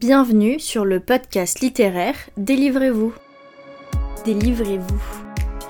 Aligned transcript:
Bienvenue 0.00 0.60
sur 0.60 0.84
le 0.84 1.00
podcast 1.00 1.58
littéraire 1.58 2.14
Délivrez-vous. 2.36 3.12
Délivrez-vous. 4.24 5.02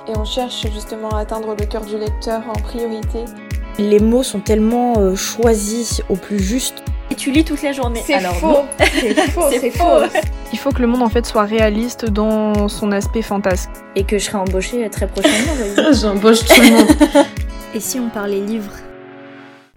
Et 0.07 0.19
on 0.19 0.27
cherche 0.27 0.67
justement 0.71 1.09
à 1.13 1.21
atteindre 1.21 1.57
le 1.59 1.65
cœur 1.65 1.83
du 1.83 1.97
lecteur 1.97 2.43
en 2.47 2.53
priorité. 2.53 3.25
Les 3.79 3.99
mots 3.99 4.23
sont 4.23 4.41
tellement 4.41 4.99
euh, 4.99 5.17
choisis 5.17 6.03
au 6.11 6.17
plus 6.17 6.41
juste. 6.41 6.85
Et 7.11 7.15
tu 7.15 7.31
lis 7.31 7.43
toute 7.43 7.63
la 7.63 7.73
journée. 7.73 8.03
C'est 8.05 8.21
faux. 8.21 8.67
C'est 8.79 9.15
faux. 9.31 9.49
C'est 9.51 9.71
faux. 9.71 10.21
Il 10.53 10.59
faut 10.59 10.73
que 10.73 10.83
le 10.83 10.89
monde 10.89 11.01
en 11.01 11.09
fait 11.09 11.25
soit 11.25 11.45
réaliste 11.45 12.05
dans 12.05 12.69
son 12.69 12.93
aspect 12.93 13.23
fantasque. 13.23 13.71
Et 13.97 14.05
que 14.05 14.19
je 14.19 14.25
serai 14.25 14.37
embauchée 14.37 14.91
très 14.91 15.07
prochainement. 15.07 15.93
J'embauche 15.99 16.45
tout 16.45 16.61
le 16.61 16.71
monde. 16.71 16.89
Et 17.75 17.81
si 17.81 17.99
on 17.99 18.11
parlait 18.11 18.41
livres 18.41 18.75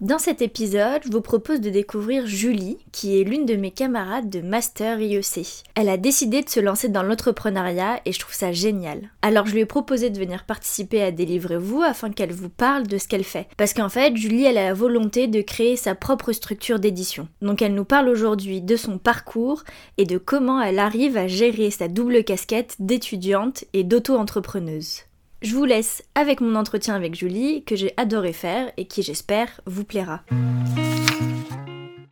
dans 0.02 0.18
cet 0.18 0.42
épisode, 0.42 1.04
je 1.06 1.12
vous 1.12 1.22
propose 1.22 1.62
de 1.62 1.70
découvrir 1.70 2.26
Julie, 2.26 2.80
qui 2.92 3.22
est 3.22 3.24
l'une 3.24 3.46
de 3.46 3.56
mes 3.56 3.70
camarades 3.70 4.32
de 4.32 4.42
Master 4.42 5.00
IEC. 5.00 5.64
Elle 5.76 5.90
a 5.90 5.98
décidé 5.98 6.42
de 6.42 6.50
se 6.50 6.60
lancer 6.60 6.90
dans 6.90 7.04
l'entrepreneuriat 7.04 8.02
et 8.06 8.12
je 8.12 8.20
trouve 8.20 8.34
ça 8.34 8.52
génial. 8.52 9.12
Alors 9.22 9.46
je 9.46 9.54
lui 9.54 9.60
ai 9.60 9.68
proposé 9.68 10.10
de 10.10 10.18
venir 10.18 10.46
participer 10.46 11.04
à 11.04 11.12
Délivrez-vous 11.12 11.84
afin 11.84 12.10
qu'elle 12.10 12.34
vous 12.34 12.50
parle 12.50 12.88
de 12.88 12.98
ce 12.98 13.08
qu'elle 13.08 13.24
fait. 13.24 13.48
Parce 13.58 13.76
qu'en 13.76 13.90
fait, 13.90 14.18
Julie, 14.18 14.48
a 14.48 14.52
la 14.52 14.74
volonté 14.74 15.28
de 15.28 15.42
créer 15.42 15.76
sa 15.76 15.94
propre 15.94 16.32
structure 16.32 16.80
d'édition. 16.80 17.28
Donc 17.44 17.62
elle 17.62 17.76
nous 17.76 17.86
parle 17.86 18.10
aujourd'hui 18.10 18.62
de 18.62 18.76
son 18.76 18.98
parcours 18.98 19.64
et 20.00 20.06
de 20.06 20.18
comment 20.18 20.60
elle 20.60 20.80
arrive 20.80 21.16
à 21.16 21.28
gérer 21.28 21.70
sa 21.70 21.88
double 21.88 22.24
casquette 22.24 22.76
d'étudiante 22.80 23.66
et 23.74 23.84
d'auto-entrepreneuse. 23.84 25.04
Je 25.42 25.56
vous 25.56 25.66
laisse 25.66 26.04
avec 26.14 26.40
mon 26.40 26.54
entretien 26.56 26.94
avec 26.94 27.16
Julie 27.16 27.64
que 27.64 27.76
j'ai 27.76 27.96
adoré 27.98 28.32
faire 28.32 28.72
et 28.78 28.86
qui 28.86 29.02
j'espère 29.02 29.60
vous 29.66 29.84
plaira. 29.84 30.22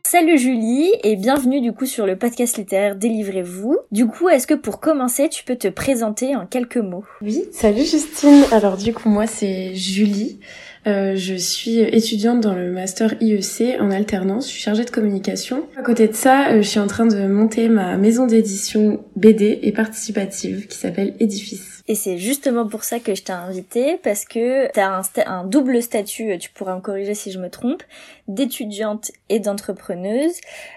Salut 0.02 0.36
Julie 0.36 0.90
et 1.04 1.14
bienvenue 1.14 1.60
du 1.60 1.72
coup 1.72 1.86
sur 1.86 2.06
le 2.06 2.16
podcast 2.18 2.56
littéraire 2.56 2.96
Délivrez-vous. 2.96 3.78
Du 3.92 4.08
coup, 4.08 4.28
est-ce 4.28 4.48
que 4.48 4.54
pour 4.54 4.80
commencer, 4.80 5.28
tu 5.28 5.44
peux 5.44 5.54
te 5.54 5.68
présenter 5.68 6.34
en 6.34 6.44
quelques 6.44 6.78
mots? 6.78 7.04
Oui, 7.22 7.44
salut 7.52 7.84
Justine. 7.84 8.42
Alors 8.50 8.76
du 8.76 8.92
coup, 8.92 9.08
moi 9.08 9.28
c'est 9.28 9.76
Julie. 9.76 10.40
Euh, 10.86 11.14
je 11.14 11.34
suis 11.34 11.78
étudiante 11.80 12.40
dans 12.40 12.54
le 12.54 12.70
master 12.70 13.14
IEC 13.20 13.80
en 13.80 13.90
alternance, 13.90 14.46
je 14.46 14.52
suis 14.52 14.62
chargée 14.62 14.84
de 14.84 14.90
communication. 14.90 15.66
À 15.76 15.82
côté 15.82 16.08
de 16.08 16.14
ça, 16.14 16.48
euh, 16.48 16.62
je 16.62 16.68
suis 16.68 16.80
en 16.80 16.86
train 16.86 17.06
de 17.06 17.26
monter 17.26 17.68
ma 17.68 17.96
maison 17.98 18.26
d'édition 18.26 19.04
BD 19.14 19.58
et 19.62 19.72
participative 19.72 20.66
qui 20.68 20.78
s'appelle 20.78 21.14
Édifice. 21.20 21.82
Et 21.86 21.94
c'est 21.94 22.18
justement 22.18 22.66
pour 22.66 22.84
ça 22.84 23.00
que 23.00 23.14
je 23.14 23.22
t'ai 23.22 23.32
invité, 23.32 23.98
parce 24.02 24.24
que 24.24 24.70
t'as 24.72 24.88
un, 24.88 25.02
un 25.26 25.44
double 25.44 25.82
statut, 25.82 26.38
tu 26.38 26.48
pourras 26.50 26.76
me 26.76 26.80
corriger 26.80 27.14
si 27.14 27.32
je 27.32 27.38
me 27.38 27.50
trompe, 27.50 27.82
d'étudiante 28.28 29.10
et 29.28 29.40
d'entrepreneuse, 29.40 30.34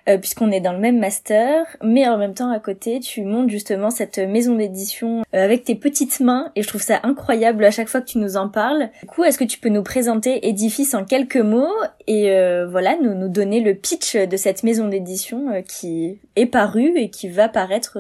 euh, 0.10 0.18
puisqu'on 0.18 0.52
est 0.52 0.60
dans 0.60 0.74
le 0.74 0.80
même 0.80 1.00
master, 1.00 1.66
mais 1.84 2.08
en 2.08 2.18
même 2.18 2.34
temps 2.34 2.52
à 2.52 2.60
côté, 2.60 3.00
tu 3.00 3.22
montes 3.22 3.50
justement 3.50 3.92
cette 3.92 4.18
maison 4.18 4.56
d'édition 4.56 5.22
euh, 5.36 5.44
avec 5.46 5.64
tes 5.64 5.76
petites 5.76 6.20
mains, 6.20 6.52
et 6.56 6.64
je 6.64 6.68
trouve 6.68 6.82
ça 6.82 7.00
incroyable 7.04 7.64
à 7.64 7.72
chaque 7.72 7.90
fois 7.90 8.02
que 8.02 8.08
tu 8.08 8.18
nous 8.18 8.36
en 8.36 8.50
parles. 8.50 8.90
Du 9.02 9.08
coup, 9.08 9.24
est-ce 9.24 9.38
que 9.38 9.44
tu 9.44 9.60
peux 9.60 9.70
nous 9.70 9.84
présenter 9.94 10.48
Édifice 10.48 10.96
en 10.96 11.06
quelques 11.06 11.38
mots, 11.38 11.68
et 12.08 12.32
euh, 12.32 12.66
voilà, 12.66 12.98
nous, 13.00 13.14
nous 13.14 13.30
donner 13.30 13.60
le 13.60 13.76
pitch 13.76 14.16
de 14.16 14.38
cette 14.38 14.64
maison 14.64 14.88
d'édition 14.88 15.64
qui 15.68 16.18
est 16.36 16.48
parue 16.48 16.94
et 16.98 17.12
qui 17.12 17.30
va 17.30 17.48
paraître... 17.48 18.00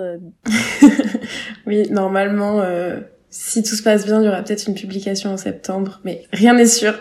oui, 1.67 1.87
normalement 1.91 2.63
si 3.29 3.61
tout 3.61 3.75
se 3.75 3.83
passe 3.83 4.05
bien, 4.05 4.21
il 4.21 4.25
y 4.25 4.27
aura 4.27 4.41
peut-être 4.41 4.67
une 4.67 4.73
publication 4.73 5.31
en 5.31 5.37
septembre, 5.37 5.99
mais 6.03 6.23
rien 6.31 6.53
n'est 6.53 6.65
sûr. 6.65 6.99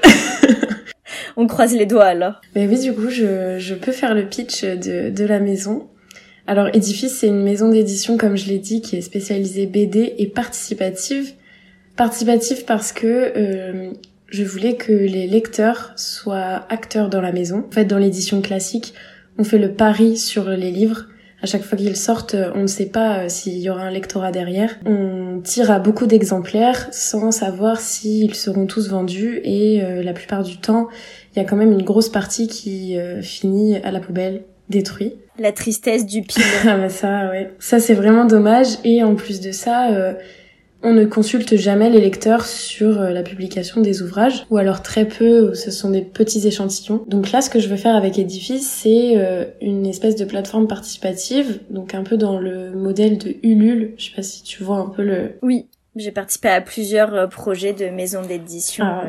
On 1.36 1.46
croise 1.46 1.74
les 1.74 1.86
doigts 1.86 2.04
alors. 2.06 2.40
Mais 2.54 2.66
oui, 2.66 2.78
du 2.78 2.92
coup, 2.92 3.08
je, 3.08 3.58
je 3.58 3.74
peux 3.74 3.92
faire 3.92 4.14
le 4.14 4.26
pitch 4.26 4.64
de, 4.64 5.08
de 5.08 5.24
la 5.24 5.40
maison. 5.40 5.88
Alors, 6.46 6.68
Édifice, 6.74 7.18
c'est 7.18 7.28
une 7.28 7.42
maison 7.42 7.70
d'édition, 7.70 8.18
comme 8.18 8.36
je 8.36 8.48
l'ai 8.48 8.58
dit, 8.58 8.82
qui 8.82 8.96
est 8.96 9.02
spécialisée 9.02 9.66
BD 9.66 10.14
et 10.18 10.26
participative. 10.26 11.32
Participative 11.96 12.64
parce 12.64 12.92
que 12.92 13.32
euh, 13.36 13.92
je 14.32 14.42
voulais 14.42 14.74
que 14.74 14.92
les 14.92 15.28
lecteurs 15.28 15.92
soient 15.96 16.66
acteurs 16.68 17.08
dans 17.08 17.20
la 17.20 17.32
maison. 17.32 17.64
En 17.68 17.72
fait, 17.72 17.84
dans 17.84 17.98
l'édition 17.98 18.42
classique, 18.42 18.94
on 19.38 19.44
fait 19.44 19.58
le 19.58 19.72
pari 19.72 20.16
sur 20.16 20.48
les 20.48 20.70
livres 20.70 21.06
à 21.42 21.46
chaque 21.46 21.62
fois 21.62 21.76
qu'ils 21.76 21.96
sortent, 21.96 22.36
on 22.54 22.62
ne 22.62 22.66
sait 22.68 22.86
pas 22.86 23.18
euh, 23.18 23.28
s'il 23.28 23.58
y 23.58 23.68
aura 23.68 23.82
un 23.82 23.90
lectorat 23.90 24.30
derrière. 24.30 24.78
On 24.86 25.40
tire 25.42 25.70
à 25.70 25.80
beaucoup 25.80 26.06
d'exemplaires 26.06 26.88
sans 26.92 27.32
savoir 27.32 27.80
s'ils 27.80 28.34
seront 28.36 28.66
tous 28.66 28.88
vendus 28.88 29.40
et 29.42 29.82
euh, 29.82 30.02
la 30.02 30.12
plupart 30.12 30.44
du 30.44 30.58
temps, 30.58 30.88
il 31.34 31.42
y 31.42 31.42
a 31.42 31.44
quand 31.44 31.56
même 31.56 31.72
une 31.72 31.82
grosse 31.82 32.08
partie 32.08 32.46
qui 32.46 32.96
euh, 32.96 33.22
finit 33.22 33.76
à 33.76 33.90
la 33.90 33.98
poubelle, 33.98 34.44
détruit. 34.68 35.14
La 35.38 35.50
tristesse 35.50 36.06
du 36.06 36.22
pire. 36.22 36.44
ah 36.68 36.76
bah 36.76 36.88
ça, 36.88 37.28
ouais. 37.30 37.50
Ça 37.58 37.80
c'est 37.80 37.94
vraiment 37.94 38.24
dommage 38.24 38.78
et 38.84 39.02
en 39.02 39.16
plus 39.16 39.40
de 39.40 39.50
ça, 39.50 39.88
on 40.82 40.92
ne 40.92 41.04
consulte 41.04 41.56
jamais 41.56 41.90
les 41.90 42.00
lecteurs 42.00 42.44
sur 42.44 43.00
euh, 43.00 43.10
la 43.10 43.22
publication 43.22 43.80
des 43.80 44.02
ouvrages, 44.02 44.46
ou 44.50 44.56
alors 44.56 44.82
très 44.82 45.06
peu, 45.06 45.54
ce 45.54 45.70
sont 45.70 45.90
des 45.90 46.02
petits 46.02 46.46
échantillons. 46.46 47.04
Donc 47.06 47.30
là, 47.32 47.40
ce 47.40 47.50
que 47.50 47.60
je 47.60 47.68
veux 47.68 47.76
faire 47.76 47.94
avec 47.94 48.18
Edifice, 48.18 48.68
c'est 48.68 49.14
euh, 49.16 49.44
une 49.60 49.86
espèce 49.86 50.16
de 50.16 50.24
plateforme 50.24 50.66
participative, 50.66 51.60
donc 51.70 51.94
un 51.94 52.02
peu 52.02 52.16
dans 52.16 52.38
le 52.38 52.72
modèle 52.72 53.18
de 53.18 53.36
Ulule. 53.42 53.94
Je 53.96 54.06
sais 54.06 54.16
pas 54.16 54.22
si 54.22 54.42
tu 54.42 54.62
vois 54.62 54.78
un 54.78 54.88
peu 54.88 55.02
le... 55.02 55.32
Oui, 55.42 55.66
j'ai 55.94 56.10
participé 56.10 56.48
à 56.48 56.60
plusieurs 56.60 57.14
euh, 57.14 57.26
projets 57.26 57.72
de 57.72 57.86
maisons 57.86 58.22
d'édition 58.22 58.84
ah, 58.86 59.08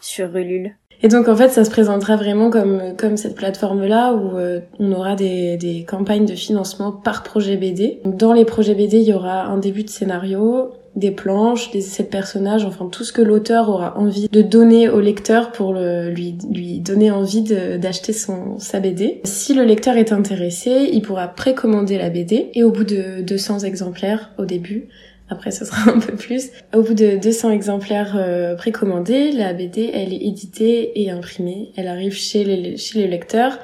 sur 0.00 0.36
Ulule. 0.36 0.74
Et 1.02 1.08
donc 1.08 1.28
en 1.28 1.36
fait, 1.36 1.50
ça 1.50 1.64
se 1.64 1.70
présentera 1.70 2.16
vraiment 2.16 2.50
comme 2.50 2.94
comme 2.96 3.16
cette 3.18 3.34
plateforme-là 3.34 4.14
où 4.14 4.38
on 4.78 4.92
aura 4.92 5.16
des, 5.16 5.58
des 5.58 5.84
campagnes 5.84 6.24
de 6.24 6.34
financement 6.34 6.92
par 6.92 7.24
projet 7.24 7.56
BD. 7.56 8.00
dans 8.04 8.32
les 8.32 8.46
projets 8.46 8.74
BD, 8.74 8.98
il 8.98 9.08
y 9.08 9.12
aura 9.12 9.44
un 9.44 9.58
début 9.58 9.82
de 9.82 9.90
scénario, 9.90 10.70
des 10.96 11.10
planches, 11.10 11.70
des 11.72 11.78
essais 11.78 12.04
personnages, 12.04 12.64
enfin 12.64 12.88
tout 12.88 13.02
ce 13.02 13.12
que 13.12 13.22
l'auteur 13.22 13.68
aura 13.68 13.98
envie 13.98 14.28
de 14.28 14.42
donner 14.42 14.88
au 14.88 15.00
lecteur 15.00 15.50
pour 15.50 15.74
lui, 15.74 16.36
lui 16.50 16.78
donner 16.78 17.10
envie 17.10 17.42
d'acheter 17.42 18.12
son 18.12 18.58
sa 18.58 18.78
BD. 18.78 19.20
Si 19.24 19.54
le 19.54 19.64
lecteur 19.64 19.96
est 19.96 20.12
intéressé, 20.12 20.88
il 20.92 21.02
pourra 21.02 21.28
précommander 21.28 21.98
la 21.98 22.10
BD 22.10 22.50
et 22.54 22.62
au 22.62 22.70
bout 22.70 22.84
de 22.84 23.22
200 23.22 23.60
exemplaires 23.60 24.30
au 24.38 24.44
début, 24.44 24.88
après 25.28 25.50
ce 25.50 25.64
sera 25.64 25.90
un 25.94 25.98
peu 25.98 26.14
plus, 26.14 26.50
au 26.72 26.82
bout 26.82 26.94
de 26.94 27.16
200 27.16 27.50
exemplaires 27.50 28.14
euh, 28.16 28.54
précommandés, 28.54 29.32
la 29.32 29.52
BD 29.52 29.90
elle 29.92 30.12
est 30.12 30.24
éditée 30.24 31.02
et 31.02 31.10
imprimée, 31.10 31.72
elle 31.76 31.88
arrive 31.88 32.14
chez 32.14 32.44
les, 32.44 32.76
chez 32.76 33.00
les 33.00 33.08
lecteurs. 33.08 33.58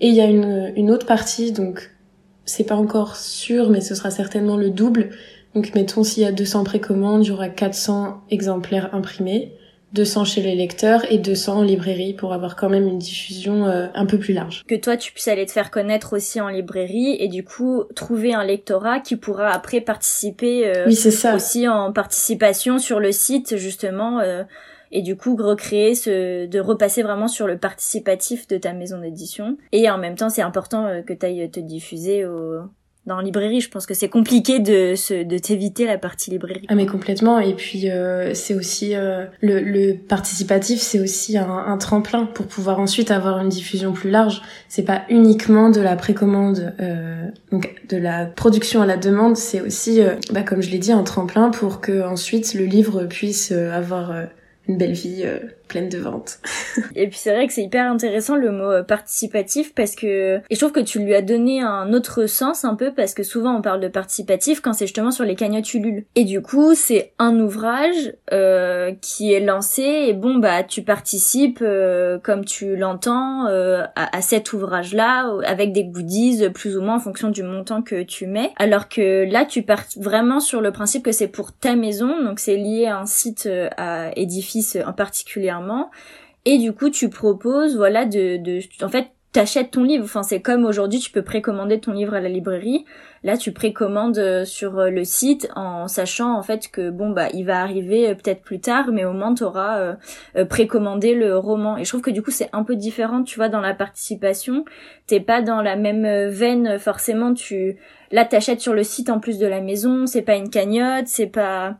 Et 0.00 0.06
il 0.06 0.14
y 0.14 0.20
a 0.20 0.26
une, 0.26 0.72
une 0.76 0.92
autre 0.92 1.06
partie 1.06 1.50
donc 1.50 1.90
c'est 2.44 2.64
pas 2.64 2.76
encore 2.76 3.16
sûr 3.16 3.68
mais 3.68 3.80
ce 3.80 3.96
sera 3.96 4.12
certainement 4.12 4.56
le 4.56 4.70
double 4.70 5.10
donc 5.54 5.74
mettons 5.74 6.04
s'il 6.04 6.22
y 6.22 6.26
a 6.26 6.32
200 6.32 6.64
précommandes, 6.64 7.24
il 7.24 7.28
y 7.28 7.32
aura 7.32 7.48
400 7.48 8.22
exemplaires 8.30 8.94
imprimés, 8.94 9.52
200 9.92 10.24
chez 10.26 10.42
les 10.42 10.54
lecteurs 10.54 11.10
et 11.10 11.18
200 11.18 11.58
en 11.58 11.62
librairie 11.62 12.12
pour 12.12 12.34
avoir 12.34 12.56
quand 12.56 12.68
même 12.68 12.86
une 12.86 12.98
diffusion 12.98 13.66
euh, 13.66 13.86
un 13.94 14.06
peu 14.06 14.18
plus 14.18 14.34
large. 14.34 14.64
Que 14.66 14.74
toi 14.74 14.96
tu 14.96 15.12
puisses 15.12 15.28
aller 15.28 15.46
te 15.46 15.52
faire 15.52 15.70
connaître 15.70 16.14
aussi 16.14 16.40
en 16.40 16.48
librairie 16.48 17.16
et 17.18 17.28
du 17.28 17.44
coup 17.44 17.84
trouver 17.94 18.34
un 18.34 18.44
lectorat 18.44 19.00
qui 19.00 19.16
pourra 19.16 19.50
après 19.50 19.80
participer 19.80 20.66
euh, 20.68 20.86
oui, 20.86 20.94
ça. 20.94 21.34
aussi 21.34 21.66
en 21.66 21.92
participation 21.92 22.78
sur 22.78 23.00
le 23.00 23.12
site 23.12 23.56
justement 23.56 24.20
euh, 24.20 24.42
et 24.92 25.00
du 25.00 25.16
coup 25.16 25.36
recréer 25.36 25.94
ce 25.94 26.46
de 26.46 26.60
repasser 26.60 27.02
vraiment 27.02 27.28
sur 27.28 27.46
le 27.46 27.56
participatif 27.56 28.46
de 28.48 28.58
ta 28.58 28.74
maison 28.74 29.00
d'édition 29.00 29.56
et 29.72 29.88
en 29.90 29.98
même 29.98 30.16
temps 30.16 30.30
c'est 30.30 30.42
important 30.42 31.02
que 31.06 31.12
tu 31.12 31.26
ailles 31.26 31.50
te 31.50 31.60
diffuser 31.60 32.26
au 32.26 32.60
dans 33.08 33.20
librairie. 33.20 33.60
Je 33.60 33.68
pense 33.68 33.86
que 33.86 33.94
c'est 33.94 34.08
compliqué 34.08 34.60
de, 34.60 34.94
se, 34.94 35.24
de 35.24 35.38
t'éviter 35.38 35.86
la 35.86 35.98
partie 35.98 36.30
librairie. 36.30 36.66
Ah 36.68 36.76
mais 36.76 36.86
complètement. 36.86 37.40
Et 37.40 37.54
puis 37.54 37.90
euh, 37.90 38.34
c'est 38.34 38.54
aussi 38.54 38.94
euh, 38.94 39.24
le, 39.40 39.60
le, 39.60 39.94
participatif, 39.94 40.80
c'est 40.80 41.00
aussi 41.00 41.36
un, 41.36 41.50
un, 41.50 41.78
tremplin 41.78 42.26
pour 42.26 42.46
pouvoir 42.46 42.78
ensuite 42.78 43.10
avoir 43.10 43.40
une 43.40 43.48
diffusion 43.48 43.92
plus 43.92 44.10
large. 44.10 44.42
C'est 44.68 44.84
pas 44.84 45.02
uniquement 45.08 45.70
de 45.70 45.80
la 45.80 45.96
précommande, 45.96 46.74
euh, 46.80 47.26
donc 47.50 47.74
de 47.88 47.96
la 47.96 48.26
production 48.26 48.82
à 48.82 48.86
la 48.86 48.96
demande. 48.96 49.36
C'est 49.36 49.60
aussi, 49.60 50.00
euh, 50.00 50.14
bah, 50.32 50.42
comme 50.42 50.62
je 50.62 50.70
l'ai 50.70 50.78
dit, 50.78 50.92
un 50.92 51.02
tremplin 51.02 51.50
pour 51.50 51.80
que 51.80 52.02
ensuite 52.02 52.54
le 52.54 52.64
livre 52.64 53.04
puisse 53.04 53.50
euh, 53.52 53.72
avoir 53.72 54.12
une 54.68 54.76
belle 54.76 54.92
vie 54.92 55.22
euh, 55.24 55.38
pleine 55.68 55.88
de 55.88 55.98
ventes. 55.98 56.40
et 56.96 57.06
puis 57.08 57.18
c'est 57.18 57.32
vrai 57.32 57.46
que 57.46 57.52
c'est 57.52 57.62
hyper 57.62 57.90
intéressant 57.90 58.36
le 58.36 58.50
mot 58.50 58.70
euh, 58.70 58.82
participatif 58.82 59.74
parce 59.74 59.94
que 59.94 60.38
et 60.38 60.54
je 60.54 60.58
trouve 60.58 60.72
que 60.72 60.80
tu 60.80 60.98
lui 60.98 61.14
as 61.14 61.22
donné 61.22 61.60
un 61.60 61.92
autre 61.92 62.26
sens 62.26 62.64
un 62.64 62.74
peu 62.74 62.92
parce 62.92 63.14
que 63.14 63.22
souvent 63.22 63.54
on 63.56 63.62
parle 63.62 63.80
de 63.80 63.88
participatif 63.88 64.60
quand 64.60 64.72
c'est 64.72 64.86
justement 64.86 65.10
sur 65.10 65.24
les 65.24 65.34
cagnottes 65.34 65.72
Ulule. 65.74 66.04
Et 66.14 66.24
du 66.24 66.40
coup 66.42 66.74
c'est 66.74 67.12
un 67.18 67.38
ouvrage 67.38 68.14
euh, 68.32 68.92
qui 69.00 69.32
est 69.32 69.40
lancé 69.40 69.82
et 69.82 70.14
bon 70.14 70.36
bah 70.36 70.62
tu 70.62 70.82
participes 70.82 71.60
euh, 71.62 72.18
comme 72.18 72.44
tu 72.44 72.76
l'entends 72.76 73.46
à, 73.46 73.90
à, 73.94 74.20
cet 74.22 74.52
ouvrage 74.52 74.94
là 74.94 75.30
avec 75.44 75.72
des 75.72 75.84
goodies 75.84 76.48
plus 76.50 76.76
ou 76.76 76.82
moins 76.82 76.96
en 76.96 77.00
fonction 77.00 77.28
du 77.28 77.42
montant 77.42 77.82
que 77.82 78.02
tu 78.02 78.26
mets. 78.26 78.50
Alors 78.56 78.88
que 78.88 79.30
là 79.30 79.44
tu 79.44 79.62
pars 79.62 79.84
vraiment 79.96 80.40
sur 80.40 80.60
le 80.60 80.72
principe 80.72 81.04
que 81.04 81.12
c'est 81.12 81.28
pour 81.28 81.52
ta 81.52 81.76
maison 81.76 82.24
donc 82.24 82.38
c'est 82.40 82.56
lié 82.56 82.86
à 82.86 82.98
un 82.98 83.06
site 83.06 83.48
à 83.76 84.10
édifice 84.16 84.78
en 84.86 84.92
Et 86.44 86.58
du 86.58 86.72
coup, 86.72 86.90
tu 86.90 87.10
proposes, 87.10 87.76
voilà, 87.76 88.04
de, 88.04 88.36
de, 88.36 88.60
en 88.82 88.88
fait, 88.88 89.08
t'achètes 89.32 89.72
ton 89.72 89.84
livre. 89.84 90.04
Enfin, 90.04 90.22
c'est 90.22 90.40
comme 90.40 90.64
aujourd'hui, 90.64 90.98
tu 90.98 91.10
peux 91.10 91.22
précommander 91.22 91.80
ton 91.80 91.92
livre 91.92 92.14
à 92.14 92.20
la 92.20 92.28
librairie. 92.28 92.84
Là, 93.24 93.36
tu 93.36 93.52
précommandes 93.52 94.18
euh, 94.18 94.44
sur 94.44 94.78
euh, 94.78 94.90
le 94.90 95.04
site 95.04 95.48
en 95.56 95.88
sachant 95.88 96.38
en 96.38 96.42
fait 96.42 96.68
que 96.70 96.90
bon 96.90 97.10
bah 97.10 97.28
il 97.34 97.44
va 97.44 97.60
arriver 97.60 98.08
euh, 98.08 98.14
peut-être 98.14 98.42
plus 98.42 98.60
tard, 98.60 98.90
mais 98.92 99.04
au 99.04 99.12
moins 99.12 99.34
t'auras 99.34 99.96
précommandé 100.48 101.14
le 101.14 101.36
roman. 101.36 101.76
Et 101.76 101.84
je 101.84 101.88
trouve 101.90 102.00
que 102.00 102.10
du 102.10 102.22
coup 102.22 102.30
c'est 102.30 102.48
un 102.52 102.62
peu 102.62 102.76
différent, 102.76 103.22
tu 103.22 103.36
vois, 103.36 103.48
dans 103.48 103.60
la 103.60 103.74
participation. 103.74 104.64
T'es 105.06 105.20
pas 105.20 105.42
dans 105.42 105.62
la 105.62 105.76
même 105.76 106.28
veine 106.28 106.78
forcément. 106.78 107.34
Tu 107.34 107.76
là 108.12 108.24
t'achètes 108.24 108.60
sur 108.60 108.72
le 108.72 108.84
site 108.84 109.10
en 109.10 109.18
plus 109.20 109.38
de 109.38 109.46
la 109.46 109.60
maison. 109.60 110.06
C'est 110.06 110.22
pas 110.22 110.36
une 110.36 110.50
cagnotte, 110.50 111.08
c'est 111.08 111.26
pas 111.26 111.76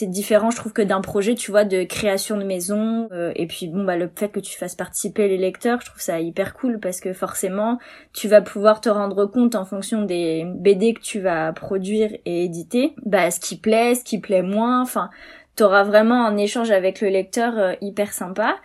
c'est 0.00 0.06
différent 0.06 0.50
je 0.50 0.56
trouve 0.56 0.72
que 0.72 0.80
d'un 0.80 1.02
projet 1.02 1.34
tu 1.34 1.50
vois 1.50 1.64
de 1.64 1.82
création 1.84 2.38
de 2.38 2.42
maison 2.42 3.08
euh, 3.12 3.32
et 3.36 3.46
puis 3.46 3.68
bon 3.68 3.84
bah 3.84 3.96
le 3.96 4.10
fait 4.16 4.30
que 4.30 4.40
tu 4.40 4.56
fasses 4.56 4.74
participer 4.74 5.28
les 5.28 5.36
lecteurs 5.36 5.78
je 5.82 5.86
trouve 5.90 6.00
ça 6.00 6.20
hyper 6.20 6.54
cool 6.54 6.80
parce 6.80 7.00
que 7.00 7.12
forcément 7.12 7.78
tu 8.14 8.26
vas 8.26 8.40
pouvoir 8.40 8.80
te 8.80 8.88
rendre 8.88 9.26
compte 9.26 9.54
en 9.54 9.66
fonction 9.66 10.00
des 10.02 10.46
BD 10.46 10.94
que 10.94 11.02
tu 11.02 11.20
vas 11.20 11.52
produire 11.52 12.10
et 12.24 12.44
éditer 12.44 12.94
bah 13.04 13.30
ce 13.30 13.40
qui 13.40 13.58
plaît 13.58 13.94
ce 13.94 14.02
qui 14.02 14.18
plaît 14.18 14.40
moins 14.40 14.80
enfin 14.80 15.10
t'auras 15.54 15.82
vraiment 15.82 16.24
un 16.24 16.38
échange 16.38 16.70
avec 16.70 17.02
le 17.02 17.08
lecteur 17.08 17.58
euh, 17.58 17.74
hyper 17.82 18.14
sympa 18.14 18.56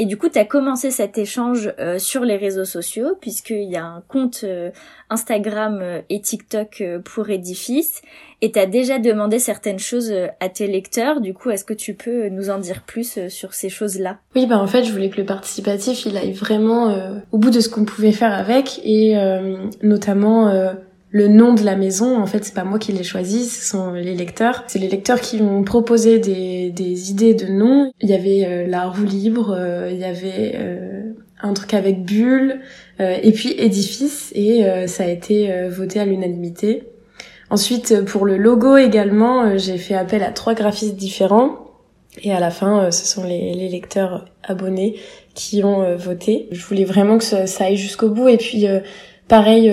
et 0.00 0.06
du 0.06 0.16
coup, 0.16 0.28
tu 0.28 0.38
as 0.38 0.44
commencé 0.44 0.90
cet 0.90 1.18
échange 1.18 1.72
euh, 1.78 2.00
sur 2.00 2.24
les 2.24 2.36
réseaux 2.36 2.64
sociaux, 2.64 3.16
puisqu'il 3.20 3.70
y 3.70 3.76
a 3.76 3.84
un 3.84 4.02
compte 4.08 4.40
euh, 4.42 4.70
Instagram 5.08 5.78
euh, 5.80 6.00
et 6.10 6.20
TikTok 6.20 6.82
pour 7.04 7.30
Edifice, 7.30 8.02
et 8.42 8.50
tu 8.50 8.58
as 8.58 8.66
déjà 8.66 8.98
demandé 8.98 9.38
certaines 9.38 9.78
choses 9.78 10.12
à 10.40 10.48
tes 10.48 10.66
lecteurs. 10.66 11.20
Du 11.20 11.32
coup, 11.32 11.50
est-ce 11.50 11.64
que 11.64 11.74
tu 11.74 11.94
peux 11.94 12.28
nous 12.28 12.50
en 12.50 12.58
dire 12.58 12.82
plus 12.82 13.28
sur 13.28 13.54
ces 13.54 13.68
choses-là? 13.68 14.18
Oui, 14.34 14.46
bah 14.46 14.58
en 14.58 14.66
fait, 14.66 14.82
je 14.82 14.90
voulais 14.90 15.10
que 15.10 15.18
le 15.18 15.26
participatif, 15.26 16.06
il 16.06 16.16
aille 16.16 16.32
vraiment 16.32 17.22
au 17.30 17.38
bout 17.38 17.50
de 17.50 17.60
ce 17.60 17.68
qu'on 17.68 17.84
pouvait 17.84 18.12
faire 18.12 18.32
avec, 18.32 18.80
et 18.84 19.16
notamment 19.82 20.74
le 21.14 21.28
nom 21.28 21.54
de 21.54 21.62
la 21.62 21.76
maison, 21.76 22.20
en 22.20 22.26
fait, 22.26 22.44
c'est 22.44 22.54
pas 22.54 22.64
moi 22.64 22.80
qui 22.80 22.90
l'ai 22.90 23.04
choisi, 23.04 23.48
ce 23.48 23.64
sont 23.64 23.92
les 23.92 24.16
lecteurs. 24.16 24.64
C'est 24.66 24.80
les 24.80 24.88
lecteurs 24.88 25.20
qui 25.20 25.40
m'ont 25.40 25.62
proposé 25.62 26.18
des, 26.18 26.70
des, 26.70 27.12
idées 27.12 27.34
de 27.34 27.46
noms. 27.46 27.92
Il 28.00 28.10
y 28.10 28.14
avait 28.14 28.44
euh, 28.44 28.66
la 28.66 28.88
roue 28.88 29.04
libre, 29.04 29.54
euh, 29.56 29.90
il 29.92 29.98
y 29.98 30.04
avait 30.04 30.54
euh, 30.56 31.12
un 31.40 31.52
truc 31.52 31.72
avec 31.72 32.04
bulle, 32.04 32.62
et 32.98 33.30
puis 33.30 33.54
édifice, 33.56 34.32
et 34.34 34.64
ça 34.86 35.04
a 35.04 35.08
été 35.08 35.68
voté 35.68 36.00
à 36.00 36.04
l'unanimité. 36.04 36.84
Ensuite, 37.50 38.04
pour 38.04 38.24
le 38.24 38.36
logo 38.36 38.76
également, 38.76 39.58
j'ai 39.58 39.78
fait 39.78 39.94
appel 39.94 40.22
à 40.22 40.30
trois 40.30 40.54
graphistes 40.54 40.96
différents. 40.96 41.58
Et 42.22 42.32
à 42.32 42.38
la 42.38 42.50
fin, 42.50 42.90
ce 42.92 43.04
sont 43.04 43.24
les, 43.24 43.52
les 43.54 43.68
lecteurs 43.68 44.26
abonnés 44.44 44.96
qui 45.34 45.64
ont 45.64 45.96
voté. 45.96 46.48
Je 46.52 46.64
voulais 46.64 46.84
vraiment 46.84 47.18
que 47.18 47.24
ça, 47.24 47.48
ça 47.48 47.64
aille 47.64 47.76
jusqu'au 47.76 48.10
bout. 48.10 48.28
Et 48.28 48.36
puis, 48.36 48.64
pareil, 49.28 49.70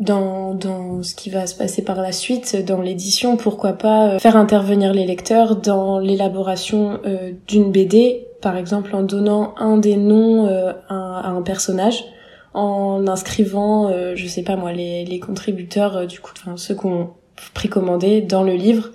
dans, 0.00 0.54
dans 0.54 1.02
ce 1.02 1.14
qui 1.14 1.30
va 1.30 1.46
se 1.46 1.54
passer 1.54 1.82
par 1.82 2.00
la 2.00 2.12
suite, 2.12 2.64
dans 2.64 2.80
l'édition, 2.80 3.36
pourquoi 3.36 3.74
pas 3.74 4.08
euh, 4.08 4.18
faire 4.18 4.36
intervenir 4.36 4.92
les 4.92 5.06
lecteurs 5.06 5.56
dans 5.56 5.98
l'élaboration 5.98 7.00
euh, 7.06 7.32
d'une 7.46 7.70
BD, 7.70 8.26
par 8.42 8.56
exemple 8.56 8.94
en 8.94 9.02
donnant 9.02 9.54
un 9.56 9.76
des 9.76 9.96
noms 9.96 10.46
euh, 10.46 10.72
à, 10.88 11.28
un 11.28 11.42
personnage, 11.42 12.04
en 12.54 13.06
inscrivant, 13.08 13.92
je 14.14 14.26
sais 14.28 14.42
pas 14.42 14.54
moi, 14.54 14.70
les, 14.70 15.04
les 15.04 15.18
contributeurs, 15.18 16.06
du 16.06 16.20
coup, 16.20 16.30
enfin 16.36 16.56
ceux 16.56 16.76
qu'on 16.76 17.10
précommandé 17.52 18.20
dans 18.20 18.44
le 18.44 18.52
livre 18.52 18.90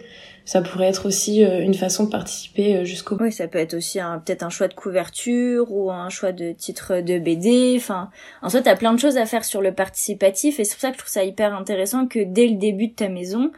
ça 0.50 0.64
pourrait 0.64 0.88
être 0.88 1.06
aussi 1.06 1.46
euh, 1.46 1.62
une 1.62 1.76
façon 1.76 2.06
de 2.06 2.10
participer 2.10 2.78
euh, 2.78 2.84
jusqu'au 2.84 3.16
Oui, 3.20 3.32
ça 3.32 3.48
peut 3.48 3.60
être 3.60 3.76
aussi 3.76 4.00
peut-être 4.26 4.42
un 4.42 4.50
choix 4.50 4.68
de 4.68 4.74
couverture 4.74 5.72
ou 5.72 5.92
un 5.92 6.10
choix 6.10 6.32
de 6.32 6.54
titre 6.54 7.02
de 7.02 7.20
BD. 7.20 7.76
Enfin, 7.78 8.10
en 8.42 8.50
soi, 8.50 8.62
t'as 8.62 8.76
plein 8.76 8.92
de 8.92 9.00
choses 9.00 9.18
à 9.18 9.28
faire 9.28 9.46
sur 9.46 9.62
le 9.62 9.76
participatif 9.76 10.60
et 10.60 10.64
c'est 10.64 10.74
pour 10.74 10.82
ça 10.82 10.88
que 10.88 10.96
je 10.96 11.00
trouve 11.02 11.12
ça 11.12 11.24
hyper 11.24 11.54
intéressant 11.54 12.08
que 12.08 12.18
dès 12.18 12.48
le 12.48 12.56
début 12.56 12.88
de 12.88 12.94
ta 12.94 13.10
maison, 13.10 13.52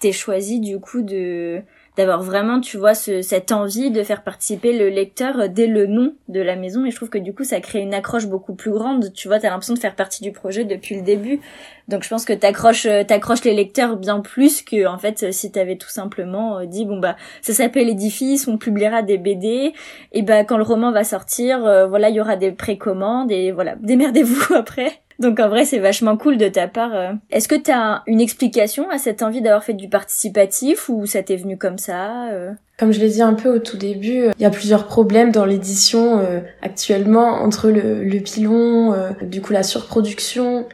t'aies 0.00 0.12
choisi 0.12 0.60
du 0.60 0.78
coup 0.80 1.00
de 1.00 1.62
d'avoir 1.96 2.22
vraiment, 2.22 2.60
tu 2.60 2.76
vois, 2.76 2.94
ce, 2.94 3.22
cette 3.22 3.52
envie 3.52 3.90
de 3.90 4.02
faire 4.02 4.22
participer 4.22 4.76
le 4.76 4.88
lecteur 4.88 5.48
dès 5.48 5.66
le 5.66 5.86
nom 5.86 6.14
de 6.28 6.40
la 6.40 6.56
maison. 6.56 6.84
Et 6.84 6.90
je 6.90 6.96
trouve 6.96 7.10
que 7.10 7.18
du 7.18 7.34
coup, 7.34 7.44
ça 7.44 7.60
crée 7.60 7.80
une 7.80 7.94
accroche 7.94 8.26
beaucoup 8.26 8.54
plus 8.54 8.72
grande. 8.72 9.12
Tu 9.12 9.28
vois, 9.28 9.38
t'as 9.38 9.50
l'impression 9.50 9.74
de 9.74 9.78
faire 9.78 9.94
partie 9.94 10.22
du 10.22 10.32
projet 10.32 10.64
depuis 10.64 10.96
le 10.96 11.02
début. 11.02 11.40
Donc 11.88 12.02
je 12.02 12.08
pense 12.08 12.24
que 12.24 12.32
t'accroches, 12.32 12.86
euh, 12.86 13.04
t'accroches 13.04 13.44
les 13.44 13.54
lecteurs 13.54 13.96
bien 13.96 14.20
plus 14.20 14.62
que, 14.62 14.86
en 14.86 14.98
fait, 14.98 15.32
si 15.32 15.52
t'avais 15.52 15.76
tout 15.76 15.88
simplement 15.88 16.58
euh, 16.58 16.66
dit, 16.66 16.86
bon 16.86 16.98
bah, 16.98 17.16
ça 17.42 17.52
s'appelle 17.52 17.88
Édifice, 17.88 18.48
on 18.48 18.56
publiera 18.56 19.02
des 19.02 19.18
BD, 19.18 19.74
et 20.12 20.22
bah, 20.22 20.44
quand 20.44 20.56
le 20.56 20.62
roman 20.62 20.92
va 20.92 21.04
sortir, 21.04 21.64
euh, 21.64 21.86
voilà, 21.86 22.08
il 22.08 22.16
y 22.16 22.20
aura 22.20 22.36
des 22.36 22.52
précommandes, 22.52 23.30
et 23.30 23.52
voilà, 23.52 23.76
démerdez-vous 23.80 24.54
après. 24.54 25.03
Donc 25.18 25.38
en 25.38 25.48
vrai, 25.48 25.64
c'est 25.64 25.78
vachement 25.78 26.16
cool 26.16 26.36
de 26.36 26.48
ta 26.48 26.66
part. 26.66 26.94
Euh. 26.94 27.12
Est-ce 27.30 27.48
que 27.48 27.54
tu 27.54 27.70
as 27.70 28.02
une 28.06 28.20
explication 28.20 28.90
à 28.90 28.98
cette 28.98 29.22
envie 29.22 29.40
d'avoir 29.40 29.62
fait 29.62 29.74
du 29.74 29.88
participatif 29.88 30.88
ou 30.88 31.06
ça 31.06 31.22
t'est 31.22 31.36
venu 31.36 31.56
comme 31.56 31.78
ça 31.78 32.28
euh? 32.32 32.50
Comme 32.78 32.92
je 32.92 32.98
l'ai 32.98 33.08
dit 33.08 33.22
un 33.22 33.34
peu 33.34 33.54
au 33.54 33.58
tout 33.60 33.76
début, 33.76 34.22
euh, 34.22 34.32
il 34.36 34.42
y 34.42 34.46
a 34.46 34.50
plusieurs 34.50 34.86
problèmes 34.86 35.30
dans 35.30 35.44
l'édition 35.44 36.20
actuellement 36.60 37.42
entre 37.42 37.70
le, 37.70 38.18
pilon, 38.18 38.94
du 39.22 39.40
coup 39.40 39.52
la 39.52 39.62
surproduction, 39.62 40.66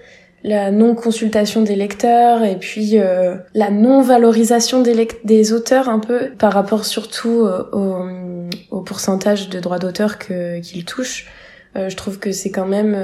la 0.43 0.71
non-consultation 0.71 1.61
des 1.61 1.77
lecteurs 1.77 2.43
et 2.43 2.57
puis 2.57 2.97
la 3.55 3.71
non-valorisation 3.71 4.83
des, 4.83 5.53
auteurs 5.53 5.91
un 5.91 5.99
peu 5.99 6.31
par 6.39 6.55
rapport 6.55 6.87
surtout 6.87 7.47
au, 7.73 8.81
pourcentage 8.81 9.51
de 9.51 9.61
droits 9.61 9.79
d'auteur 9.79 10.17
qu'ils 10.19 10.87
touchent. 10.87 11.29
je 11.75 11.95
trouve 11.97 12.19
que 12.19 12.33
c'est 12.33 12.51
quand 12.51 12.67
même 12.67 12.97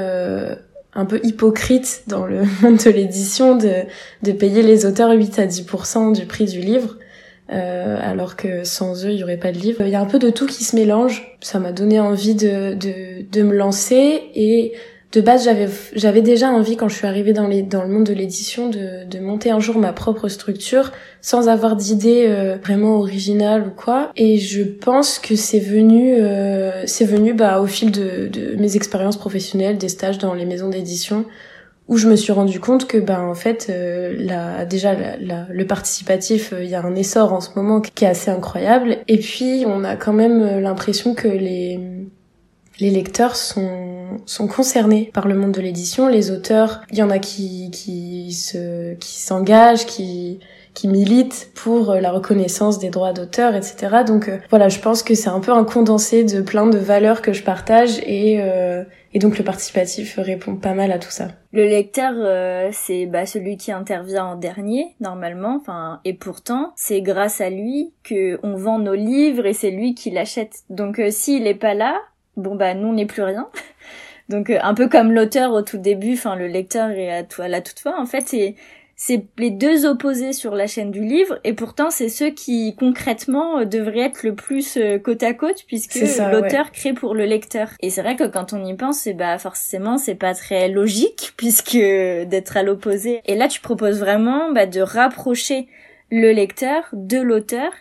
un 0.96 1.04
peu 1.04 1.20
hypocrite 1.22 2.04
dans 2.08 2.26
le 2.26 2.42
monde 2.62 2.78
de 2.78 2.90
l'édition 2.90 3.56
de, 3.56 3.84
de 4.22 4.32
payer 4.32 4.62
les 4.62 4.86
auteurs 4.86 5.12
8 5.12 5.38
à 5.38 5.46
10% 5.46 6.12
du 6.14 6.26
prix 6.26 6.46
du 6.46 6.60
livre. 6.60 6.96
Euh, 7.52 7.96
alors 8.00 8.34
que 8.34 8.64
sans 8.64 9.04
eux, 9.04 9.12
il 9.12 9.18
y 9.18 9.22
aurait 9.22 9.36
pas 9.36 9.52
de 9.52 9.58
livre. 9.58 9.82
Il 9.82 9.90
y 9.90 9.94
a 9.94 10.00
un 10.00 10.06
peu 10.06 10.18
de 10.18 10.30
tout 10.30 10.46
qui 10.46 10.64
se 10.64 10.74
mélange. 10.74 11.36
Ça 11.40 11.60
m'a 11.60 11.70
donné 11.70 12.00
envie 12.00 12.34
de, 12.34 12.74
de, 12.74 13.24
de 13.30 13.42
me 13.42 13.54
lancer 13.54 14.22
et 14.34 14.72
de 15.12 15.20
base, 15.20 15.44
j'avais 15.44 15.68
j'avais 15.94 16.20
déjà 16.20 16.50
envie 16.50 16.76
quand 16.76 16.88
je 16.88 16.96
suis 16.96 17.06
arrivée 17.06 17.32
dans 17.32 17.46
les 17.46 17.62
dans 17.62 17.82
le 17.82 17.88
monde 17.88 18.04
de 18.04 18.12
l'édition 18.12 18.68
de 18.68 19.04
de 19.08 19.18
monter 19.20 19.50
un 19.50 19.60
jour 19.60 19.78
ma 19.78 19.92
propre 19.92 20.28
structure 20.28 20.92
sans 21.20 21.48
avoir 21.48 21.76
d'idée 21.76 22.26
euh, 22.26 22.56
vraiment 22.62 22.96
originale 22.96 23.68
ou 23.68 23.70
quoi. 23.70 24.10
Et 24.16 24.38
je 24.38 24.62
pense 24.62 25.18
que 25.18 25.36
c'est 25.36 25.60
venu 25.60 26.16
euh, 26.16 26.82
c'est 26.86 27.04
venu 27.04 27.34
bah 27.34 27.60
au 27.60 27.66
fil 27.66 27.92
de 27.92 28.26
de 28.26 28.56
mes 28.56 28.76
expériences 28.76 29.16
professionnelles, 29.16 29.78
des 29.78 29.88
stages 29.88 30.18
dans 30.18 30.34
les 30.34 30.44
maisons 30.44 30.68
d'édition 30.68 31.24
où 31.88 31.98
je 31.98 32.08
me 32.08 32.16
suis 32.16 32.32
rendu 32.32 32.58
compte 32.58 32.88
que 32.88 32.98
ben 32.98 33.20
en 33.20 33.34
fait 33.34 33.68
euh, 33.70 34.64
déjà 34.64 34.96
le 35.20 35.66
participatif 35.66 36.52
il 36.60 36.66
y 36.66 36.74
a 36.74 36.84
un 36.84 36.96
essor 36.96 37.32
en 37.32 37.40
ce 37.40 37.50
moment 37.54 37.80
qui 37.80 38.04
est 38.04 38.08
assez 38.08 38.28
incroyable 38.32 38.96
et 39.06 39.18
puis 39.18 39.62
on 39.68 39.84
a 39.84 39.94
quand 39.94 40.12
même 40.12 40.58
l'impression 40.58 41.14
que 41.14 41.28
les 41.28 41.78
les 42.78 42.90
lecteurs 42.90 43.36
sont, 43.36 43.95
sont 44.26 44.48
concernés 44.48 45.10
par 45.12 45.28
le 45.28 45.34
monde 45.34 45.52
de 45.52 45.60
l'édition. 45.60 46.08
Les 46.08 46.30
auteurs, 46.30 46.82
il 46.90 46.98
y 46.98 47.02
en 47.02 47.10
a 47.10 47.18
qui, 47.18 47.70
qui 47.70 48.32
se, 48.32 48.94
qui 48.94 49.20
s'engagent, 49.20 49.86
qui, 49.86 50.40
qui 50.76 50.88
militent 50.88 51.50
pour 51.54 51.94
la 51.94 52.12
reconnaissance 52.12 52.78
des 52.78 52.90
droits 52.90 53.14
d'auteur, 53.14 53.56
etc. 53.56 54.04
Donc 54.06 54.28
euh, 54.28 54.36
voilà, 54.50 54.68
je 54.68 54.78
pense 54.78 55.02
que 55.02 55.14
c'est 55.14 55.30
un 55.30 55.40
peu 55.40 55.50
un 55.50 55.64
condensé 55.64 56.22
de 56.22 56.42
plein 56.42 56.66
de 56.66 56.76
valeurs 56.76 57.22
que 57.22 57.32
je 57.32 57.42
partage 57.42 57.98
et, 58.00 58.42
euh, 58.42 58.84
et 59.14 59.18
donc 59.18 59.38
le 59.38 59.44
participatif 59.44 60.18
répond 60.18 60.54
pas 60.54 60.74
mal 60.74 60.92
à 60.92 60.98
tout 60.98 61.10
ça. 61.10 61.28
Le 61.52 61.64
lecteur, 61.64 62.12
euh, 62.16 62.68
c'est 62.72 63.06
bah, 63.06 63.24
celui 63.24 63.56
qui 63.56 63.72
intervient 63.72 64.26
en 64.26 64.36
dernier 64.36 64.94
normalement, 65.00 65.56
enfin 65.58 66.00
et 66.04 66.12
pourtant 66.12 66.72
c'est 66.76 67.00
grâce 67.00 67.40
à 67.40 67.48
lui 67.48 67.94
que 68.04 68.38
on 68.42 68.54
vend 68.56 68.78
nos 68.78 68.94
livres 68.94 69.46
et 69.46 69.54
c'est 69.54 69.70
lui 69.70 69.94
qui 69.94 70.10
l'achète. 70.10 70.64
Donc 70.68 71.00
s'il 71.08 71.46
est 71.46 71.54
pas 71.54 71.72
là, 71.72 71.96
bon 72.36 72.54
bah 72.54 72.74
nous 72.74 72.88
on 72.88 72.92
n'est 72.92 73.06
plus 73.06 73.22
rien. 73.22 73.48
Donc 74.28 74.50
euh, 74.50 74.58
un 74.62 74.74
peu 74.74 74.88
comme 74.88 75.12
l'auteur 75.12 75.52
au 75.52 75.62
tout 75.62 75.78
début, 75.78 76.14
enfin 76.14 76.36
le 76.36 76.46
lecteur 76.46 76.90
est 76.90 77.10
à, 77.10 77.24
à 77.38 77.48
la 77.48 77.60
toute 77.60 77.78
fin. 77.78 77.94
En 77.98 78.06
fait, 78.06 78.22
c'est 78.26 78.54
c'est 78.98 79.26
les 79.36 79.50
deux 79.50 79.84
opposés 79.84 80.32
sur 80.32 80.54
la 80.54 80.66
chaîne 80.66 80.90
du 80.90 81.04
livre 81.04 81.38
et 81.44 81.52
pourtant 81.52 81.90
c'est 81.90 82.08
ceux 82.08 82.30
qui 82.30 82.74
concrètement 82.76 83.58
euh, 83.58 83.64
devraient 83.66 84.06
être 84.06 84.22
le 84.22 84.34
plus 84.34 84.78
euh, 84.78 84.98
côte 84.98 85.22
à 85.22 85.34
côte 85.34 85.64
puisque 85.66 85.96
l'auteur 86.32 86.72
crée 86.72 86.94
pour 86.94 87.14
le 87.14 87.26
lecteur. 87.26 87.68
Et 87.80 87.90
c'est 87.90 88.00
vrai 88.00 88.16
que 88.16 88.24
quand 88.24 88.54
on 88.54 88.64
y 88.64 88.74
pense, 88.74 89.06
bah 89.08 89.36
forcément 89.38 89.98
c'est 89.98 90.14
pas 90.14 90.34
très 90.34 90.68
logique 90.70 91.34
puisque 91.36 91.76
d'être 91.76 92.56
à 92.56 92.62
l'opposé. 92.62 93.20
Et 93.26 93.36
là 93.36 93.48
tu 93.48 93.60
proposes 93.60 94.00
vraiment 94.00 94.50
bah, 94.52 94.64
de 94.64 94.80
rapprocher 94.80 95.68
le 96.10 96.32
lecteur 96.32 96.88
de 96.92 97.18
l'auteur 97.18 97.72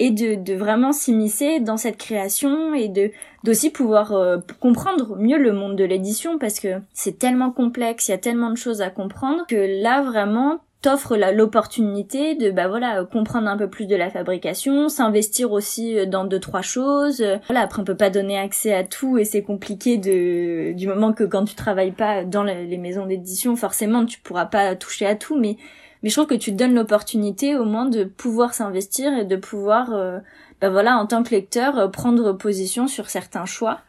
et 0.00 0.10
de, 0.10 0.54
vraiment 0.54 0.92
s'immiscer 0.92 1.60
dans 1.60 1.76
cette 1.76 1.98
création 1.98 2.74
et 2.74 2.88
de 2.88 3.12
d'aussi 3.44 3.70
pouvoir 3.70 4.12
euh, 4.12 4.38
comprendre 4.58 5.16
mieux 5.16 5.38
le 5.38 5.52
monde 5.52 5.76
de 5.76 5.84
l'édition 5.84 6.38
parce 6.38 6.58
que 6.58 6.80
c'est 6.92 7.18
tellement 7.18 7.50
complexe, 7.50 8.08
il 8.08 8.10
y 8.10 8.14
a 8.14 8.18
tellement 8.18 8.50
de 8.50 8.56
choses 8.56 8.82
à 8.82 8.90
comprendre 8.90 9.46
que 9.46 9.82
là 9.82 10.02
vraiment 10.02 10.60
t'offre 10.82 11.16
l'opportunité 11.16 12.34
de 12.34 12.50
bah 12.50 12.68
voilà 12.68 13.04
comprendre 13.04 13.48
un 13.48 13.58
peu 13.58 13.68
plus 13.68 13.86
de 13.86 13.96
la 13.96 14.08
fabrication, 14.08 14.88
s'investir 14.88 15.52
aussi 15.52 15.98
euh, 15.98 16.06
dans 16.06 16.24
deux 16.24 16.40
trois 16.40 16.62
choses. 16.62 17.22
Voilà, 17.48 17.60
après 17.60 17.82
on 17.82 17.84
peut 17.84 17.96
pas 17.96 18.10
donner 18.10 18.38
accès 18.38 18.72
à 18.72 18.84
tout 18.84 19.18
et 19.18 19.26
c'est 19.26 19.42
compliqué 19.42 19.98
de 19.98 20.72
du 20.72 20.86
moment 20.86 21.12
que 21.12 21.24
quand 21.24 21.44
tu 21.44 21.54
travailles 21.54 21.92
pas 21.92 22.24
dans 22.24 22.44
les 22.44 22.78
maisons 22.78 23.04
d'édition, 23.04 23.54
forcément 23.54 24.06
tu 24.06 24.18
pourras 24.20 24.46
pas 24.46 24.74
toucher 24.76 25.04
à 25.04 25.14
tout 25.14 25.38
mais 25.38 25.58
mais 26.02 26.08
je 26.08 26.14
trouve 26.14 26.26
que 26.26 26.34
tu 26.34 26.52
te 26.52 26.56
donnes 26.56 26.74
l'opportunité 26.74 27.56
au 27.56 27.64
moins 27.64 27.86
de 27.86 28.04
pouvoir 28.04 28.54
s'investir 28.54 29.12
et 29.16 29.24
de 29.24 29.36
pouvoir 29.36 29.92
euh, 29.92 30.18
bah 30.60 30.70
voilà 30.70 30.96
en 30.96 31.06
tant 31.06 31.22
que 31.22 31.30
lecteur 31.30 31.78
euh, 31.78 31.88
prendre 31.88 32.32
position 32.32 32.86
sur 32.86 33.10
certains 33.10 33.46
choix. 33.46 33.80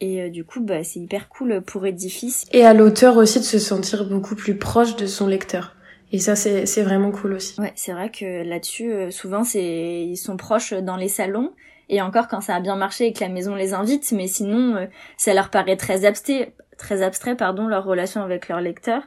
Et 0.00 0.30
du 0.30 0.44
coup, 0.44 0.60
bah, 0.60 0.84
c'est 0.84 1.00
hyper 1.00 1.28
cool 1.28 1.60
pour 1.60 1.84
Edifice. 1.84 2.46
Et 2.52 2.64
à 2.64 2.72
l'auteur 2.72 3.16
aussi 3.16 3.40
de 3.40 3.44
se 3.44 3.58
sentir 3.58 4.04
beaucoup 4.04 4.36
plus 4.36 4.56
proche 4.56 4.94
de 4.94 5.06
son 5.06 5.26
lecteur. 5.26 5.74
Et 6.12 6.18
ça, 6.18 6.36
c'est, 6.36 6.66
c'est 6.66 6.82
vraiment 6.82 7.10
cool 7.10 7.34
aussi. 7.34 7.60
Ouais, 7.60 7.72
c'est 7.76 7.92
vrai 7.92 8.10
que 8.10 8.42
là-dessus, 8.42 8.92
euh, 8.92 9.10
souvent, 9.10 9.44
c'est 9.44 10.04
ils 10.06 10.16
sont 10.16 10.36
proches 10.36 10.72
dans 10.72 10.96
les 10.96 11.08
salons. 11.08 11.52
Et 11.90 12.02
encore 12.02 12.28
quand 12.28 12.40
ça 12.40 12.54
a 12.54 12.60
bien 12.60 12.76
marché 12.76 13.06
et 13.06 13.12
que 13.12 13.20
la 13.20 13.28
maison 13.28 13.54
les 13.54 13.72
invite, 13.74 14.12
mais 14.12 14.26
sinon, 14.26 14.76
euh, 14.76 14.86
ça 15.16 15.34
leur 15.34 15.50
paraît 15.50 15.76
très 15.76 16.04
abstrait, 16.04 16.52
très 16.76 17.02
abstrait, 17.02 17.34
pardon, 17.34 17.66
leur 17.66 17.84
relation 17.84 18.22
avec 18.22 18.48
leur 18.48 18.60
lecteur. 18.60 19.02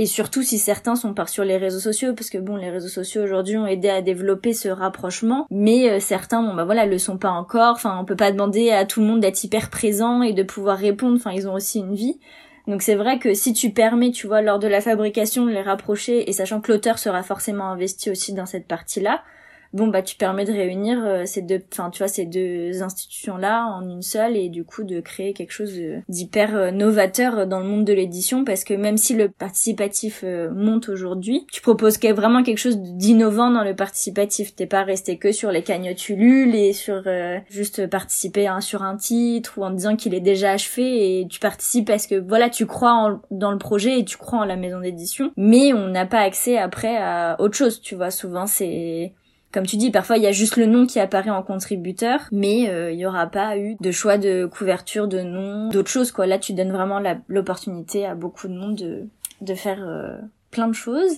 Et 0.00 0.06
surtout 0.06 0.42
si 0.42 0.58
certains 0.58 0.96
sont 0.96 1.12
par 1.12 1.28
sur 1.28 1.44
les 1.44 1.58
réseaux 1.58 1.78
sociaux, 1.78 2.14
parce 2.14 2.30
que 2.30 2.38
bon, 2.38 2.56
les 2.56 2.70
réseaux 2.70 2.88
sociaux 2.88 3.22
aujourd'hui 3.22 3.58
ont 3.58 3.66
aidé 3.66 3.90
à 3.90 4.00
développer 4.00 4.54
ce 4.54 4.70
rapprochement, 4.70 5.46
mais 5.50 5.90
euh, 5.90 6.00
certains, 6.00 6.42
bon 6.42 6.54
bah 6.54 6.64
voilà, 6.64 6.86
le 6.86 6.96
sont 6.96 7.18
pas 7.18 7.28
encore. 7.28 7.74
Enfin, 7.74 7.98
on 8.00 8.06
peut 8.06 8.16
pas 8.16 8.32
demander 8.32 8.70
à 8.70 8.86
tout 8.86 9.00
le 9.00 9.06
monde 9.06 9.20
d'être 9.20 9.44
hyper 9.44 9.68
présent 9.68 10.22
et 10.22 10.32
de 10.32 10.42
pouvoir 10.42 10.78
répondre. 10.78 11.16
Enfin, 11.16 11.32
ils 11.32 11.46
ont 11.46 11.52
aussi 11.52 11.80
une 11.80 11.94
vie. 11.94 12.18
Donc 12.66 12.80
c'est 12.80 12.94
vrai 12.94 13.18
que 13.18 13.34
si 13.34 13.52
tu 13.52 13.72
permets, 13.72 14.10
tu 14.10 14.26
vois, 14.26 14.40
lors 14.40 14.58
de 14.58 14.68
la 14.68 14.80
fabrication 14.80 15.44
de 15.44 15.50
les 15.50 15.60
rapprocher 15.60 16.30
et 16.30 16.32
sachant 16.32 16.62
que 16.62 16.72
l'auteur 16.72 16.98
sera 16.98 17.22
forcément 17.22 17.66
investi 17.66 18.08
aussi 18.08 18.32
dans 18.32 18.46
cette 18.46 18.66
partie-là, 18.66 19.22
bon 19.72 19.86
bah 19.86 20.02
tu 20.02 20.16
permets 20.16 20.44
de 20.44 20.52
réunir 20.52 20.98
euh, 21.04 21.24
ces 21.26 21.42
deux 21.42 21.60
enfin 21.72 21.90
tu 21.90 21.98
vois 21.98 22.08
ces 22.08 22.26
deux 22.26 22.82
institutions 22.82 23.36
là 23.36 23.66
en 23.66 23.88
une 23.88 24.02
seule 24.02 24.36
et 24.36 24.48
du 24.48 24.64
coup 24.64 24.82
de 24.82 25.00
créer 25.00 25.32
quelque 25.32 25.52
chose 25.52 25.72
d'hyper 26.08 26.56
euh, 26.56 26.70
novateur 26.70 27.46
dans 27.46 27.60
le 27.60 27.66
monde 27.66 27.84
de 27.84 27.92
l'édition 27.92 28.44
parce 28.44 28.64
que 28.64 28.74
même 28.74 28.96
si 28.96 29.14
le 29.14 29.28
participatif 29.28 30.22
euh, 30.24 30.50
monte 30.50 30.88
aujourd'hui 30.88 31.46
tu 31.52 31.60
proposes 31.60 31.98
vraiment 32.00 32.42
quelque 32.42 32.58
chose 32.58 32.78
d'innovant 32.78 33.50
dans 33.50 33.62
le 33.62 33.74
participatif. 33.74 34.54
T'es 34.54 34.66
pas 34.66 34.82
resté 34.82 35.18
que 35.18 35.32
sur 35.32 35.52
les 35.52 35.62
cagnottes 35.62 36.08
Ulule 36.08 36.54
et 36.54 36.72
sur 36.72 37.02
juste 37.48 37.86
participer 37.86 38.46
hein, 38.46 38.60
sur 38.60 38.82
un 38.82 38.96
titre 38.96 39.54
ou 39.58 39.64
en 39.64 39.70
disant 39.70 39.96
qu'il 39.96 40.14
est 40.14 40.20
déjà 40.20 40.52
achevé 40.52 41.20
et 41.20 41.28
tu 41.28 41.40
participes 41.40 41.86
parce 41.86 42.06
que 42.06 42.14
voilà 42.14 42.48
tu 42.48 42.66
crois 42.66 43.20
dans 43.30 43.52
le 43.52 43.58
projet 43.58 43.98
et 43.98 44.04
tu 44.04 44.16
crois 44.16 44.40
en 44.40 44.44
la 44.44 44.56
maison 44.56 44.80
d'édition 44.80 45.32
mais 45.36 45.72
on 45.72 45.88
n'a 45.88 46.06
pas 46.06 46.20
accès 46.20 46.58
après 46.58 46.96
à 46.96 47.36
autre 47.38 47.56
chose 47.56 47.80
tu 47.80 47.94
vois. 47.94 48.10
Souvent 48.10 48.46
c'est 48.46 49.12
comme 49.52 49.66
tu 49.66 49.76
dis, 49.76 49.90
parfois 49.90 50.16
il 50.16 50.22
y 50.22 50.26
a 50.26 50.32
juste 50.32 50.56
le 50.56 50.66
nom 50.66 50.86
qui 50.86 51.00
apparaît 51.00 51.30
en 51.30 51.42
contributeur, 51.42 52.20
mais 52.30 52.68
euh, 52.68 52.92
il 52.92 52.98
y 52.98 53.06
aura 53.06 53.26
pas 53.26 53.56
eu 53.58 53.76
de 53.80 53.90
choix 53.90 54.16
de 54.16 54.46
couverture, 54.46 55.08
de 55.08 55.20
nom, 55.20 55.68
d'autres 55.70 55.90
choses 55.90 56.12
quoi. 56.12 56.26
Là, 56.26 56.38
tu 56.38 56.52
donnes 56.52 56.72
vraiment 56.72 57.00
l'opportunité 57.28 58.06
à 58.06 58.14
beaucoup 58.14 58.48
de 58.48 58.54
monde 58.54 58.76
de, 58.76 59.08
de 59.40 59.54
faire 59.54 59.82
euh, 59.82 60.16
plein 60.50 60.68
de 60.68 60.74
choses. 60.74 61.12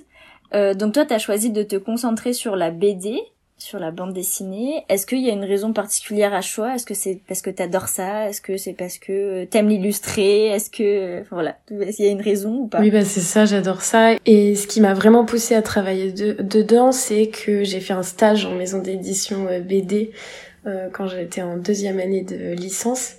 Euh, 0.55 0.75
donc 0.75 0.95
toi, 0.95 1.05
tu 1.05 1.15
as 1.15 1.19
choisi 1.19 1.51
de 1.51 1.63
te 1.63 1.77
concentrer 1.77 2.33
sur 2.33 2.57
la 2.57 2.71
BD 2.71 3.19
sur 3.63 3.79
la 3.79 3.91
bande 3.91 4.13
dessinée. 4.13 4.85
Est-ce 4.89 5.07
qu'il 5.07 5.21
y 5.21 5.31
a 5.31 5.33
une 5.33 5.45
raison 5.45 5.73
particulière 5.73 6.35
à 6.35 6.41
choix? 6.41 6.75
Est-ce 6.75 6.87
que 6.87 6.95
c'est 6.95 7.21
parce 7.27 7.41
que 7.41 7.51
t'adores 7.51 7.89
ça? 7.89 8.29
Est-ce 8.29 8.41
que 8.41 8.57
c'est 8.57 8.73
parce 8.73 8.99
que 8.99 9.45
t'aimes 9.45 9.69
l'illustrer? 9.69 10.47
Est-ce 10.47 10.71
que 10.71 11.23
voilà, 11.31 11.57
est-ce 11.71 11.97
qu'il 11.97 12.07
y 12.07 12.09
a 12.09 12.13
une 12.13 12.21
raison 12.21 12.55
ou 12.57 12.67
pas? 12.67 12.81
Oui, 12.81 12.91
bah 12.91 13.05
c'est 13.05 13.21
ça, 13.21 13.45
j'adore 13.45 13.83
ça. 13.83 14.17
Et 14.27 14.55
ce 14.55 14.67
qui 14.67 14.81
m'a 14.81 14.95
vraiment 14.95 15.25
poussé 15.25 15.55
à 15.55 15.63
travailler 15.63 16.13
dedans, 16.13 16.93
c'est 16.93 17.29
que 17.29 17.65
j'ai 17.65 17.81
fait 17.81 17.95
un 17.95 18.03
stage 18.03 18.45
en 18.45 18.55
maison 18.55 18.79
d'édition 18.79 19.47
euh, 19.49 19.61
BD 19.61 20.13
euh, 20.67 20.89
quand 20.93 21.07
j'étais 21.07 21.43
en 21.43 21.57
deuxième 21.57 21.99
année 21.99 22.23
de 22.23 22.55
licence. 22.55 23.15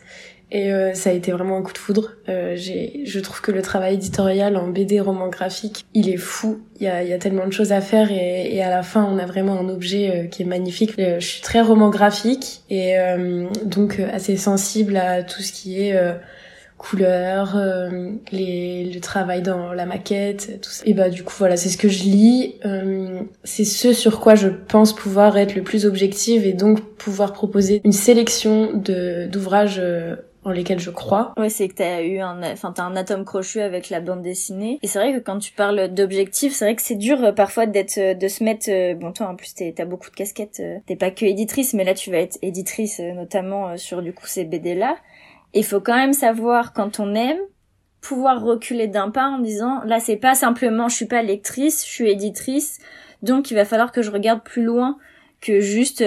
Et 0.53 0.71
euh, 0.71 0.93
ça 0.93 1.09
a 1.09 1.13
été 1.13 1.31
vraiment 1.31 1.57
un 1.57 1.63
coup 1.63 1.73
de 1.73 1.79
foudre. 1.79 2.11
Euh, 2.29 2.55
je 2.55 3.19
trouve 3.19 3.41
que 3.41 3.51
le 3.51 3.63
travail 3.63 3.95
éditorial 3.95 4.55
en 4.55 4.67
BD 4.67 4.99
roman 4.99 5.27
graphique, 5.27 5.83
il 5.95 6.09
est 6.09 6.17
fou. 6.17 6.61
Il 6.79 6.85
y 6.85 6.87
a, 6.87 7.03
y 7.03 7.11
a 7.11 7.17
tellement 7.17 7.47
de 7.47 7.51
choses 7.51 7.71
à 7.71 7.81
faire 7.81 8.11
et, 8.11 8.55
et, 8.55 8.61
à 8.61 8.69
la 8.69 8.83
fin, 8.83 9.03
on 9.03 9.17
a 9.17 9.25
vraiment 9.25 9.59
un 9.59 9.67
objet 9.67 10.11
euh, 10.11 10.27
qui 10.27 10.43
est 10.43 10.45
magnifique. 10.45 10.93
Euh, 10.99 11.19
je 11.19 11.25
suis 11.25 11.41
très 11.41 11.59
roman 11.59 11.89
graphique 11.89 12.61
et 12.69 12.95
donc 13.65 13.99
assez 13.99 14.37
sensible 14.37 14.97
à 14.97 15.23
tout 15.23 15.41
ce 15.41 15.51
qui 15.51 15.81
est 15.81 15.95
couleurs, 16.77 17.57
les, 18.31 18.91
le 18.93 18.99
travail 18.99 19.41
dans 19.41 19.73
la 19.73 19.85
maquette, 19.85 20.59
tout 20.61 20.69
ça. 20.69 20.83
Et 20.85 20.93
bah 20.93 21.09
du 21.09 21.23
coup 21.23 21.33
voilà, 21.37 21.55
c'est 21.55 21.69
ce 21.69 21.77
que 21.77 21.87
je 21.87 22.03
lis. 22.03 22.55
c'est 23.43 23.63
ce 23.63 23.93
sur 23.93 24.19
quoi 24.19 24.35
je 24.35 24.49
pense 24.49 24.93
pouvoir 24.93 25.37
être 25.37 25.55
le 25.55 25.63
plus 25.63 25.85
objective 25.85 26.45
et 26.45 26.53
donc 26.53 26.81
pouvoir 26.97 27.33
proposer 27.33 27.81
une 27.83 27.91
sélection 27.91 28.73
de 28.73 29.27
d'ouvrages 29.27 29.81
en 30.45 30.51
lesquels 30.51 30.79
je 30.79 30.89
crois. 30.89 31.33
Ouais, 31.37 31.49
c'est 31.49 31.67
que 31.67 31.75
t'as 31.75 32.01
eu 32.01 32.19
un, 32.19 32.41
enfin 32.51 32.71
t'as 32.71 32.83
un 32.83 32.95
atome 32.95 33.25
crochu 33.25 33.61
avec 33.61 33.89
la 33.89 34.01
bande 34.01 34.21
dessinée. 34.21 34.79
Et 34.81 34.87
c'est 34.87 34.99
vrai 34.99 35.13
que 35.13 35.19
quand 35.19 35.39
tu 35.39 35.53
parles 35.53 35.89
d'objectifs, 35.93 36.53
c'est 36.53 36.65
vrai 36.65 36.75
que 36.75 36.81
c'est 36.81 36.95
dur 36.95 37.23
euh, 37.23 37.31
parfois 37.31 37.65
d'être, 37.65 37.97
euh, 37.97 38.13
de 38.13 38.27
se 38.27 38.43
mettre. 38.43 38.69
Euh, 38.69 38.95
bon, 38.95 39.11
toi 39.11 39.27
en 39.27 39.35
plus 39.35 39.53
t'as 39.53 39.85
beaucoup 39.85 40.09
de 40.09 40.15
casquettes. 40.15 40.61
T'es 40.85 40.95
pas 40.95 41.11
que 41.11 41.25
éditrice, 41.25 41.73
mais 41.73 41.83
là 41.83 41.93
tu 41.93 42.11
vas 42.11 42.17
être 42.17 42.37
éditrice 42.41 42.99
notamment 42.99 43.77
sur 43.77 44.01
du 44.01 44.13
coup 44.13 44.27
ces 44.27 44.45
BD 44.45 44.75
là. 44.75 44.97
Il 45.53 45.63
faut 45.63 45.79
quand 45.79 45.95
même 45.95 46.13
savoir 46.13 46.73
quand 46.73 46.99
on 46.99 47.13
aime 47.15 47.39
pouvoir 48.01 48.43
reculer 48.43 48.87
d'un 48.87 49.11
pas 49.11 49.27
en 49.27 49.39
disant 49.39 49.81
là 49.85 49.99
c'est 49.99 50.17
pas 50.17 50.35
simplement 50.35 50.89
je 50.89 50.95
suis 50.95 51.05
pas 51.05 51.21
lectrice, 51.21 51.85
je 51.85 51.91
suis 51.91 52.09
éditrice, 52.09 52.79
donc 53.21 53.51
il 53.51 53.53
va 53.53 53.63
falloir 53.63 53.91
que 53.91 54.01
je 54.01 54.11
regarde 54.11 54.43
plus 54.43 54.63
loin 54.63 54.97
que 55.39 55.59
juste 55.59 56.03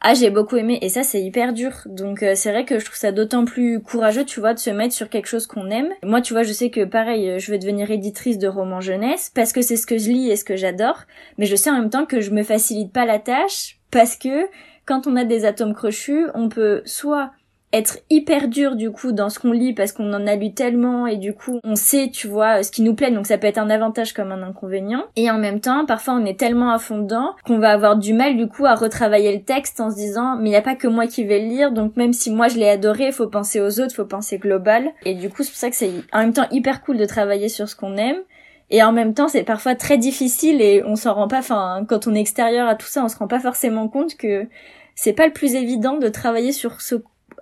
ah 0.00 0.14
j'ai 0.14 0.30
beaucoup 0.30 0.56
aimé. 0.56 0.78
Et 0.82 0.88
ça 0.88 1.02
c'est 1.02 1.22
hyper 1.22 1.52
dur. 1.52 1.72
Donc 1.86 2.22
euh, 2.22 2.34
c'est 2.34 2.50
vrai 2.50 2.64
que 2.64 2.78
je 2.78 2.84
trouve 2.84 2.96
ça 2.96 3.12
d'autant 3.12 3.44
plus 3.44 3.80
courageux 3.80 4.24
tu 4.24 4.40
vois 4.40 4.54
de 4.54 4.58
se 4.58 4.70
mettre 4.70 4.94
sur 4.94 5.08
quelque 5.08 5.26
chose 5.26 5.46
qu'on 5.46 5.70
aime. 5.70 5.92
Moi 6.02 6.20
tu 6.20 6.32
vois 6.32 6.42
je 6.42 6.52
sais 6.52 6.70
que 6.70 6.84
pareil 6.84 7.30
euh, 7.30 7.38
je 7.38 7.50
vais 7.50 7.58
devenir 7.58 7.90
éditrice 7.90 8.38
de 8.38 8.48
romans 8.48 8.80
jeunesse 8.80 9.32
parce 9.34 9.52
que 9.52 9.62
c'est 9.62 9.76
ce 9.76 9.86
que 9.86 9.98
je 9.98 10.10
lis 10.10 10.30
et 10.30 10.36
ce 10.36 10.44
que 10.44 10.56
j'adore. 10.56 11.00
Mais 11.38 11.46
je 11.46 11.56
sais 11.56 11.70
en 11.70 11.78
même 11.78 11.90
temps 11.90 12.06
que 12.06 12.20
je 12.20 12.30
me 12.30 12.42
facilite 12.42 12.92
pas 12.92 13.06
la 13.06 13.18
tâche 13.18 13.78
parce 13.90 14.16
que 14.16 14.46
quand 14.84 15.06
on 15.06 15.16
a 15.16 15.24
des 15.24 15.44
atomes 15.44 15.74
crochus 15.74 16.26
on 16.34 16.48
peut 16.48 16.82
soit 16.84 17.32
être 17.72 17.98
hyper 18.10 18.48
dur 18.48 18.76
du 18.76 18.90
coup 18.90 19.12
dans 19.12 19.28
ce 19.28 19.38
qu'on 19.38 19.52
lit 19.52 19.74
parce 19.74 19.92
qu'on 19.92 20.12
en 20.12 20.26
a 20.26 20.36
lu 20.36 20.54
tellement 20.54 21.06
et 21.06 21.16
du 21.16 21.34
coup 21.34 21.58
on 21.64 21.74
sait 21.74 22.10
tu 22.12 22.28
vois 22.28 22.62
ce 22.62 22.70
qui 22.70 22.82
nous 22.82 22.94
plaît. 22.94 23.10
Donc 23.10 23.26
ça 23.26 23.38
peut 23.38 23.46
être 23.46 23.58
un 23.58 23.70
avantage 23.70 24.12
comme 24.12 24.32
un 24.32 24.42
inconvénient. 24.42 25.04
Et 25.16 25.30
en 25.30 25.38
même 25.38 25.60
temps 25.60 25.84
parfois 25.84 26.14
on 26.14 26.24
est 26.24 26.38
tellement 26.38 26.70
à 26.70 26.78
qu'on 27.44 27.58
va 27.58 27.70
avoir 27.70 27.96
du 27.96 28.12
mal 28.12 28.36
du 28.36 28.46
coup 28.48 28.66
à 28.66 28.74
retravailler 28.74 29.34
le 29.34 29.42
texte 29.42 29.80
en 29.80 29.90
se 29.90 29.96
disant 29.96 30.36
mais 30.36 30.50
il 30.50 30.52
y 30.52 30.56
a 30.56 30.62
pas 30.62 30.76
que 30.76 30.86
moi 30.86 31.06
qui 31.06 31.24
vais 31.24 31.40
le 31.40 31.48
lire. 31.48 31.72
Donc 31.72 31.96
même 31.96 32.12
si 32.12 32.30
moi 32.30 32.48
je 32.48 32.56
l'ai 32.56 32.68
adoré 32.68 33.12
faut 33.12 33.26
penser 33.26 33.60
aux 33.60 33.80
autres 33.80 33.94
faut 33.94 34.04
penser 34.04 34.38
global. 34.38 34.90
Et 35.04 35.14
du 35.14 35.28
coup 35.28 35.42
c'est 35.42 35.50
pour 35.50 35.58
ça 35.58 35.70
que 35.70 35.76
c'est 35.76 35.92
en 36.12 36.20
même 36.20 36.32
temps 36.32 36.46
hyper 36.50 36.82
cool 36.82 36.96
de 36.96 37.04
travailler 37.04 37.48
sur 37.48 37.68
ce 37.68 37.76
qu'on 37.76 37.96
aime. 37.96 38.18
Et 38.70 38.82
en 38.82 38.92
même 38.92 39.14
temps 39.14 39.28
c'est 39.28 39.44
parfois 39.44 39.74
très 39.74 39.98
difficile 39.98 40.62
et 40.62 40.82
on 40.84 40.96
s'en 40.96 41.14
rend 41.14 41.28
pas 41.28 41.38
enfin 41.38 41.84
quand 41.88 42.06
on 42.06 42.14
est 42.14 42.20
extérieur 42.20 42.68
à 42.68 42.74
tout 42.74 42.86
ça 42.86 43.04
on 43.04 43.08
se 43.08 43.16
rend 43.16 43.28
pas 43.28 43.40
forcément 43.40 43.88
compte 43.88 44.16
que 44.16 44.46
c'est 44.94 45.12
pas 45.12 45.26
le 45.26 45.32
plus 45.32 45.54
évident 45.54 45.98
de 45.98 46.08
travailler 46.08 46.52
sur 46.52 46.80
ce 46.80 46.96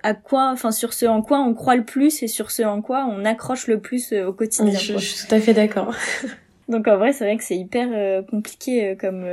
à 0.05 0.13
quoi, 0.13 0.51
enfin 0.53 0.71
sur 0.71 0.93
ce 0.93 1.07
en 1.07 1.23
quoi 1.23 1.41
on 1.41 1.55
croit 1.55 1.77
le 1.77 1.85
plus 1.85 2.23
et 2.23 2.29
sur 2.29 2.51
ce 2.51 2.63
en 2.63 2.83
quoi 2.83 3.07
on 3.11 3.25
accroche 3.25 3.67
le 3.67 3.81
plus 3.81 4.13
euh, 4.13 4.27
au 4.29 4.33
quotidien. 4.35 4.79
je, 4.79 4.99
suis 4.99 5.27
tout 5.27 5.35
à 5.35 5.41
fait 5.41 5.55
d'accord. 5.55 5.95
Donc 6.69 6.87
en 6.87 6.99
vrai, 6.99 7.15
c'est 7.15 7.25
vrai 7.25 7.39
que 7.39 7.43
c'est 7.43 7.57
hyper 7.57 7.89
euh, 7.91 8.23
compliqué 8.23 8.91
euh, 8.91 8.95
comme 8.95 9.27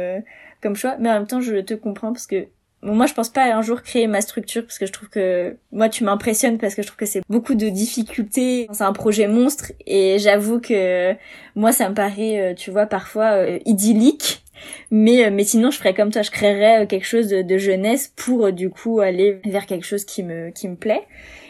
comme 0.61 0.75
choix, 0.75 0.95
mais 0.97 1.09
en 1.09 1.15
même 1.15 1.27
temps, 1.27 1.41
je 1.41 1.57
te 1.57 1.73
comprends 1.73 2.13
parce 2.13 2.25
que 2.25 2.47
moi, 2.83 3.05
je 3.05 3.13
pense 3.13 3.29
pas 3.29 3.53
un 3.53 3.61
jour 3.61 3.81
créer 3.81 4.07
ma 4.07 4.21
structure 4.21 4.63
parce 4.63 4.79
que 4.79 4.85
je 4.85 4.93
trouve 4.93 5.09
que 5.09 5.57
moi, 5.73 5.89
tu 5.89 6.05
m'impressionnes 6.05 6.57
parce 6.57 6.73
que 6.73 6.81
je 6.81 6.87
trouve 6.87 6.97
que 6.97 7.05
c'est 7.05 7.21
beaucoup 7.29 7.55
de 7.55 7.67
difficultés. 7.67 8.67
C'est 8.71 8.83
un 8.83 8.93
projet 8.93 9.27
monstre 9.27 9.73
et 9.85 10.19
j'avoue 10.19 10.61
que 10.61 11.13
moi, 11.55 11.73
ça 11.73 11.89
me 11.89 11.95
paraît, 11.95 12.55
tu 12.57 12.71
vois, 12.71 12.85
parfois 12.85 13.45
idyllique 13.65 14.43
mais, 14.89 15.25
euh, 15.25 15.29
mais 15.31 15.43
sinon, 15.43 15.71
je 15.71 15.77
ferais 15.77 15.93
comme 15.93 16.11
toi, 16.11 16.21
je 16.21 16.31
créerais 16.31 16.83
euh, 16.83 16.85
quelque 16.85 17.05
chose 17.05 17.27
de, 17.27 17.41
de 17.41 17.57
jeunesse 17.57 18.13
pour 18.15 18.47
euh, 18.47 18.51
du 18.51 18.69
coup 18.69 18.99
aller 18.99 19.39
vers 19.45 19.65
quelque 19.65 19.85
chose 19.85 20.05
qui 20.05 20.23
me, 20.23 20.49
qui 20.51 20.67
me 20.67 20.75
plaît. 20.75 21.03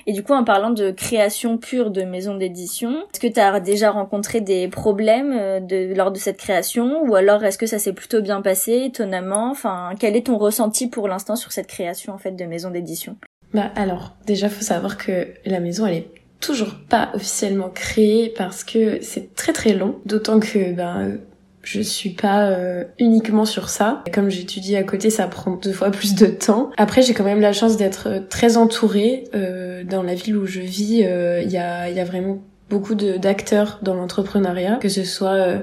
Et 0.08 0.14
du 0.14 0.24
coup, 0.24 0.34
en 0.34 0.44
parlant 0.44 0.72
de 0.72 0.92
création 0.92 1.58
pure 1.58 1.92
de 1.92 2.02
maison 2.02 2.36
d'édition, 2.36 3.04
est-ce 3.14 3.20
que 3.20 3.28
tu 3.28 3.40
as 3.40 3.60
déjà 3.60 3.92
rencontré 3.92 4.42
des 4.42 4.68
problèmes 4.68 5.66
de, 5.66 5.94
lors 5.96 6.12
de 6.12 6.18
cette 6.18 6.38
création? 6.38 7.04
Ou 7.04 7.16
alors 7.16 7.44
est-ce 7.44 7.60
que 7.60 7.68
ça 7.68 7.78
s'est 7.78 7.94
plutôt 7.94 8.22
bien 8.22 8.42
passé, 8.42 8.84
étonnamment? 8.86 9.52
Enfin, 9.52 9.92
quel 10.00 10.16
est 10.16 10.26
ton 10.26 10.38
ressenti 10.38 10.88
pour 10.88 11.08
l'instant 11.08 11.36
sur 11.36 11.52
cette 11.52 11.68
création 11.68 12.14
en 12.14 12.18
fait 12.18 12.32
de 12.32 12.46
maison 12.46 12.72
d'édition? 12.72 13.16
Bah 13.54 13.72
alors, 13.76 14.16
déjà 14.26 14.50
faut 14.50 14.64
savoir 14.64 14.98
que 14.98 15.28
la 15.46 15.60
maison 15.60 15.86
elle 15.86 15.98
est 15.98 16.08
toujours 16.40 16.76
pas 16.90 17.12
officiellement 17.14 17.70
créée 17.70 18.34
parce 18.36 18.64
que 18.64 19.02
c'est 19.02 19.36
très 19.36 19.54
très 19.54 19.74
long, 19.74 20.00
d'autant 20.06 20.40
que 20.40 20.74
ben 20.74 21.20
je 21.64 21.82
suis 21.82 22.10
pas 22.10 22.50
euh, 22.50 22.84
uniquement 23.00 23.46
sur 23.46 23.70
ça. 23.70 24.04
Comme 24.14 24.30
j'étudie 24.30 24.76
à 24.76 24.84
côté, 24.84 25.10
ça 25.10 25.28
prend 25.28 25.56
deux 25.56 25.72
fois 25.72 25.92
plus 25.92 26.16
de 26.16 26.26
temps. 26.26 26.72
Après, 26.78 27.02
j'ai 27.02 27.14
quand 27.14 27.24
même 27.24 27.42
la 27.42 27.54
chance 27.54 27.78
d'être 27.78 28.08
euh, 28.08 28.20
très 28.28 28.58
entourée. 28.58 29.26
Euh, 29.36 29.84
dans 29.84 30.04
la 30.04 30.16
ville 30.16 30.38
où 30.38 30.46
je 30.46 30.60
vis, 30.60 31.00
il 31.00 31.52
y, 31.52 31.58
a, 31.58 31.90
y 31.90 32.00
a 32.00 32.06
vraiment 32.06 32.42
beaucoup 32.70 32.96
d'acteurs 32.96 33.80
dans 33.82 33.94
l'entrepreneuriat, 33.94 34.78
que 34.78 34.90
ce 34.90 35.04
soit 35.04 35.62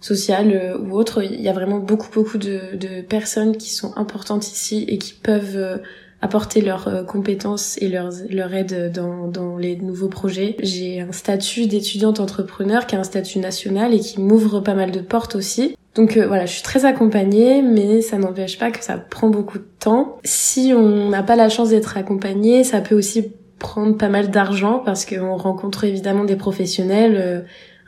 sociales 0.00 0.76
ou 0.80 0.92
autres. 0.92 1.22
Il 1.22 1.40
y 1.40 1.48
a 1.48 1.52
vraiment 1.52 1.78
beaucoup 1.78 2.10
beaucoup 2.12 2.38
de, 2.38 2.76
de 2.76 3.00
personnes 3.00 3.56
qui 3.56 3.70
sont 3.70 3.96
importantes 3.96 4.48
ici 4.48 4.84
et 4.88 4.98
qui 4.98 5.14
peuvent 5.14 5.80
apporter 6.22 6.60
leurs 6.60 6.88
euh, 6.88 7.02
compétences 7.02 7.76
et 7.82 7.88
leur, 7.88 8.54
aide 8.54 8.92
dans, 8.92 9.26
dans 9.26 9.56
les 9.56 9.76
nouveaux 9.76 10.08
projets. 10.08 10.56
J'ai 10.62 11.00
un 11.00 11.12
statut 11.12 11.66
d'étudiante 11.66 12.20
entrepreneur 12.20 12.86
qui 12.86 12.94
est 12.94 12.98
un 12.98 13.04
statut 13.04 13.40
national 13.40 13.92
et 13.92 13.98
qui 13.98 14.20
m'ouvre 14.20 14.60
pas 14.60 14.74
mal 14.74 14.92
de 14.92 15.00
portes 15.00 15.34
aussi. 15.34 15.76
Donc 15.96 16.16
euh, 16.16 16.26
voilà, 16.26 16.46
je 16.46 16.52
suis 16.52 16.62
très 16.62 16.84
accompagnée, 16.84 17.60
mais 17.60 18.00
ça 18.00 18.16
n'empêche 18.18 18.58
pas 18.58 18.70
que 18.70 18.82
ça 18.82 18.96
prend 18.96 19.28
beaucoup 19.28 19.58
de 19.58 19.66
temps. 19.80 20.18
Si 20.24 20.72
on 20.74 21.10
n'a 21.10 21.24
pas 21.24 21.36
la 21.36 21.48
chance 21.48 21.70
d'être 21.70 21.96
accompagné, 21.98 22.64
ça 22.64 22.80
peut 22.80 22.94
aussi 22.94 23.32
prendre 23.58 23.96
pas 23.96 24.08
mal 24.08 24.30
d'argent 24.30 24.80
parce 24.84 25.04
qu'on 25.04 25.36
rencontre 25.36 25.84
évidemment 25.84 26.24
des 26.24 26.36
professionnels, 26.36 27.16
euh, 27.16 27.40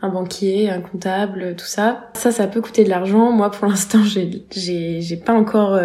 un 0.02 0.08
banquier, 0.08 0.70
un 0.70 0.80
comptable, 0.80 1.54
tout 1.56 1.66
ça. 1.66 2.10
Ça, 2.14 2.32
ça 2.32 2.48
peut 2.48 2.60
coûter 2.60 2.84
de 2.84 2.90
l'argent. 2.90 3.30
Moi, 3.30 3.50
pour 3.50 3.68
l'instant, 3.68 4.02
j'ai, 4.02 4.44
j'ai, 4.50 5.00
j'ai 5.00 5.16
pas 5.16 5.32
encore 5.32 5.78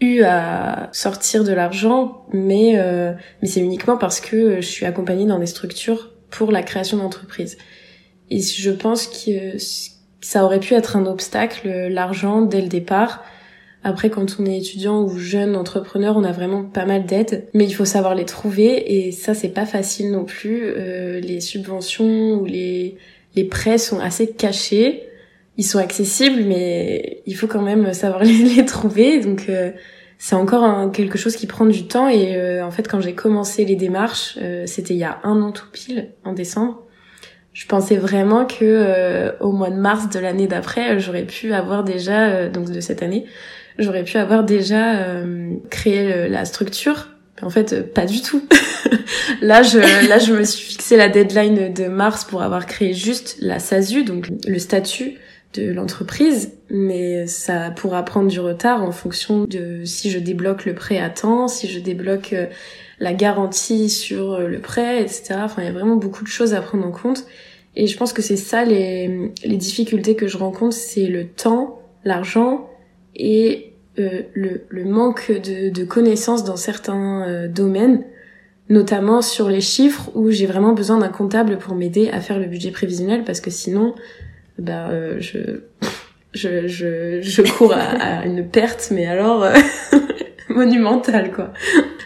eu 0.00 0.22
à 0.22 0.88
sortir 0.92 1.44
de 1.44 1.52
l'argent, 1.52 2.24
mais 2.32 2.78
euh, 2.78 3.12
mais 3.42 3.48
c'est 3.48 3.60
uniquement 3.60 3.96
parce 3.96 4.20
que 4.20 4.56
je 4.56 4.66
suis 4.66 4.86
accompagnée 4.86 5.26
dans 5.26 5.38
des 5.38 5.46
structures 5.46 6.10
pour 6.30 6.52
la 6.52 6.62
création 6.62 6.96
d'entreprises. 6.96 7.58
Et 8.30 8.40
je 8.40 8.70
pense 8.70 9.06
que 9.06 9.56
ça 10.20 10.44
aurait 10.44 10.60
pu 10.60 10.74
être 10.74 10.96
un 10.96 11.06
obstacle, 11.06 11.68
l'argent 11.88 12.42
dès 12.42 12.60
le 12.60 12.68
départ. 12.68 13.24
Après, 13.82 14.10
quand 14.10 14.36
on 14.38 14.44
est 14.44 14.58
étudiant 14.58 15.02
ou 15.02 15.18
jeune 15.18 15.56
entrepreneur, 15.56 16.16
on 16.16 16.24
a 16.24 16.32
vraiment 16.32 16.64
pas 16.64 16.84
mal 16.84 17.06
d'aides, 17.06 17.48
mais 17.54 17.64
il 17.64 17.72
faut 17.72 17.86
savoir 17.86 18.14
les 18.14 18.26
trouver 18.26 19.06
et 19.06 19.10
ça 19.10 19.32
c'est 19.34 19.48
pas 19.48 19.66
facile 19.66 20.10
non 20.12 20.24
plus. 20.24 20.64
Euh, 20.64 21.18
les 21.20 21.40
subventions 21.40 22.34
ou 22.34 22.44
les 22.44 22.96
les 23.36 23.44
prêts 23.44 23.78
sont 23.78 24.00
assez 24.00 24.30
cachés 24.30 25.09
ils 25.56 25.64
sont 25.64 25.78
accessibles, 25.78 26.42
mais 26.44 27.22
il 27.26 27.36
faut 27.36 27.46
quand 27.46 27.62
même 27.62 27.92
savoir 27.92 28.22
les, 28.24 28.64
trouver. 28.64 29.20
Donc 29.20 29.46
euh, 29.48 29.70
c'est 30.18 30.34
encore 30.34 30.90
quelque 30.92 31.18
chose 31.18 31.36
qui 31.36 31.46
prend 31.46 31.66
du 31.66 31.86
temps. 31.86 32.08
Et 32.08 32.36
euh, 32.36 32.64
en 32.64 32.70
fait, 32.70 32.88
quand 32.88 33.00
j'ai 33.00 33.14
commencé 33.14 33.64
les 33.64 33.76
démarches, 33.76 34.38
euh, 34.40 34.64
c'était 34.66 34.94
il 34.94 35.00
y 35.00 35.04
a 35.04 35.18
un 35.22 35.40
an 35.42 35.52
tout 35.52 35.66
pile, 35.72 36.10
en 36.24 36.32
décembre. 36.32 36.82
Je 37.52 37.66
pensais 37.66 37.96
vraiment 37.96 38.46
que 38.46 39.32
au 39.40 39.50
mois 39.50 39.70
de 39.70 39.76
mars 39.76 40.08
de 40.08 40.20
l'année 40.20 40.46
d'après, 40.46 41.00
j'aurais 41.00 41.24
pu 41.24 41.52
avoir 41.52 41.82
déjà, 41.82 42.48
donc 42.48 42.70
de 42.70 42.78
cette 42.78 43.02
année, 43.02 43.26
j'aurais 43.76 44.04
pu 44.04 44.18
avoir 44.18 44.44
déjà 44.44 45.04
créé 45.68 46.28
la 46.28 46.44
structure. 46.44 47.08
En 47.42 47.50
fait, 47.50 47.92
pas 47.92 48.06
du 48.06 48.22
tout. 48.22 48.46
là, 49.42 49.64
je, 49.64 49.78
là, 50.08 50.18
je 50.18 50.32
me 50.32 50.44
suis 50.44 50.64
fixé 50.64 50.96
la 50.96 51.08
deadline 51.08 51.74
de 51.74 51.88
mars 51.88 52.24
pour 52.24 52.42
avoir 52.42 52.66
créé 52.66 52.94
juste 52.94 53.36
la 53.40 53.58
SASU, 53.58 54.04
donc 54.04 54.28
le 54.46 54.58
statut 54.60 55.18
de 55.54 55.72
l'entreprise, 55.72 56.52
mais 56.70 57.26
ça 57.26 57.70
pourra 57.70 58.04
prendre 58.04 58.28
du 58.28 58.38
retard 58.38 58.82
en 58.82 58.92
fonction 58.92 59.44
de 59.44 59.84
si 59.84 60.10
je 60.10 60.18
débloque 60.18 60.64
le 60.64 60.74
prêt 60.74 60.98
à 60.98 61.10
temps, 61.10 61.48
si 61.48 61.68
je 61.68 61.80
débloque 61.80 62.32
euh, 62.32 62.46
la 63.00 63.12
garantie 63.12 63.90
sur 63.90 64.34
euh, 64.34 64.46
le 64.46 64.60
prêt, 64.60 65.02
etc. 65.02 65.34
Enfin, 65.38 65.62
il 65.62 65.64
y 65.64 65.68
a 65.68 65.72
vraiment 65.72 65.96
beaucoup 65.96 66.22
de 66.22 66.28
choses 66.28 66.54
à 66.54 66.60
prendre 66.60 66.86
en 66.86 66.92
compte. 66.92 67.26
Et 67.74 67.88
je 67.88 67.96
pense 67.96 68.12
que 68.12 68.22
c'est 68.22 68.36
ça 68.36 68.64
les, 68.64 69.32
les 69.44 69.56
difficultés 69.56 70.14
que 70.14 70.28
je 70.28 70.36
rencontre, 70.36 70.74
c'est 70.74 71.06
le 71.06 71.26
temps, 71.26 71.80
l'argent 72.04 72.68
et 73.16 73.72
euh, 73.98 74.22
le, 74.34 74.62
le, 74.68 74.84
manque 74.84 75.32
de, 75.32 75.68
de 75.70 75.84
connaissances 75.84 76.44
dans 76.44 76.56
certains 76.56 77.48
domaines, 77.48 78.04
notamment 78.68 79.20
sur 79.20 79.48
les 79.48 79.60
chiffres 79.60 80.10
où 80.14 80.30
j'ai 80.30 80.46
vraiment 80.46 80.74
besoin 80.74 80.98
d'un 80.98 81.08
comptable 81.08 81.58
pour 81.58 81.74
m'aider 81.74 82.08
à 82.10 82.20
faire 82.20 82.38
le 82.38 82.46
budget 82.46 82.70
prévisionnel 82.70 83.24
parce 83.24 83.40
que 83.40 83.50
sinon 83.50 83.94
ben 84.60 84.90
euh, 84.90 85.16
je, 85.20 85.38
je, 86.32 86.68
je, 86.68 87.20
je 87.22 87.42
cours 87.42 87.72
à, 87.72 88.24
une 88.24 88.48
perte, 88.48 88.88
mais 88.90 89.06
alors 89.06 89.42
euh, 89.42 89.54
monumentale 90.48 91.32
quoi. 91.32 91.52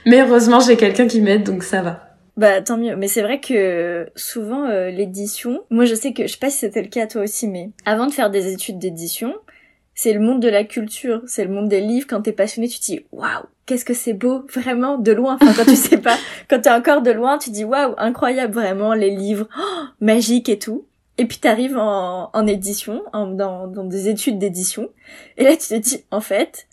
Mais 0.06 0.20
heureusement 0.20 0.60
j'ai 0.60 0.76
quelqu'un 0.76 1.06
qui 1.06 1.20
m'aide, 1.20 1.44
donc 1.44 1.62
ça 1.62 1.82
va. 1.82 2.16
Bah 2.36 2.62
tant 2.62 2.76
mieux, 2.76 2.96
mais 2.96 3.08
c'est 3.08 3.22
vrai 3.22 3.40
que 3.40 4.08
souvent 4.16 4.64
euh, 4.64 4.90
l'édition, 4.90 5.62
moi 5.70 5.84
je 5.84 5.94
sais 5.94 6.12
que 6.12 6.26
je 6.26 6.32
sais 6.32 6.38
pas 6.38 6.50
si 6.50 6.58
c'était 6.58 6.82
le 6.82 6.88
cas 6.88 7.04
à 7.04 7.06
toi 7.06 7.22
aussi, 7.22 7.48
mais 7.48 7.70
avant 7.84 8.06
de 8.06 8.12
faire 8.12 8.30
des 8.30 8.52
études 8.52 8.78
d'édition, 8.78 9.34
c'est 9.94 10.12
le 10.12 10.20
monde 10.20 10.40
de 10.40 10.48
la 10.48 10.64
culture, 10.64 11.22
c'est 11.26 11.44
le 11.44 11.50
monde 11.50 11.68
des 11.68 11.80
livres. 11.80 12.06
Quand 12.08 12.22
t'es 12.22 12.32
passionné, 12.32 12.68
tu 12.68 12.80
te 12.80 12.84
dis 12.84 13.06
waouh, 13.12 13.44
qu'est-ce 13.66 13.84
que 13.84 13.94
c'est 13.94 14.12
beau, 14.12 14.44
vraiment 14.52 14.98
de 14.98 15.12
loin. 15.12 15.38
Enfin 15.40 15.52
quand 15.56 15.70
tu 15.70 15.76
sais 15.76 15.98
pas, 15.98 16.16
quand 16.50 16.60
t'es 16.60 16.70
encore 16.70 17.02
de 17.02 17.12
loin, 17.12 17.38
tu 17.38 17.50
dis 17.50 17.64
waouh, 17.64 17.94
incroyable 17.98 18.54
vraiment 18.54 18.94
les 18.94 19.10
livres, 19.10 19.48
oh, 19.56 19.84
magiques 20.00 20.48
et 20.48 20.58
tout. 20.58 20.86
Et 21.18 21.26
puis 21.26 21.38
t'arrives 21.38 21.76
en, 21.78 22.30
en 22.32 22.46
édition, 22.46 23.02
en, 23.12 23.26
dans, 23.26 23.66
dans 23.68 23.84
des 23.84 24.08
études 24.08 24.38
d'édition, 24.38 24.88
et 25.36 25.44
là 25.44 25.52
tu 25.52 25.68
te 25.68 25.74
dis, 25.74 26.04
en 26.10 26.20
fait, 26.20 26.66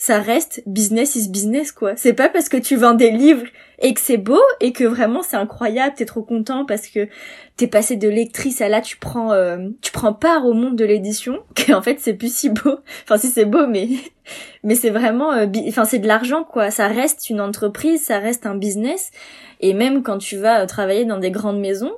ça 0.00 0.20
reste 0.20 0.62
business 0.64 1.16
is 1.16 1.28
business 1.28 1.72
quoi. 1.72 1.96
C'est 1.96 2.12
pas 2.12 2.28
parce 2.28 2.48
que 2.48 2.56
tu 2.56 2.76
vends 2.76 2.94
des 2.94 3.10
livres 3.10 3.46
et 3.80 3.92
que 3.94 4.00
c'est 4.00 4.16
beau 4.16 4.40
et 4.60 4.72
que 4.72 4.84
vraiment 4.84 5.22
c'est 5.22 5.36
incroyable, 5.36 5.94
t'es 5.96 6.04
trop 6.04 6.22
content 6.22 6.64
parce 6.64 6.86
que 6.86 7.08
t'es 7.56 7.66
passé 7.66 7.96
de 7.96 8.08
lectrice 8.08 8.60
à 8.60 8.68
là 8.68 8.80
tu 8.80 8.96
prends 8.96 9.32
euh, 9.32 9.58
tu 9.82 9.90
prends 9.90 10.14
part 10.14 10.46
au 10.46 10.52
monde 10.52 10.76
de 10.76 10.84
l'édition 10.84 11.40
qu'en 11.66 11.82
fait 11.82 11.98
c'est 11.98 12.14
plus 12.14 12.32
si 12.32 12.48
beau. 12.48 12.78
Enfin 13.02 13.18
si 13.18 13.26
c'est 13.26 13.44
beau 13.44 13.66
mais 13.66 13.88
mais 14.62 14.76
c'est 14.76 14.90
vraiment 14.90 15.32
euh, 15.32 15.46
enfin 15.66 15.84
c'est 15.84 15.98
de 15.98 16.06
l'argent 16.06 16.44
quoi. 16.44 16.70
Ça 16.70 16.86
reste 16.86 17.28
une 17.28 17.40
entreprise, 17.40 18.04
ça 18.04 18.20
reste 18.20 18.46
un 18.46 18.54
business 18.54 19.10
et 19.58 19.74
même 19.74 20.04
quand 20.04 20.18
tu 20.18 20.36
vas 20.36 20.64
travailler 20.66 21.06
dans 21.06 21.18
des 21.18 21.32
grandes 21.32 21.58
maisons, 21.58 21.92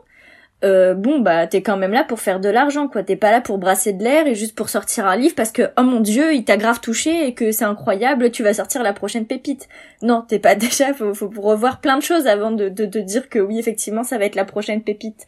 euh, 0.62 0.94
bon 0.94 1.20
bah 1.20 1.46
t'es 1.46 1.62
quand 1.62 1.78
même 1.78 1.92
là 1.92 2.04
pour 2.04 2.20
faire 2.20 2.38
de 2.38 2.48
l'argent 2.48 2.86
quoi. 2.86 3.02
T'es 3.02 3.16
pas 3.16 3.30
là 3.30 3.40
pour 3.40 3.56
brasser 3.58 3.92
de 3.94 4.04
l'air 4.04 4.26
et 4.26 4.34
juste 4.34 4.54
pour 4.54 4.68
sortir 4.68 5.06
un 5.06 5.16
livre 5.16 5.34
parce 5.34 5.52
que 5.52 5.70
oh 5.78 5.82
mon 5.82 6.00
dieu 6.00 6.34
il 6.34 6.44
t'a 6.44 6.58
grave 6.58 6.80
touché 6.80 7.26
et 7.26 7.34
que 7.34 7.50
c'est 7.50 7.64
incroyable 7.64 8.30
tu 8.30 8.42
vas 8.42 8.52
sortir 8.52 8.82
la 8.82 8.92
prochaine 8.92 9.26
pépite. 9.26 9.68
Non 10.02 10.22
t'es 10.26 10.38
pas 10.38 10.54
déjà 10.56 10.92
faut, 10.92 11.14
faut 11.14 11.30
revoir 11.40 11.80
plein 11.80 11.96
de 11.96 12.02
choses 12.02 12.26
avant 12.26 12.50
de, 12.50 12.68
de, 12.68 12.84
de 12.84 13.00
dire 13.00 13.30
que 13.30 13.38
oui 13.38 13.58
effectivement 13.58 14.02
ça 14.02 14.18
va 14.18 14.26
être 14.26 14.34
la 14.34 14.44
prochaine 14.44 14.82
pépite. 14.82 15.26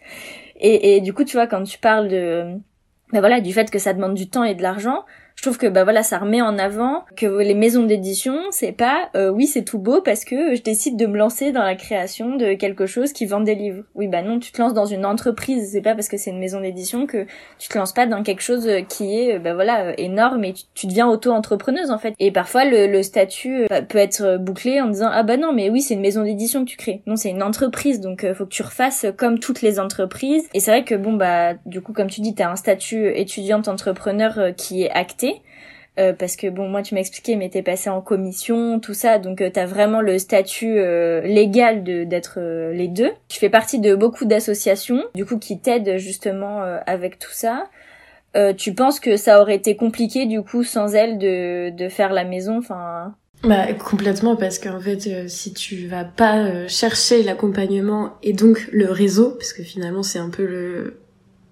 Et, 0.61 0.97
et 0.97 1.01
du 1.01 1.15
coup 1.15 1.25
tu 1.25 1.37
vois 1.37 1.47
quand 1.47 1.63
tu 1.65 1.79
parles 1.79 2.09
de 2.09 2.45
bah 3.13 3.21
voilà 3.21 3.41
du 3.41 3.53
fait 3.53 3.71
que 3.71 3.79
ça 3.79 3.95
demande 3.95 4.15
du 4.15 4.29
temps 4.29 4.45
et 4.45 4.55
de 4.55 4.63
l'argent 4.63 5.05
je 5.37 5.43
trouve 5.43 5.59
que 5.59 5.67
bah 5.67 5.85
voilà 5.85 6.03
ça 6.03 6.19
remet 6.19 6.43
en 6.43 6.59
avant 6.59 7.05
que 7.17 7.27
les 7.27 7.55
maisons 7.55 7.85
d'édition 7.85 8.39
c'est 8.51 8.73
pas 8.73 9.11
euh, 9.17 9.31
oui 9.31 9.47
c'est 9.47 9.65
tout 9.65 9.79
beau 9.79 10.01
parce 10.01 10.25
que 10.25 10.55
je 10.55 10.63
décide 10.63 10.97
de 10.97 11.07
me 11.07 11.17
lancer 11.17 11.53
dans 11.53 11.63
la 11.63 11.75
création 11.75 12.37
de 12.37 12.55
quelque 12.55 12.87
chose 12.87 13.13
qui 13.13 13.27
vend 13.27 13.41
des 13.41 13.55
livres. 13.55 13.85
Oui 13.95 14.09
bah 14.09 14.23
non 14.23 14.39
tu 14.39 14.53
te 14.53 14.61
lances 14.61 14.75
dans 14.75 14.87
une 14.87 15.05
entreprise. 15.05 15.71
C'est 15.73 15.81
pas 15.81 15.95
parce 15.95 16.09
que 16.09 16.17
c'est 16.17 16.31
une 16.31 16.39
maison 16.39 16.61
d'édition 16.61 17.07
que 17.07 17.27
tu 17.59 17.69
te 17.69 17.79
lances 17.79 17.93
pas 17.93 18.07
dans 18.07 18.23
quelque 18.23 18.43
chose 18.43 18.69
qui 18.89 19.19
est 19.19 19.39
bah 19.39 19.55
voilà 19.55 19.99
énorme 19.99 20.45
et 20.45 20.55
tu, 20.75 20.87
deviens 20.87 21.09
auto-entrepreneuse 21.09 21.91
en 21.91 21.99
fait. 21.99 22.15
Et 22.19 22.31
parfois 22.31 22.65
le, 22.65 22.87
le 22.87 23.03
statut 23.03 23.67
euh, 23.71 23.83
peut 23.83 23.99
être 23.99 24.39
bouclé 24.39 24.81
en 24.81 24.89
disant 24.89 25.09
ah 25.11 25.23
bah 25.23 25.37
non 25.37 25.53
mais 25.53 25.71
oui 25.71 25.81
c'est 25.81 25.95
une 25.95 26.01
maison 26.01 26.23
d'édition 26.23 26.65
que 26.65 26.71
tu 26.71 26.77
crées. 26.77 27.03
Non 27.07 27.17
c'est 27.17 27.31
une 27.31 27.43
entreprise 27.43 28.01
donc 28.01 28.25
euh, 28.25 28.35
faut 28.35 28.45
que 28.45 28.51
tu 28.51 28.63
refasses 28.63 29.07
comme 29.17 29.39
toutes 29.39 29.63
les 29.63 29.81
entreprises. 29.81 30.49
Et 30.55 30.61
c'est 30.61 30.71
vrai 30.71 30.85
que 30.85 30.95
bon 30.95 31.15
bah 31.15 31.55
du 31.67 31.81
coup 31.81 31.93
comme 31.93 32.09
tu 32.09 32.21
dis 32.21 32.35
t'as 32.35 32.51
un 32.51 32.57
statut 32.57 33.09
étudiante 33.09 33.69
entrepreneur 33.69 34.53
qui 34.57 34.83
est 34.83 34.91
acté 34.91 35.22
euh, 35.99 36.15
parce 36.15 36.37
que 36.37 36.47
bon 36.47 36.71
moi 36.71 36.81
tu 36.81 36.95
m'as 36.95 37.03
expliqué 37.03 37.37
mais 37.37 37.51
t'es 37.51 37.61
passé 37.61 37.91
en 37.91 38.01
commission 38.01 38.81
tout 38.81 38.95
ça 38.95 39.19
donc 39.19 39.43
euh, 39.43 39.51
t'as 39.53 39.67
vraiment 39.67 40.01
le 40.01 40.19
statut 40.19 40.79
euh, 40.79 41.21
légal 41.21 41.85
de 41.85 42.05
d'être 42.05 42.41
les 42.73 42.89
deux. 42.89 43.11
Tu 43.29 43.39
fais 43.39 43.51
partie 43.51 43.79
de 43.79 43.95
beaucoup 43.95 44.25
d'associations 44.25 45.03
du 45.15 45.27
coup 45.27 45.39
qui 45.39 45.59
t'aident 45.59 45.99
justement 45.99 46.63
avec 46.87 47.19
tout 47.19 47.33
ça. 47.33 47.65
Tu 48.57 48.73
penses 48.73 49.01
que 49.01 49.19
ça 49.19 49.43
aurait 49.43 49.57
été 49.57 49.77
compliqué 49.77 50.25
du 50.25 50.41
coup 50.41 50.63
sans 50.63 50.95
elle 50.95 51.19
de 51.19 51.69
de 51.69 51.89
faire 51.91 52.15
la 52.15 52.25
maison 52.25 52.59
enfin 52.59 53.15
bah 53.45 53.71
complètement 53.75 54.37
parce 54.37 54.59
qu'en 54.59 54.81
fait 54.81 55.29
si 55.29 55.53
tu 55.53 55.89
vas 55.89 56.05
pas 56.05 56.67
chercher 56.69 57.23
l'accompagnement 57.23 58.15
et 58.23 58.33
donc 58.33 58.67
le 58.73 58.91
réseau 58.91 59.33
parce 59.33 59.53
que 59.53 59.63
finalement 59.63 60.03
c'est 60.03 60.21
un 60.21 60.31
peu 60.31 60.47
le 60.47 61.01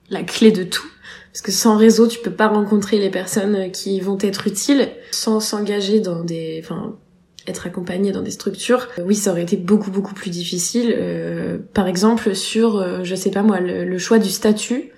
la 0.09 0.23
clé 0.23 0.51
de 0.51 0.65
tout 0.65 0.89
parce 1.33 1.43
que 1.43 1.53
sans 1.53 1.77
réseau, 1.77 2.09
tu 2.09 2.19
peux 2.19 2.33
pas 2.33 2.49
rencontrer 2.49 2.99
les 2.99 3.11
personnes 3.11 3.71
qui 3.71 4.01
vont 4.01 4.19
être 4.21 4.47
utiles 4.47 4.89
sans 5.13 5.39
s'engager 5.39 6.01
dans 6.01 6.25
des, 6.25 6.61
enfin, 6.63 6.97
être 7.47 7.67
accompagné 7.67 8.11
dans 8.11 8.23
des 8.23 8.33
structures. 8.33 8.89
Euh, 8.99 9.03
oui, 9.07 9.15
ça 9.15 9.31
aurait 9.31 9.43
été 9.43 9.57
beaucoup 9.57 9.91
beaucoup 9.91 10.15
plus 10.15 10.31
difficile. 10.31 10.95
Euh, 10.97 11.59
par 11.73 11.87
exemple, 11.87 12.35
sur, 12.35 12.77
euh, 12.77 13.01
je 13.05 13.15
sais 13.15 13.31
pas 13.31 13.43
moi, 13.43 13.61
le, 13.61 13.99
choix 13.99 14.19
du 14.19 14.29
statut, 14.29 14.91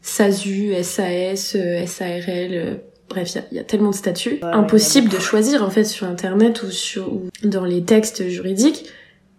SASU, 0.00 0.74
SAS, 0.82 1.56
SARL. 1.86 2.80
Bref, 3.10 3.36
il 3.52 3.56
y, 3.56 3.60
a 3.60 3.64
tellement 3.64 3.90
de 3.90 3.94
statuts. 3.94 4.38
Impossible 4.42 5.10
de 5.10 5.18
choisir 5.18 5.62
en 5.62 5.68
fait 5.70 5.84
sur 5.84 6.06
internet 6.06 6.62
ou 6.62 6.70
sur 6.70 7.12
ou 7.12 7.28
dans 7.42 7.64
les 7.64 7.84
textes 7.84 8.28
juridiques 8.28 8.86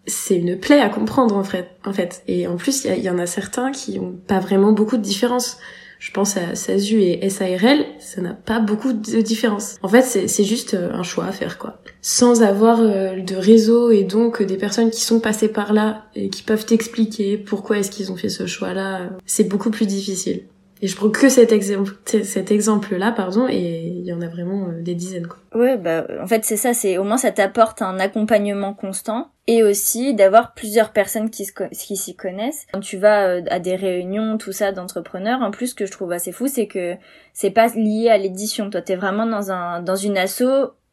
c'est 0.08 0.36
une 0.36 0.60
plaie 0.60 0.82
à 0.82 0.90
comprendre 0.90 1.36
en 1.36 1.44
fait. 1.44 1.72
En 1.84 1.92
fait. 1.92 2.22
Et 2.28 2.46
en 2.46 2.58
plus, 2.58 2.86
il 2.86 2.96
y, 3.00 3.06
y, 3.06 3.10
en 3.10 3.18
a 3.18 3.26
certains 3.26 3.72
qui 3.72 3.98
ont 3.98 4.14
pas 4.28 4.40
vraiment 4.40 4.72
beaucoup 4.72 4.98
de 4.98 5.02
différence 5.02 5.58
je 6.00 6.12
pense 6.12 6.38
à 6.38 6.56
SASU 6.56 7.02
et 7.02 7.30
SARL, 7.30 7.86
ça 8.00 8.22
n'a 8.22 8.34
pas 8.34 8.60
beaucoup 8.60 8.94
de 8.94 9.22
différence. 9.22 9.76
En 9.82 9.88
fait, 9.88 10.02
c'est 10.04 10.44
juste 10.44 10.74
euh, 10.74 10.92
un 10.94 11.04
choix 11.04 11.26
à 11.26 11.32
faire, 11.32 11.58
quoi. 11.58 11.82
Sans 12.02 12.44
avoir 12.44 12.80
euh, 12.82 13.20
de 13.20 13.36
réseau 13.36 13.92
et 13.92 14.04
donc 14.04 14.44
des 14.44 14.58
personnes 14.58 14.92
qui 14.92 15.02
sont 15.02 15.20
passées 15.20 15.48
par 15.48 15.74
là 15.74 16.06
et 16.16 16.30
qui 16.30 16.44
peuvent 16.44 16.66
t'expliquer 16.66 17.38
pourquoi 17.38 17.80
est-ce 17.80 17.92
qu'ils 17.92 18.12
ont 18.12 18.16
fait 18.16 18.30
ce 18.30 18.46
choix-là, 18.46 19.10
c'est 19.26 19.46
beaucoup 19.46 19.72
plus 19.72 19.88
difficile. 19.88 20.44
Et 20.86 20.88
je 20.88 20.96
prends 20.96 21.10
que 21.10 21.30
cet 21.30 21.52
exemple, 21.52 21.94
cet 22.06 22.52
exemple-là, 22.52 23.12
pardon, 23.12 23.48
et 23.50 23.88
il 23.88 24.06
y 24.06 24.14
en 24.14 24.22
a 24.22 24.28
vraiment 24.28 24.68
euh, 24.68 24.84
des 24.84 24.94
dizaines. 24.94 25.26
Quoi. 25.26 25.40
Ouais, 25.60 25.78
bah 25.78 26.06
en 26.22 26.28
fait 26.28 26.46
c'est 26.46 26.58
ça, 26.58 26.76
c'est 26.76 27.00
au 27.00 27.04
moins 27.04 27.18
ça 27.18 27.32
t'apporte 27.32 27.82
un 27.82 28.00
accompagnement 28.00 28.76
constant 28.76 29.32
et 29.48 29.64
aussi 29.64 30.14
d'avoir 30.14 30.54
plusieurs 30.54 30.92
personnes 30.92 31.32
qui 31.32 31.48
qui 31.72 31.96
s'y 31.96 32.16
connaissent. 32.16 32.68
Quand 32.72 32.82
tu 32.82 32.98
vas 32.98 33.30
euh, 33.30 33.42
à 33.50 33.58
des 33.58 33.76
réunions, 33.76 34.38
tout 34.38 34.52
ça 34.52 34.74
d'entrepreneurs, 34.74 35.42
en 35.42 35.50
plus 35.50 35.70
ce 35.70 35.74
que 35.74 35.88
je 35.88 35.92
trouve 35.92 36.12
assez 36.12 36.32
fou, 36.32 36.46
c'est 36.46 36.68
que 36.68 36.94
c'est 37.34 37.50
pas 37.50 37.70
lié 37.70 38.10
à 38.10 38.20
l'édition. 38.20 38.70
Toi, 38.70 38.84
t'es 38.84 38.96
vraiment 38.96 39.26
dans 39.26 39.52
un 39.52 39.82
dans 39.82 39.96
une 39.96 40.20
asso 40.20 40.44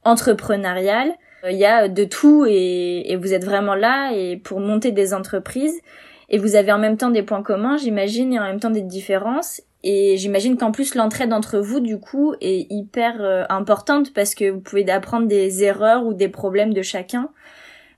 entrepreneuriale. 0.04 1.12
Il 1.46 1.58
y 1.58 1.66
a 1.66 1.88
de 1.88 2.04
tout 2.04 2.46
et, 2.48 3.12
et 3.12 3.16
vous 3.16 3.34
êtes 3.34 3.44
vraiment 3.44 3.74
là 3.74 4.12
et 4.14 4.38
pour 4.38 4.58
monter 4.60 4.90
des 4.90 5.12
entreprises 5.12 5.82
et 6.30 6.38
vous 6.38 6.56
avez 6.56 6.72
en 6.72 6.78
même 6.78 6.96
temps 6.96 7.10
des 7.10 7.22
points 7.22 7.42
communs, 7.42 7.76
j'imagine, 7.76 8.32
et 8.32 8.38
en 8.38 8.44
même 8.44 8.58
temps 8.58 8.70
des 8.70 8.80
différences. 8.80 9.60
Et 9.84 10.16
j'imagine 10.16 10.56
qu'en 10.56 10.70
plus 10.70 10.94
l'entraide 10.94 11.32
entre 11.32 11.58
vous 11.58 11.80
du 11.80 11.98
coup 11.98 12.34
est 12.40 12.66
hyper 12.70 13.16
euh, 13.20 13.44
importante 13.48 14.12
parce 14.12 14.34
que 14.34 14.48
vous 14.48 14.60
pouvez 14.60 14.88
apprendre 14.88 15.26
des 15.26 15.64
erreurs 15.64 16.06
ou 16.06 16.14
des 16.14 16.28
problèmes 16.28 16.72
de 16.72 16.82
chacun. 16.82 17.30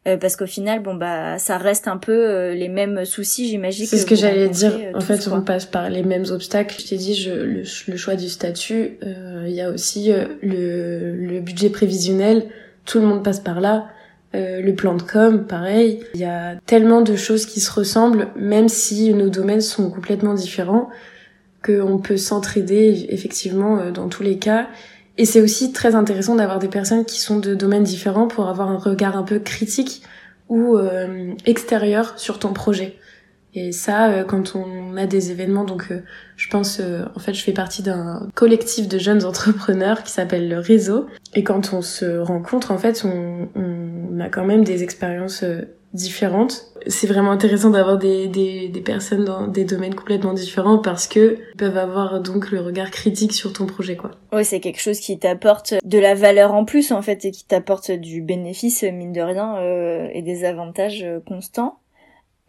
Euh, 0.07 0.19
parce 0.19 0.37
qu'au 0.37 0.47
final, 0.47 0.83
bon 0.83 0.95
bah, 0.95 1.39
ça 1.39 1.57
reste 1.57 1.89
un 1.89 1.97
peu 1.97 2.13
euh, 2.13 2.55
les 2.55 2.69
mêmes 2.69 3.07
soucis, 3.07 3.49
j'imagine. 3.49 3.87
C'est 3.87 3.97
ce 3.97 4.05
que 4.05 4.15
j'allais 4.15 4.51
dire. 4.51 4.73
en 4.95 5.01
fait, 5.01 5.29
on 5.29 5.41
passe 5.41 5.65
par 5.65 5.89
les 5.89 6.03
mêmes 6.03 6.27
obstacles. 6.31 6.77
Je 6.79 6.89
t'ai 6.89 6.97
dit, 6.97 7.15
je, 7.15 7.33
le, 7.33 7.97
choix 7.97 8.15
du 8.15 8.29
statut. 8.29 8.99
Il 9.47 9.53
y 9.53 9.63
a 9.63 9.71
aussi 9.71 10.13
le, 10.43 11.15
le 11.15 11.41
budget 11.41 11.71
prévisionnel. 11.71 12.47
Tout 12.85 13.01
le 13.01 13.07
monde 13.07 13.25
passe 13.25 13.41
par 13.41 13.63
là. 13.63 13.87
le 14.35 14.73
plan 14.73 14.95
de 14.95 15.03
com, 15.03 15.47
pareil. 15.47 16.01
Il 16.13 16.21
y 16.21 16.27
a 16.27 16.57
tellement 16.67 17.01
de 17.01 17.17
choses 17.17 17.47
qui 17.47 17.61
se 17.61 17.73
ressemblent, 17.73 18.29
même 18.37 18.69
si 18.69 19.15
nos 19.15 19.31
domaines 19.31 19.63
sont 19.63 19.91
complètement 19.91 20.35
différents 20.35 20.91
qu'on 21.65 21.99
peut 21.99 22.17
s'entraider 22.17 23.07
effectivement 23.09 23.79
euh, 23.79 23.91
dans 23.91 24.09
tous 24.09 24.23
les 24.23 24.39
cas. 24.39 24.69
Et 25.17 25.25
c'est 25.25 25.41
aussi 25.41 25.73
très 25.73 25.95
intéressant 25.95 26.35
d'avoir 26.35 26.59
des 26.59 26.69
personnes 26.69 27.05
qui 27.05 27.21
sont 27.21 27.39
de 27.39 27.55
domaines 27.55 27.85
différents 27.85 28.27
pour 28.27 28.49
avoir 28.49 28.69
un 28.69 28.79
regard 28.79 29.17
un 29.17 29.23
peu 29.23 29.39
critique 29.39 30.03
ou 30.49 30.77
euh, 30.77 31.33
extérieur 31.47 32.19
sur 32.19 32.39
ton 32.39 32.53
projet. 32.53 32.97
Et 33.57 33.71
ça, 33.71 34.11
euh, 34.11 34.25
quand 34.25 34.57
on 34.57 34.97
a 34.97 35.07
des 35.07 35.31
événements, 35.31 35.65
donc 35.65 35.93
je 36.37 36.49
pense, 36.49 36.81
en 36.81 37.19
fait, 37.21 37.33
je 37.33 37.43
fais 37.43 37.53
partie 37.53 37.83
d'un 37.83 38.29
collectif 38.35 38.89
de 38.89 38.99
jeunes 38.99 39.25
entrepreneurs 39.25 40.03
qui 40.03 40.11
s'appelle 40.11 40.49
le 40.49 40.59
Réseau. 40.59 41.07
Et 41.35 41.45
quand 41.45 41.73
on 41.73 41.81
se 41.81 42.19
rencontre, 42.19 42.73
en 42.73 42.79
fait, 42.79 43.05
on, 43.05 43.49
on 43.55 44.21
a 44.21 44.29
quand 44.29 44.45
même 44.45 44.65
des 44.65 44.83
expériences 44.83 45.45
différentes. 45.95 46.67
C'est 46.89 47.07
vraiment 47.07 47.31
intéressant 47.31 47.71
d'avoir 47.71 47.97
des, 47.97 48.27
des, 48.29 48.69
des, 48.69 48.81
personnes 48.81 49.25
dans 49.25 49.47
des 49.47 49.65
domaines 49.65 49.95
complètement 49.95 50.35
différents 50.35 50.79
parce 50.79 51.07
que 51.07 51.39
peuvent 51.57 51.79
avoir 51.79 52.21
donc 52.21 52.51
le 52.51 52.61
regard 52.61 52.91
critique 52.91 53.33
sur 53.33 53.53
ton 53.53 53.65
projet 53.65 53.97
quoi. 53.97 54.11
Oui, 54.33 54.45
c'est 54.45 54.61
quelque 54.61 54.81
chose 54.81 54.99
qui 54.99 55.19
t'apporte 55.19 55.75
de 55.85 55.99
la 55.99 56.15
valeur 56.15 56.53
en 56.53 56.65
plus 56.65 56.93
en 56.93 57.01
fait 57.01 57.25
et 57.25 57.31
qui 57.31 57.45
t'apporte 57.47 57.91
du 57.93 58.21
bénéfice 58.21 58.83
mine 58.83 59.13
de 59.13 59.21
rien 59.21 59.57
euh, 59.59 60.09
et 60.13 60.21
des 60.21 60.45
avantages 60.45 61.05
euh, 61.05 61.21
constants. 61.21 61.79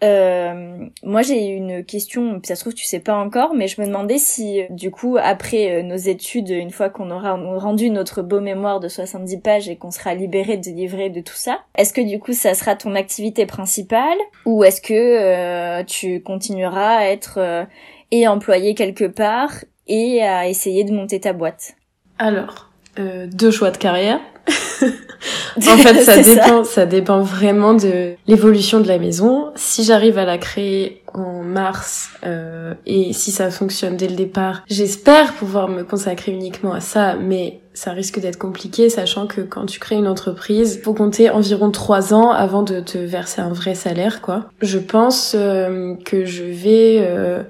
Euh, 0.03 0.87
moi 1.03 1.21
j'ai 1.21 1.45
une 1.45 1.83
question, 1.85 2.41
ça 2.43 2.55
se 2.55 2.61
trouve 2.61 2.73
tu 2.73 2.83
sais 2.83 2.99
pas 2.99 3.15
encore, 3.15 3.53
mais 3.53 3.67
je 3.67 3.79
me 3.79 3.87
demandais 3.87 4.17
si 4.17 4.63
du 4.69 4.91
coup 4.91 5.17
après 5.17 5.71
euh, 5.71 5.83
nos 5.83 5.95
études, 5.95 6.49
une 6.49 6.71
fois 6.71 6.89
qu'on 6.89 7.11
aura 7.11 7.33
rendu 7.57 7.89
notre 7.89 8.21
beau 8.21 8.41
mémoire 8.41 8.81
de 8.81 8.89
70 8.89 9.39
pages 9.39 9.69
et 9.69 9.77
qu'on 9.77 9.91
sera 9.91 10.13
libéré 10.13 10.57
de 10.57 10.69
livrer 10.69 11.09
de 11.09 11.21
tout 11.21 11.35
ça, 11.35 11.59
est-ce 11.75 11.93
que 11.93 12.01
du 12.01 12.19
coup 12.19 12.33
ça 12.33 12.53
sera 12.53 12.75
ton 12.75 12.93
activité 12.93 13.45
principale 13.45 14.17
ou 14.45 14.65
est-ce 14.65 14.81
que 14.81 14.93
euh, 14.93 15.83
tu 15.85 16.21
continueras 16.21 16.97
à 16.97 17.05
être 17.05 17.65
et 18.11 18.27
employé 18.27 18.75
quelque 18.75 19.05
part 19.05 19.63
et 19.87 20.21
à 20.23 20.47
essayer 20.47 20.83
de 20.83 20.93
monter 20.93 21.21
ta 21.21 21.31
boîte? 21.31 21.75
Alors, 22.17 22.64
deux 22.97 23.51
choix 23.51 23.71
de 23.71 23.77
carrière. 23.77 24.19
en 25.57 25.77
fait, 25.77 26.03
ça 26.03 26.21
dépend, 26.21 26.63
ça. 26.63 26.85
dépend 26.85 27.21
vraiment 27.21 27.73
de 27.73 28.13
l'évolution 28.27 28.79
de 28.79 28.87
la 28.87 28.99
maison. 28.99 29.51
Si 29.55 29.83
j'arrive 29.83 30.17
à 30.17 30.25
la 30.25 30.37
créer 30.37 31.01
en 31.13 31.41
mars 31.41 32.09
euh, 32.25 32.73
et 32.85 33.13
si 33.13 33.31
ça 33.31 33.49
fonctionne 33.49 33.97
dès 33.97 34.07
le 34.07 34.15
départ, 34.15 34.63
j'espère 34.69 35.33
pouvoir 35.33 35.69
me 35.69 35.83
consacrer 35.83 36.31
uniquement 36.31 36.73
à 36.73 36.79
ça, 36.79 37.15
mais 37.15 37.59
ça 37.73 37.91
risque 37.91 38.19
d'être 38.19 38.37
compliqué, 38.37 38.89
sachant 38.89 39.27
que 39.27 39.41
quand 39.41 39.65
tu 39.65 39.79
crées 39.79 39.95
une 39.95 40.07
entreprise, 40.07 40.81
faut 40.83 40.93
compter 40.93 41.29
environ 41.29 41.71
trois 41.71 42.13
ans 42.13 42.31
avant 42.31 42.63
de 42.63 42.79
te 42.79 42.97
verser 42.97 43.41
un 43.41 43.51
vrai 43.51 43.75
salaire, 43.75 44.21
quoi. 44.21 44.45
Je 44.61 44.79
pense 44.79 45.35
euh, 45.37 45.95
que 46.05 46.25
je 46.25 46.43
vais 46.43 46.99
euh, 46.99 47.43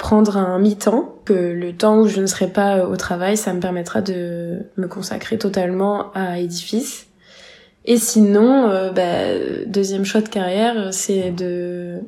prendre 0.00 0.38
un 0.38 0.58
mi-temps, 0.58 1.14
que 1.26 1.34
le 1.34 1.74
temps 1.74 1.98
où 1.98 2.08
je 2.08 2.22
ne 2.22 2.26
serai 2.26 2.46
pas 2.46 2.86
au 2.86 2.96
travail, 2.96 3.36
ça 3.36 3.52
me 3.52 3.60
permettra 3.60 4.00
de 4.00 4.60
me 4.78 4.88
consacrer 4.88 5.36
totalement 5.36 6.10
à 6.14 6.40
Edifice. 6.40 7.06
Et 7.84 7.98
sinon, 7.98 8.66
euh, 8.70 8.92
bah, 8.92 9.66
deuxième 9.66 10.06
choix 10.06 10.22
de 10.22 10.30
carrière, 10.30 10.94
c'est 10.94 11.30
de 11.32 11.98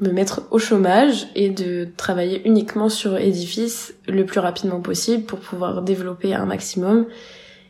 me 0.00 0.10
mettre 0.10 0.42
au 0.50 0.58
chômage 0.58 1.28
et 1.36 1.48
de 1.48 1.86
travailler 1.96 2.42
uniquement 2.46 2.88
sur 2.88 3.16
Edifice 3.16 3.94
le 4.08 4.26
plus 4.26 4.40
rapidement 4.40 4.80
possible 4.80 5.22
pour 5.22 5.38
pouvoir 5.38 5.82
développer 5.82 6.34
un 6.34 6.46
maximum 6.46 7.06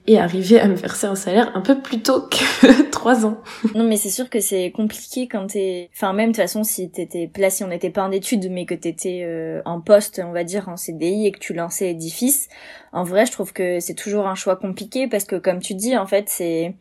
et 0.07 0.19
arriver 0.19 0.61
à 0.61 0.69
me 0.69 0.75
verser 0.75 1.07
un 1.07 1.15
salaire 1.15 1.51
un 1.55 1.61
peu 1.61 1.81
plus 1.81 2.01
tôt 2.01 2.23
que 2.23 2.83
trois 2.91 3.27
ans. 3.27 3.41
Non, 3.75 3.85
mais 3.85 3.97
c'est 3.97 4.11
sûr 4.11 4.31
que 4.31 4.41
c'est 4.41 4.71
compliqué 4.71 5.29
quand 5.29 5.49
t'es, 5.49 5.91
enfin 5.95 6.13
même 6.13 6.31
de 6.31 6.37
toute 6.37 6.43
façon 6.43 6.65
si 6.65 6.91
t'étais 6.91 7.27
placé, 7.27 7.65
on 7.65 7.69
n'était 7.69 7.91
pas 7.91 8.05
en 8.05 8.13
études, 8.13 8.49
mais 8.51 8.67
que 8.67 8.75
t'étais 8.75 9.23
euh, 9.25 9.63
en 9.65 9.81
poste, 9.81 10.21
on 10.25 10.33
va 10.33 10.45
dire 10.45 10.69
en 10.69 10.77
CDI 10.77 11.27
et 11.27 11.33
que 11.33 11.39
tu 11.39 11.55
lançais 11.55 11.91
édifice. 11.91 12.49
En 12.93 13.05
vrai, 13.05 13.27
je 13.27 13.33
trouve 13.33 13.53
que 13.53 13.81
c'est 13.81 13.95
toujours 13.95 14.27
un 14.27 14.35
choix 14.35 14.57
compliqué 14.57 15.09
parce 15.09 15.25
que 15.25 15.37
comme 15.37 15.61
tu 15.61 15.75
dis, 15.75 15.97
en 15.97 16.07
fait, 16.07 16.29
c'est 16.29 16.75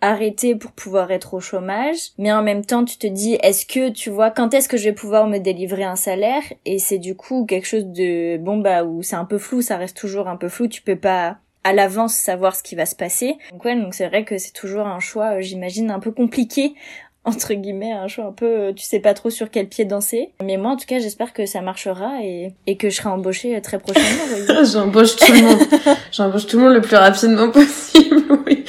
arrêter 0.00 0.54
pour 0.54 0.72
pouvoir 0.72 1.10
être 1.10 1.34
au 1.34 1.40
chômage, 1.40 1.96
mais 2.18 2.30
en 2.30 2.42
même 2.42 2.64
temps 2.64 2.84
tu 2.84 2.98
te 2.98 3.06
dis 3.06 3.38
est-ce 3.42 3.64
que 3.64 3.88
tu 3.88 4.10
vois 4.10 4.30
quand 4.30 4.52
est-ce 4.52 4.68
que 4.68 4.76
je 4.76 4.84
vais 4.84 4.92
pouvoir 4.92 5.26
me 5.26 5.38
délivrer 5.38 5.84
un 5.84 5.96
salaire? 5.96 6.42
Et 6.66 6.78
c'est 6.78 6.98
du 6.98 7.16
coup 7.16 7.46
quelque 7.46 7.66
chose 7.66 7.86
de 7.86 8.36
bon 8.36 8.58
bah 8.58 8.84
où 8.84 9.02
c'est 9.02 9.16
un 9.16 9.24
peu 9.24 9.38
flou, 9.38 9.62
ça 9.62 9.78
reste 9.78 9.96
toujours 9.96 10.28
un 10.28 10.36
peu 10.36 10.48
flou, 10.48 10.68
tu 10.68 10.82
peux 10.82 10.96
pas 10.96 11.38
à 11.66 11.72
l'avance 11.72 12.14
savoir 12.14 12.54
ce 12.54 12.62
qui 12.62 12.76
va 12.76 12.86
se 12.86 12.94
passer. 12.94 13.38
Donc 13.50 13.64
ouais, 13.64 13.74
donc 13.74 13.92
c'est 13.92 14.06
vrai 14.06 14.24
que 14.24 14.38
c'est 14.38 14.52
toujours 14.52 14.86
un 14.86 15.00
choix, 15.00 15.38
euh, 15.38 15.40
j'imagine, 15.40 15.90
un 15.90 15.98
peu 15.98 16.12
compliqué 16.12 16.74
entre 17.24 17.54
guillemets 17.54 17.90
un 17.90 18.06
choix 18.06 18.26
un 18.26 18.32
peu 18.32 18.46
euh, 18.46 18.72
tu 18.72 18.84
sais 18.84 19.00
pas 19.00 19.12
trop 19.12 19.30
sur 19.30 19.50
quel 19.50 19.68
pied 19.68 19.84
danser. 19.84 20.30
Mais 20.44 20.58
moi 20.58 20.70
en 20.70 20.76
tout 20.76 20.86
cas 20.86 21.00
j'espère 21.00 21.32
que 21.32 21.44
ça 21.44 21.60
marchera 21.62 22.22
et, 22.22 22.52
et 22.68 22.76
que 22.76 22.88
je 22.88 22.94
serai 22.94 23.08
embauchée 23.08 23.56
euh, 23.56 23.60
très 23.60 23.80
prochainement 23.80 24.64
j'embauche 24.64 25.16
tout 25.16 25.32
le 25.32 25.42
monde. 25.42 25.58
J'embauche 26.12 26.46
tout 26.46 26.56
le 26.56 26.62
monde 26.62 26.74
le 26.74 26.80
plus 26.80 26.96
rapidement 26.96 27.50
possible 27.50 28.22
oui 28.46 28.64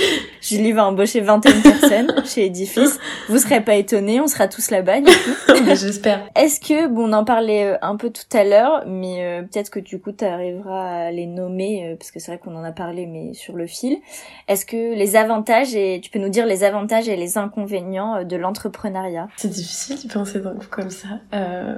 Julie 0.48 0.72
va 0.72 0.86
embaucher 0.86 1.20
21 1.20 1.62
personnes 1.62 2.14
chez 2.26 2.46
Edifice. 2.46 3.00
Vous 3.28 3.38
serez 3.38 3.62
pas 3.62 3.76
étonnés, 3.76 4.22
on 4.22 4.28
sera 4.28 4.48
tous 4.48 4.72
là-bas 4.72 5.02
du 5.02 5.12
coup. 5.12 5.66
J'espère. 5.76 6.30
Est-ce 6.36 6.62
que, 6.62 6.88
bon, 6.88 7.10
on 7.10 7.14
en 7.14 7.26
parlait 7.26 7.66
euh, 7.66 7.78
un 7.82 7.98
peu 7.98 8.10
tout 8.10 8.38
à 8.38 8.46
l'heure, 8.46 8.84
mais 8.88 9.26
euh, 9.26 9.42
peut-être 9.42 9.70
que 9.70 9.80
du 9.80 10.00
coup 10.00 10.14
tu 10.14 10.24
arriveras 10.24 11.08
à 11.08 11.12
les 11.12 11.26
nommer, 11.26 11.86
euh, 11.86 11.96
parce 11.98 12.12
que 12.12 12.20
c'est 12.20 12.32
vrai 12.32 12.40
qu'on 12.40 12.56
en 12.56 12.64
a 12.64 12.72
parlé, 12.72 13.08
mais 13.08 13.34
sur 13.34 13.56
le 13.58 13.68
fil. 13.68 13.98
Est-ce 14.48 14.66
que 14.66 14.96
les 14.96 15.18
avantages, 15.18 15.76
et 15.76 16.00
tu 16.02 16.10
peux 16.10 16.20
nous 16.20 16.30
dire 16.30 16.46
les 16.46 16.64
avantages 16.64 17.10
et 17.10 17.18
les 17.18 17.38
inconvénients 17.38 18.24
de 18.24 18.36
l'entrepreneuriat? 18.38 19.28
C'est 19.36 19.50
difficile 19.50 20.08
de 20.08 20.14
penser 20.14 20.42
comme 20.70 20.90
ça. 20.90 21.20
Euh 21.34 21.78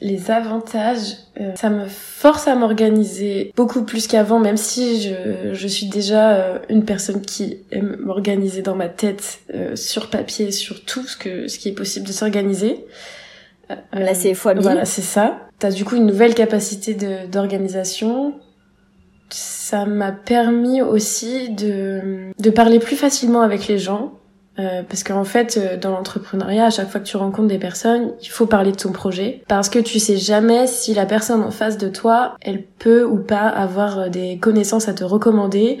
les 0.00 0.30
avantages, 0.30 1.16
euh, 1.40 1.54
ça 1.56 1.68
me 1.68 1.86
force 1.86 2.48
à 2.48 2.54
m'organiser 2.54 3.52
beaucoup 3.54 3.84
plus 3.84 4.06
qu'avant, 4.06 4.38
même 4.38 4.56
si 4.56 5.02
je, 5.02 5.52
je 5.52 5.68
suis 5.68 5.86
déjà 5.86 6.32
euh, 6.32 6.58
une 6.70 6.84
personne 6.84 7.20
qui 7.20 7.58
aime 7.70 7.96
m'organiser 8.00 8.62
dans 8.62 8.74
ma 8.74 8.88
tête, 8.88 9.40
euh, 9.54 9.76
sur 9.76 10.08
papier, 10.08 10.52
sur 10.52 10.84
tout 10.84 11.02
ce, 11.06 11.16
que, 11.16 11.48
ce 11.48 11.58
qui 11.58 11.68
est 11.68 11.74
possible 11.74 12.06
de 12.06 12.12
s'organiser. 12.12 12.86
Là, 13.92 14.14
c'est 14.14 14.34
fois 14.34 14.54
Voilà, 14.54 14.84
c'est 14.84 15.02
ça. 15.02 15.48
T'as 15.60 15.70
du 15.70 15.84
coup 15.84 15.94
une 15.94 16.06
nouvelle 16.06 16.34
capacité 16.34 16.96
d'organisation. 17.30 18.34
Ça 19.28 19.86
m'a 19.86 20.10
permis 20.10 20.82
aussi 20.82 21.50
de, 21.50 22.32
de 22.36 22.50
parler 22.50 22.80
plus 22.80 22.96
facilement 22.96 23.42
avec 23.42 23.68
les 23.68 23.78
gens 23.78 24.19
euh, 24.60 24.82
parce 24.86 25.02
qu'en 25.02 25.24
fait, 25.24 25.56
euh, 25.56 25.76
dans 25.76 25.90
l'entrepreneuriat, 25.90 26.66
à 26.66 26.70
chaque 26.70 26.90
fois 26.90 27.00
que 27.00 27.06
tu 27.06 27.16
rencontres 27.16 27.48
des 27.48 27.58
personnes, 27.58 28.12
il 28.22 28.28
faut 28.28 28.46
parler 28.46 28.72
de 28.72 28.76
ton 28.76 28.92
projet. 28.92 29.42
Parce 29.48 29.68
que 29.68 29.78
tu 29.78 29.98
sais 29.98 30.16
jamais 30.16 30.66
si 30.66 30.92
la 30.92 31.06
personne 31.06 31.42
en 31.42 31.50
face 31.50 31.78
de 31.78 31.88
toi, 31.88 32.36
elle 32.40 32.62
peut 32.62 33.04
ou 33.04 33.16
pas 33.16 33.48
avoir 33.48 33.98
euh, 33.98 34.08
des 34.08 34.38
connaissances 34.38 34.88
à 34.88 34.92
te 34.92 35.04
recommander, 35.04 35.78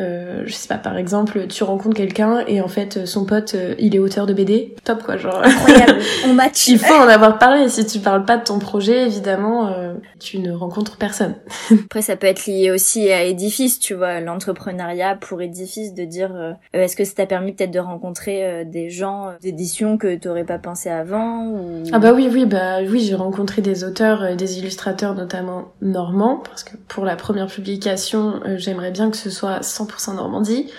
euh, 0.00 0.42
je 0.46 0.52
sais 0.52 0.68
pas, 0.68 0.78
par 0.78 0.96
exemple, 0.96 1.46
tu 1.48 1.64
rencontres 1.64 1.96
quelqu'un 1.96 2.44
et 2.46 2.60
en 2.60 2.68
fait 2.68 3.06
son 3.06 3.24
pote 3.24 3.54
euh, 3.54 3.74
il 3.78 3.94
est 3.94 3.98
auteur 3.98 4.26
de 4.26 4.32
BD, 4.32 4.74
top 4.84 5.02
quoi, 5.02 5.16
genre. 5.16 5.42
Incroyable, 5.42 6.00
on 6.26 6.34
match. 6.34 6.68
Il 6.68 6.78
faut 6.78 6.94
en 6.94 7.08
avoir 7.08 7.38
parlé. 7.38 7.68
Si 7.68 7.84
tu 7.86 7.98
parles 7.98 8.24
pas 8.24 8.36
de 8.36 8.44
ton 8.44 8.58
projet, 8.58 9.06
évidemment, 9.06 9.68
euh, 9.68 9.94
tu 10.20 10.38
ne 10.38 10.52
rencontres 10.52 10.96
personne. 10.96 11.34
Après, 11.70 12.02
ça 12.02 12.16
peut 12.16 12.26
être 12.26 12.46
lié 12.46 12.70
aussi 12.70 13.10
à 13.10 13.24
Edifice, 13.24 13.78
tu 13.78 13.94
vois, 13.94 14.20
l'entrepreneuriat 14.20 15.16
pour 15.16 15.40
Edifice, 15.42 15.94
de 15.94 16.04
dire 16.04 16.34
euh, 16.34 16.52
est-ce 16.72 16.96
que 16.96 17.04
ça 17.04 17.14
t'a 17.14 17.26
permis 17.26 17.52
peut-être 17.52 17.70
de 17.70 17.78
rencontrer 17.78 18.64
des 18.64 18.90
gens 18.90 19.32
d'édition 19.42 19.98
que 19.98 20.16
t'aurais 20.16 20.44
pas 20.44 20.58
pensé 20.58 20.88
avant 20.88 21.46
ou... 21.46 21.82
Ah 21.92 21.98
bah 21.98 22.12
oui, 22.12 22.28
oui, 22.30 22.46
bah 22.46 22.78
oui, 22.86 23.00
j'ai 23.00 23.14
rencontré 23.14 23.62
des 23.62 23.84
auteurs, 23.84 24.36
des 24.36 24.58
illustrateurs 24.58 25.14
notamment 25.14 25.72
normands, 25.82 26.42
parce 26.44 26.64
que 26.64 26.76
pour 26.88 27.04
la 27.04 27.16
première 27.16 27.46
publication, 27.46 28.40
j'aimerais 28.56 28.90
bien 28.90 29.10
que 29.10 29.16
ce 29.16 29.30
soit 29.30 29.60
100% 29.60 29.87
Normandie, 30.14 30.70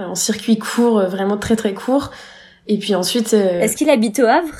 euh, 0.00 0.04
en 0.04 0.14
circuit 0.14 0.58
court, 0.58 0.98
euh, 0.98 1.06
vraiment 1.06 1.36
très 1.36 1.56
très 1.56 1.74
court. 1.74 2.10
Et 2.66 2.78
puis 2.78 2.94
ensuite. 2.94 3.34
Euh, 3.34 3.60
Est-ce 3.60 3.76
qu'il 3.76 3.90
habite 3.90 4.18
au 4.18 4.26
Havre? 4.26 4.54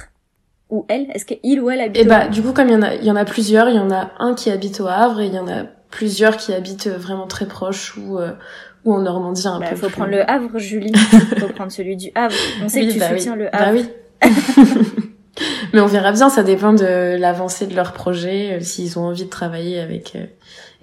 Ou 0.70 0.84
elle? 0.88 1.06
Est-ce 1.12 1.24
qu'il 1.24 1.60
ou 1.60 1.70
elle 1.70 1.80
habite 1.80 2.02
Et 2.02 2.04
bah 2.04 2.28
du 2.28 2.42
coup 2.42 2.52
comme 2.52 2.68
il 2.68 2.72
y 2.72 2.76
en 2.76 2.82
a, 2.82 2.94
il 2.94 3.04
y 3.04 3.10
en 3.10 3.16
a 3.16 3.24
plusieurs. 3.24 3.68
Il 3.68 3.76
y 3.76 3.78
en 3.78 3.90
a 3.90 4.12
un 4.18 4.34
qui 4.34 4.50
habite 4.50 4.80
au 4.80 4.86
Havre 4.86 5.20
et 5.20 5.26
il 5.26 5.34
y 5.34 5.38
en 5.38 5.48
a 5.48 5.64
plusieurs 5.90 6.36
qui 6.36 6.52
habitent 6.52 6.88
vraiment 6.88 7.26
très 7.26 7.46
proches 7.46 7.96
ou 7.96 8.18
ou 8.84 8.94
en 8.94 9.00
Normandie 9.00 9.46
un 9.46 9.60
bah, 9.60 9.66
peu. 9.70 9.76
Faut 9.76 9.88
prendre 9.88 10.10
le 10.10 10.28
Havre, 10.28 10.58
Julie. 10.58 10.92
faut 11.38 11.48
prendre 11.48 11.72
celui 11.72 11.96
du 11.96 12.10
Havre. 12.14 12.34
On 12.62 12.68
sait 12.68 12.86
que 12.86 12.92
tu 12.92 12.98
bah 12.98 13.10
soutiens 13.10 13.36
le 13.36 13.54
Havre. 13.54 13.72
Bah 13.72 13.80
oui. 14.22 14.30
Mais 15.72 15.80
on 15.80 15.86
verra 15.86 16.12
bien, 16.12 16.28
ça 16.28 16.42
dépend 16.42 16.72
de 16.72 17.16
l'avancée 17.16 17.66
de 17.66 17.74
leur 17.74 17.92
projet, 17.92 18.58
s'ils 18.60 18.98
ont 18.98 19.06
envie 19.06 19.24
de 19.24 19.30
travailler 19.30 19.80
avec 19.80 20.16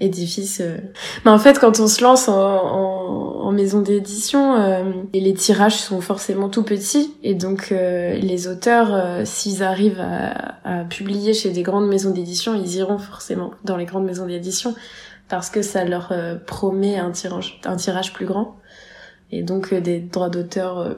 édifice. 0.01 0.59
Euh. 0.61 0.77
Mais 1.23 1.31
en 1.31 1.39
fait, 1.39 1.59
quand 1.59 1.79
on 1.79 1.87
se 1.87 2.03
lance 2.03 2.27
en, 2.27 2.33
en, 2.33 3.41
en 3.41 3.51
maison 3.51 3.81
d'édition, 3.81 4.55
euh, 4.55 4.91
les 5.13 5.33
tirages 5.33 5.77
sont 5.77 6.01
forcément 6.01 6.49
tout 6.49 6.63
petits, 6.63 7.15
et 7.23 7.35
donc 7.35 7.71
euh, 7.71 8.15
les 8.15 8.47
auteurs, 8.47 8.93
euh, 8.93 9.21
s'ils 9.25 9.63
arrivent 9.63 10.01
à, 10.01 10.55
à, 10.63 10.83
publier 10.83 11.33
chez 11.33 11.51
des 11.51 11.63
grandes 11.63 11.87
maisons 11.87 12.11
d'édition, 12.11 12.55
ils 12.55 12.75
iront 12.75 12.97
forcément 12.97 13.51
dans 13.63 13.77
les 13.77 13.85
grandes 13.85 14.05
maisons 14.05 14.25
d'édition 14.25 14.75
parce 15.29 15.49
que 15.49 15.61
ça 15.61 15.85
leur 15.85 16.13
promet 16.45 16.97
un 16.97 17.11
tirage, 17.11 17.61
un 17.63 17.77
tirage 17.77 18.11
plus 18.11 18.25
grand, 18.25 18.57
et 19.31 19.43
donc 19.43 19.73
des 19.73 20.01
droits 20.01 20.27
d'auteur 20.27 20.97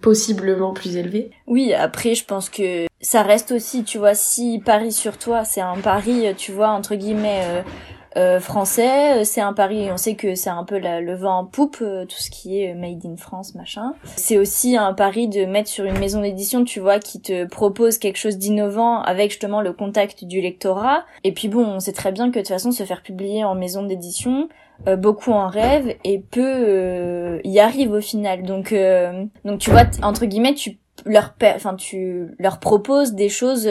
possiblement 0.00 0.72
plus 0.72 0.96
élevés. 0.96 1.30
Oui, 1.46 1.74
après, 1.74 2.14
je 2.14 2.24
pense 2.24 2.48
que 2.48 2.86
ça 3.02 3.22
reste 3.22 3.52
aussi, 3.52 3.84
tu 3.84 3.98
vois, 3.98 4.14
si 4.14 4.62
pari 4.64 4.92
sur 4.92 5.18
toi, 5.18 5.44
c'est 5.44 5.60
un 5.60 5.76
pari, 5.76 6.26
tu 6.38 6.52
vois, 6.52 6.68
entre 6.68 6.94
guillemets, 6.94 7.42
euh, 7.44 7.62
euh, 8.16 8.38
français. 8.38 9.20
Euh, 9.20 9.24
c'est 9.24 9.40
un 9.40 9.52
pari, 9.52 9.88
on 9.90 9.96
sait 9.96 10.14
que 10.14 10.36
c'est 10.36 10.50
un 10.50 10.62
peu 10.62 10.78
la, 10.78 11.00
le 11.00 11.16
vent 11.16 11.38
en 11.38 11.44
poupe, 11.44 11.78
euh, 11.82 12.04
tout 12.04 12.18
ce 12.18 12.30
qui 12.30 12.62
est 12.62 12.72
made 12.74 13.04
in 13.04 13.16
France, 13.16 13.56
machin. 13.56 13.94
C'est 14.16 14.38
aussi 14.38 14.76
un 14.76 14.92
pari 14.94 15.26
de 15.26 15.44
mettre 15.44 15.68
sur 15.68 15.84
une 15.84 15.98
maison 15.98 16.20
d'édition, 16.20 16.64
tu 16.64 16.78
vois, 16.78 17.00
qui 17.00 17.20
te 17.20 17.44
propose 17.44 17.98
quelque 17.98 18.18
chose 18.18 18.38
d'innovant 18.38 19.02
avec 19.02 19.32
justement 19.32 19.60
le 19.60 19.72
contact 19.72 20.24
du 20.24 20.40
lectorat. 20.40 21.04
Et 21.24 21.32
puis 21.32 21.48
bon, 21.48 21.64
on 21.64 21.80
sait 21.80 21.92
très 21.92 22.12
bien 22.12 22.30
que 22.30 22.36
de 22.36 22.40
toute 22.40 22.48
façon, 22.48 22.70
se 22.70 22.84
faire 22.84 23.02
publier 23.02 23.42
en 23.42 23.56
maison 23.56 23.82
d'édition, 23.82 24.48
beaucoup 24.96 25.32
en 25.32 25.48
rêvent 25.48 25.96
et 26.04 26.18
peu 26.18 27.40
y 27.44 27.58
arrivent 27.58 27.92
au 27.92 28.00
final. 28.00 28.42
Donc, 28.42 28.74
donc 29.44 29.58
tu 29.58 29.70
vois, 29.70 29.84
entre 30.02 30.26
guillemets, 30.26 30.54
tu 30.54 30.78
leur, 31.04 31.34
enfin, 31.42 31.74
tu 31.74 32.34
leur 32.38 32.60
proposes 32.60 33.14
des 33.14 33.28
choses 33.28 33.68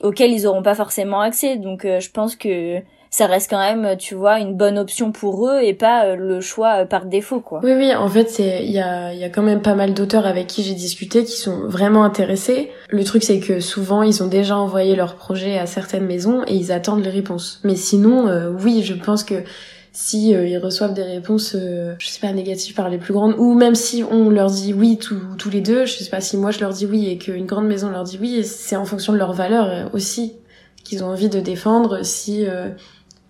auxquelles 0.00 0.32
ils 0.32 0.46
auront 0.46 0.62
pas 0.62 0.74
forcément 0.74 1.20
accès. 1.20 1.56
Donc, 1.56 1.82
je 1.84 2.10
pense 2.10 2.36
que 2.36 2.82
ça 3.12 3.26
reste 3.26 3.50
quand 3.50 3.58
même, 3.58 3.96
tu 3.98 4.14
vois, 4.14 4.40
une 4.40 4.56
bonne 4.56 4.78
option 4.78 5.12
pour 5.12 5.46
eux 5.46 5.60
et 5.62 5.74
pas 5.74 6.06
euh, 6.06 6.16
le 6.16 6.40
choix 6.40 6.80
euh, 6.80 6.84
par 6.86 7.04
défaut, 7.04 7.40
quoi. 7.40 7.60
Oui, 7.62 7.72
oui, 7.76 7.94
en 7.94 8.08
fait, 8.08 8.30
c'est, 8.30 8.64
il 8.64 8.72
y 8.72 8.80
a, 8.80 9.12
y 9.12 9.22
a 9.22 9.28
quand 9.28 9.42
même 9.42 9.60
pas 9.60 9.74
mal 9.74 9.92
d'auteurs 9.92 10.26
avec 10.26 10.46
qui 10.46 10.62
j'ai 10.62 10.72
discuté 10.72 11.22
qui 11.24 11.36
sont 11.36 11.68
vraiment 11.68 12.04
intéressés. 12.04 12.70
Le 12.88 13.04
truc, 13.04 13.22
c'est 13.22 13.38
que 13.38 13.60
souvent, 13.60 14.02
ils 14.02 14.22
ont 14.22 14.28
déjà 14.28 14.56
envoyé 14.56 14.96
leur 14.96 15.16
projet 15.16 15.58
à 15.58 15.66
certaines 15.66 16.06
maisons 16.06 16.42
et 16.46 16.54
ils 16.54 16.72
attendent 16.72 17.04
les 17.04 17.10
réponses. 17.10 17.60
Mais 17.64 17.76
sinon, 17.76 18.28
euh, 18.28 18.50
oui, 18.50 18.82
je 18.82 18.94
pense 18.94 19.24
que 19.24 19.44
si 19.92 20.30
ils 20.30 20.56
reçoivent 20.56 20.94
des 20.94 21.02
réponses 21.02 21.54
je 21.54 22.06
sais 22.06 22.18
pas 22.18 22.32
négatives 22.32 22.74
par 22.74 22.88
les 22.88 22.96
plus 22.96 23.12
grandes 23.12 23.34
ou 23.36 23.52
même 23.52 23.74
si 23.74 24.02
on 24.02 24.30
leur 24.30 24.50
dit 24.50 24.72
oui 24.72 24.98
tous 24.98 25.50
les 25.50 25.60
deux 25.60 25.84
je 25.84 25.98
sais 25.98 26.08
pas 26.08 26.22
si 26.22 26.38
moi 26.38 26.50
je 26.50 26.60
leur 26.60 26.72
dis 26.72 26.86
oui 26.86 27.10
et 27.10 27.18
qu'une 27.18 27.44
grande 27.44 27.66
maison 27.66 27.90
leur 27.90 28.04
dit 28.04 28.16
oui 28.18 28.42
c'est 28.42 28.74
en 28.74 28.86
fonction 28.86 29.12
de 29.12 29.18
leurs 29.18 29.34
valeurs 29.34 29.90
aussi 29.92 30.32
qu'ils 30.82 31.04
ont 31.04 31.08
envie 31.08 31.28
de 31.28 31.40
défendre 31.40 32.06
si 32.06 32.46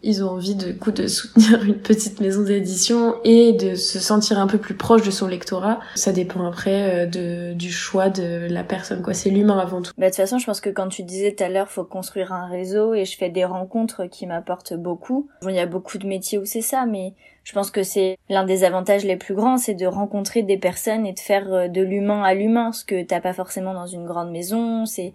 ils 0.02 0.24
ont 0.24 0.30
envie 0.30 0.54
de 0.54 0.72
coup 0.72 0.90
de 0.90 1.06
soutenir 1.06 1.62
une 1.64 1.78
petite 1.78 2.20
maison 2.20 2.42
d'édition 2.42 3.16
et 3.24 3.52
de 3.52 3.74
se 3.74 3.98
sentir 3.98 4.38
un 4.38 4.46
peu 4.46 4.58
plus 4.58 4.74
proche 4.74 5.02
de 5.02 5.10
son 5.10 5.26
lectorat. 5.26 5.80
Ça 5.94 6.12
dépend 6.12 6.46
après 6.46 7.04
euh, 7.04 7.06
de, 7.06 7.54
du 7.54 7.70
choix 7.70 8.10
de 8.10 8.46
la 8.50 8.64
personne, 8.64 9.02
quoi. 9.02 9.14
C'est 9.14 9.30
l'humain 9.30 9.58
avant 9.58 9.82
tout. 9.82 9.92
Bah, 9.98 10.06
de 10.06 10.10
toute 10.10 10.16
façon, 10.16 10.38
je 10.38 10.46
pense 10.46 10.60
que 10.60 10.70
quand 10.70 10.88
tu 10.88 11.02
disais 11.02 11.32
tout 11.32 11.44
à 11.44 11.48
l'heure, 11.48 11.68
faut 11.68 11.84
construire 11.84 12.32
un 12.32 12.46
réseau 12.46 12.94
et 12.94 13.04
je 13.04 13.16
fais 13.16 13.30
des 13.30 13.44
rencontres 13.44 14.06
qui 14.06 14.26
m'apportent 14.26 14.74
beaucoup. 14.74 15.28
Bon, 15.42 15.48
il 15.48 15.56
y 15.56 15.60
a 15.60 15.66
beaucoup 15.66 15.98
de 15.98 16.06
métiers 16.06 16.38
où 16.38 16.44
c'est 16.44 16.62
ça, 16.62 16.86
mais 16.86 17.14
je 17.44 17.52
pense 17.52 17.70
que 17.70 17.82
c'est 17.82 18.18
l'un 18.28 18.44
des 18.44 18.62
avantages 18.64 19.04
les 19.04 19.16
plus 19.16 19.34
grands, 19.34 19.56
c'est 19.56 19.74
de 19.74 19.86
rencontrer 19.86 20.42
des 20.42 20.58
personnes 20.58 21.06
et 21.06 21.12
de 21.12 21.18
faire 21.18 21.52
euh, 21.52 21.68
de 21.68 21.82
l'humain 21.82 22.22
à 22.22 22.34
l'humain, 22.34 22.72
ce 22.72 22.84
que 22.84 23.02
t'as 23.02 23.20
pas 23.20 23.32
forcément 23.32 23.74
dans 23.74 23.86
une 23.86 24.06
grande 24.06 24.30
maison. 24.30 24.86
C'est 24.86 25.12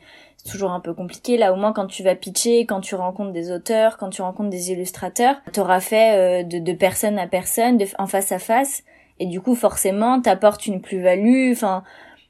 toujours 0.47 0.71
un 0.71 0.79
peu 0.79 0.93
compliqué. 0.93 1.37
Là, 1.37 1.53
au 1.53 1.55
moins, 1.55 1.73
quand 1.73 1.87
tu 1.87 2.03
vas 2.03 2.15
pitcher, 2.15 2.65
quand 2.65 2.81
tu 2.81 2.95
rencontres 2.95 3.33
des 3.33 3.51
auteurs, 3.51 3.97
quand 3.97 4.09
tu 4.09 4.21
rencontres 4.21 4.49
des 4.49 4.71
illustrateurs, 4.71 5.35
t'auras 5.53 5.79
fait 5.79 6.41
euh, 6.41 6.43
de, 6.43 6.59
de, 6.59 6.73
personne 6.73 7.19
à 7.19 7.27
personne, 7.27 7.77
de, 7.77 7.85
en 7.99 8.07
face 8.07 8.31
à 8.31 8.39
face, 8.39 8.83
et 9.19 9.25
du 9.25 9.41
coup, 9.41 9.55
forcément, 9.55 10.21
t'apportes 10.21 10.65
une 10.65 10.81
plus-value. 10.81 11.51
Enfin, 11.51 11.83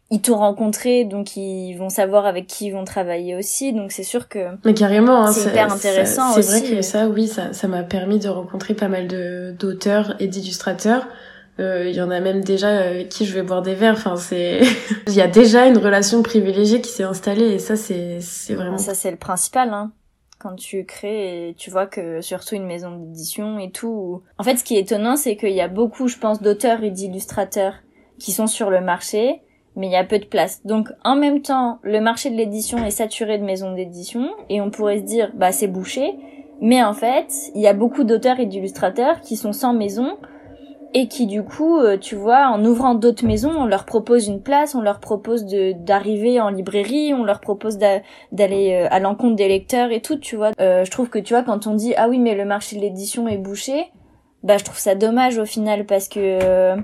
ils 0.10 0.22
t'ont 0.22 0.38
rencontré, 0.38 1.04
donc 1.04 1.36
ils 1.36 1.76
vont 1.76 1.90
savoir 1.90 2.26
avec 2.26 2.48
qui 2.48 2.68
ils 2.68 2.72
vont 2.72 2.86
travailler 2.86 3.36
aussi. 3.36 3.74
Donc 3.74 3.92
c'est 3.92 4.04
sûr 4.04 4.30
que 4.30 4.40
mais 4.64 4.74
carrément, 4.74 5.26
hein, 5.26 5.32
c'est 5.32 5.50
hyper 5.50 5.72
intéressant. 5.72 6.34
C'est 6.34 6.60
vrai 6.60 6.62
que 6.62 6.82
ça, 6.82 7.08
oui, 7.08 7.28
ça, 7.28 7.52
ça 7.52 7.68
m'a 7.68 7.84
permis 7.84 8.20
de 8.20 8.30
rencontrer 8.30 8.74
pas 8.74 8.88
mal 8.88 9.08
de 9.08 9.54
d'auteurs 9.60 10.16
et 10.20 10.28
d'illustrateurs 10.28 11.08
il 11.60 11.63
euh, 11.63 11.89
y 11.89 12.02
en 12.02 12.12
a 12.12 12.20
même 12.20 12.43
déjà 12.43 12.70
avec 12.70 13.10
qui 13.10 13.26
je 13.26 13.34
vais 13.34 13.41
boire 13.41 13.62
des 13.62 13.74
verres. 13.74 13.96
Enfin, 13.96 14.15
c'est, 14.15 14.62
il 15.08 15.13
y 15.13 15.22
a 15.22 15.28
déjà 15.28 15.65
une 15.65 15.78
relation 15.78 16.22
privilégiée 16.22 16.82
qui 16.82 16.91
s'est 16.91 17.04
installée 17.04 17.48
et 17.54 17.60
ça, 17.60 17.76
c'est, 17.76 18.20
c'est 18.22 18.54
vraiment. 18.54 18.78
Ça, 18.78 18.93
c'est 18.93 19.12
le 19.12 19.17
principal, 19.17 19.74
hein. 19.74 19.91
Quand 20.39 20.56
tu 20.56 20.86
crées, 20.86 21.50
et 21.50 21.54
tu 21.56 21.72
vois 21.72 21.88
que 21.88 22.22
surtout 22.22 22.54
une 22.54 22.67
maison 22.67 22.91
d'édition 22.91 23.58
et 23.58 23.72
tout. 23.72 24.22
En 24.38 24.43
fait, 24.43 24.58
ce 24.58 24.63
qui 24.63 24.78
est 24.78 24.82
étonnant, 24.82 25.15
c'est 25.15 25.36
qu'il 25.36 25.54
y 25.54 25.62
a 25.62 25.67
beaucoup, 25.67 26.08
je 26.08 26.20
pense, 26.20 26.43
d'auteurs 26.43 26.84
et 26.84 26.91
d'illustrateurs 26.91 27.74
qui 28.20 28.32
sont 28.32 28.46
sur 28.46 28.70
le 28.70 28.80
marché, 28.80 29.41
mais 29.76 29.88
il 29.88 29.91
y 29.91 29.96
a 29.96 30.04
peu 30.04 30.20
de 30.20 30.26
place. 30.26 30.63
Donc, 30.63 30.89
en 31.04 31.15
même 31.15 31.41
temps, 31.41 31.80
le 31.82 32.00
marché 32.02 32.30
de 32.30 32.36
l'édition 32.36 32.86
est 32.86 32.91
saturé 32.91 33.39
de 33.39 33.43
maisons 33.43 33.74
d'édition 33.74 34.30
et 34.50 34.62
on 34.62 34.70
pourrait 34.70 35.00
se 35.00 35.06
dire, 35.06 35.32
bah, 35.34 35.52
c'est 35.52 35.67
bouché. 35.67 36.13
Mais 36.62 36.84
en 36.84 36.93
fait, 36.93 37.34
il 37.56 37.62
y 37.62 37.67
a 37.67 37.74
beaucoup 37.74 38.04
d'auteurs 38.04 38.39
et 38.39 38.46
d'illustrateurs 38.46 39.22
qui 39.22 39.38
sont 39.38 39.54
sans 39.54 39.74
maison 39.74 40.17
et 40.93 41.08
qui 41.08 41.28
du 41.28 41.43
coup, 41.43 41.80
euh, 41.80 41.97
tu 41.97 42.15
vois, 42.15 42.47
en 42.47 42.63
ouvrant 42.63 42.95
d'autres 42.95 43.26
maisons, 43.26 43.52
on 43.56 43.65
leur 43.65 43.86
propose 43.86 44.28
une 44.28 44.41
place, 44.41 44.76
on 44.76 44.82
leur 44.82 45.00
propose 45.00 45.45
d'arriver 45.45 46.39
en 46.39 46.50
librairie, 46.50 47.13
on 47.13 47.23
leur 47.23 47.39
propose 47.39 47.78
d'aller 47.78 48.73
euh, 48.73 48.88
à 48.89 49.00
l'encontre 49.00 49.36
des 49.36 49.47
lecteurs 49.47 49.91
et 49.91 50.02
tout, 50.02 50.17
tu 50.17 50.36
vois. 50.36 50.52
Euh, 50.60 50.86
je 50.86 50.91
trouve 50.91 51.10
que 51.10 51.19
tu 51.19 51.34
vois 51.34 51.43
quand 51.43 51.67
on 51.67 51.76
dit 51.76 51.93
ah 51.97 52.08
oui 52.10 52.19
mais 52.19 52.36
le 52.36 52.45
marché 52.45 52.76
de 52.76 52.82
l'édition 52.82 53.28
est 53.28 53.38
bouché, 53.38 53.88
bah 54.43 54.58
je 54.58 54.63
trouve 54.63 54.78
ça 54.78 54.95
dommage 54.95 55.38
au 55.38 55.45
final 55.45 55.86
parce 55.86 56.08
que 56.08 56.76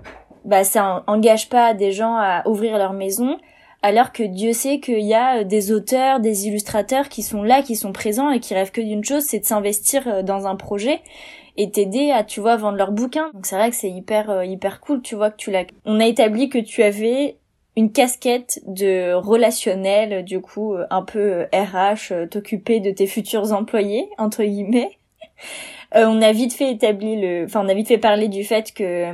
bah 0.46 0.64
ça 0.64 1.04
engage 1.08 1.50
pas 1.50 1.74
des 1.74 1.92
gens 1.92 2.16
à 2.16 2.48
ouvrir 2.48 2.78
leur 2.78 2.94
maison 2.94 3.38
alors 3.82 4.12
que 4.12 4.24
Dieu 4.24 4.54
sait 4.54 4.80
qu'il 4.80 5.02
y 5.02 5.14
a 5.14 5.44
des 5.44 5.72
auteurs, 5.72 6.20
des 6.20 6.48
illustrateurs 6.48 7.10
qui 7.10 7.22
sont 7.22 7.44
là, 7.44 7.62
qui 7.62 7.76
sont 7.76 7.92
présents 7.92 8.32
et 8.32 8.40
qui 8.40 8.54
rêvent 8.54 8.72
que 8.72 8.80
d'une 8.80 9.04
chose, 9.04 9.24
c'est 9.24 9.40
de 9.40 9.46
s'investir 9.46 10.24
dans 10.24 10.48
un 10.48 10.56
projet 10.56 11.02
et 11.58 11.72
t'aider 11.72 12.12
à 12.12 12.24
tu 12.24 12.40
vois 12.40 12.56
vendre 12.56 12.78
leurs 12.78 12.92
bouquins. 12.92 13.32
Donc 13.34 13.46
c'est 13.46 13.56
vrai 13.56 13.70
que 13.70 13.76
c'est 13.76 13.90
hyper 13.90 14.30
euh, 14.30 14.46
hyper 14.46 14.80
cool, 14.82 15.02
tu 15.02 15.16
vois 15.16 15.32
que 15.32 15.38
tu 15.38 15.52
l'as. 15.52 15.66
On 15.86 16.00
a 16.00 16.06
établi 16.06 16.50
que 16.50 16.58
tu 16.58 16.84
avais 16.84 17.38
une 17.76 17.92
casquette 17.92 18.62
de 18.68 19.14
relationnel, 19.14 20.24
du 20.24 20.42
coup 20.42 20.76
euh, 20.76 20.86
un 20.90 21.04
peu 21.04 21.46
RH, 21.54 22.12
euh, 22.12 22.28
t'occuper 22.28 22.80
de 22.80 22.92
tes 22.92 23.08
futurs 23.08 23.52
employés 23.54 24.10
entre 24.18 24.44
guillemets. 24.44 24.98
on 25.96 26.22
a 26.22 26.32
vite 26.32 26.54
fait 26.54 26.72
établir 26.72 27.20
le, 27.20 27.46
enfin 27.46 27.64
on 27.66 27.70
a 27.70 27.74
vite 27.74 27.88
fait 27.88 27.98
parler 27.98 28.28
du 28.28 28.44
fait 28.44 28.74
que 28.74 29.14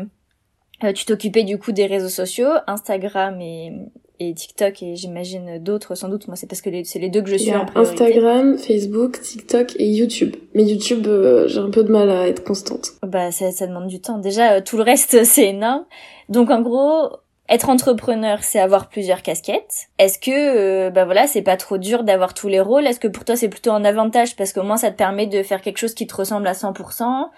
tu 0.94 1.04
t'occupais 1.04 1.44
du 1.44 1.60
coup 1.60 1.74
des 1.74 1.88
réseaux 1.88 2.08
sociaux, 2.08 2.52
Instagram 2.68 3.42
et, 3.42 3.74
et 4.20 4.34
TikTok 4.34 4.84
et 4.84 4.96
j'imagine 4.96 5.60
d'autres 5.60 5.96
sans 5.96 6.10
doute. 6.10 6.28
Moi, 6.28 6.36
c'est 6.36 6.48
parce 6.48 6.62
que 6.62 6.70
c'est 6.84 7.00
les 7.00 7.10
deux 7.10 7.22
que 7.22 7.30
je 7.30 7.38
suis 7.38 7.56
en 7.56 7.66
priorité. 7.66 8.04
Instagram, 8.04 8.58
Facebook, 8.58 9.22
TikTok 9.22 9.76
et 9.78 9.90
YouTube. 9.90 10.36
Mais 10.54 10.64
YouTube, 10.64 11.08
euh, 11.08 11.48
j'ai 11.48 11.60
un 11.60 11.70
peu 11.70 11.84
de 11.84 11.92
mal 11.92 12.10
à 12.10 12.28
être 12.28 12.44
constante. 12.44 12.92
Bah, 13.04 13.32
ça, 13.32 13.52
ça 13.52 13.68
demande 13.68 13.88
du 13.88 14.02
temps. 14.02 14.18
Déjà, 14.18 14.54
euh, 14.54 14.62
tout 14.62 14.78
le 14.78 14.84
reste, 14.84 15.24
c'est 15.24 15.50
énorme. 15.50 15.86
Donc, 16.28 16.50
en 16.50 16.62
gros, 16.62 17.10
être 17.48 17.70
entrepreneur, 17.70 18.44
c'est 18.44 18.60
avoir 18.60 18.90
plusieurs 18.90 19.24
casquettes. 19.24 19.88
Est-ce 19.98 20.20
que, 20.20 20.32
euh, 20.32 20.90
bah 20.92 21.06
voilà, 21.06 21.26
c'est 21.26 21.42
pas 21.42 21.58
trop 21.58 21.78
dur 21.78 22.04
d'avoir 22.04 22.34
tous 22.34 22.48
les 22.48 22.60
rôles? 22.60 22.86
Est-ce 22.86 23.00
que 23.00 23.08
pour 23.08 23.26
toi 23.26 23.36
c'est 23.36 23.50
plutôt 23.50 23.72
un 23.72 23.84
avantage? 23.86 24.36
Parce 24.36 24.54
qu'au 24.54 24.62
moins 24.62 24.78
ça 24.78 24.92
te 24.92 24.98
permet 24.98 25.26
de 25.26 25.42
faire 25.42 25.62
quelque 25.62 25.80
chose 25.80 25.96
qui 25.96 26.06
te 26.06 26.16
ressemble 26.16 26.46
à 26.46 26.54
100% 26.54 27.30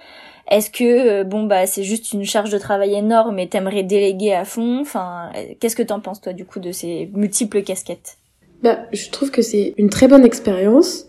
Est-ce 0.50 0.70
que, 0.70 1.22
euh, 1.22 1.24
bon 1.24 1.44
bah 1.44 1.66
c'est 1.66 1.84
juste 1.84 2.14
une 2.14 2.26
charge 2.26 2.52
de 2.52 2.58
travail 2.58 2.96
énorme 2.96 3.40
et 3.40 3.48
t'aimerais 3.48 3.84
déléguer 3.84 4.34
à 4.34 4.46
fond? 4.46 4.80
Enfin, 4.82 5.30
qu'est-ce 5.60 5.76
que 5.76 5.84
t'en 5.84 6.00
penses 6.00 6.22
toi 6.22 6.34
du 6.34 6.46
coup 6.46 6.60
de 6.60 6.72
ces 6.72 7.10
multiples 7.14 7.62
casquettes? 7.62 8.18
Bah, 8.64 8.80
je 8.92 9.10
trouve 9.10 9.32
que 9.32 9.42
c'est 9.42 9.74
une 9.78 9.90
très 9.90 10.08
bonne 10.08 10.26
expérience. 10.26 11.08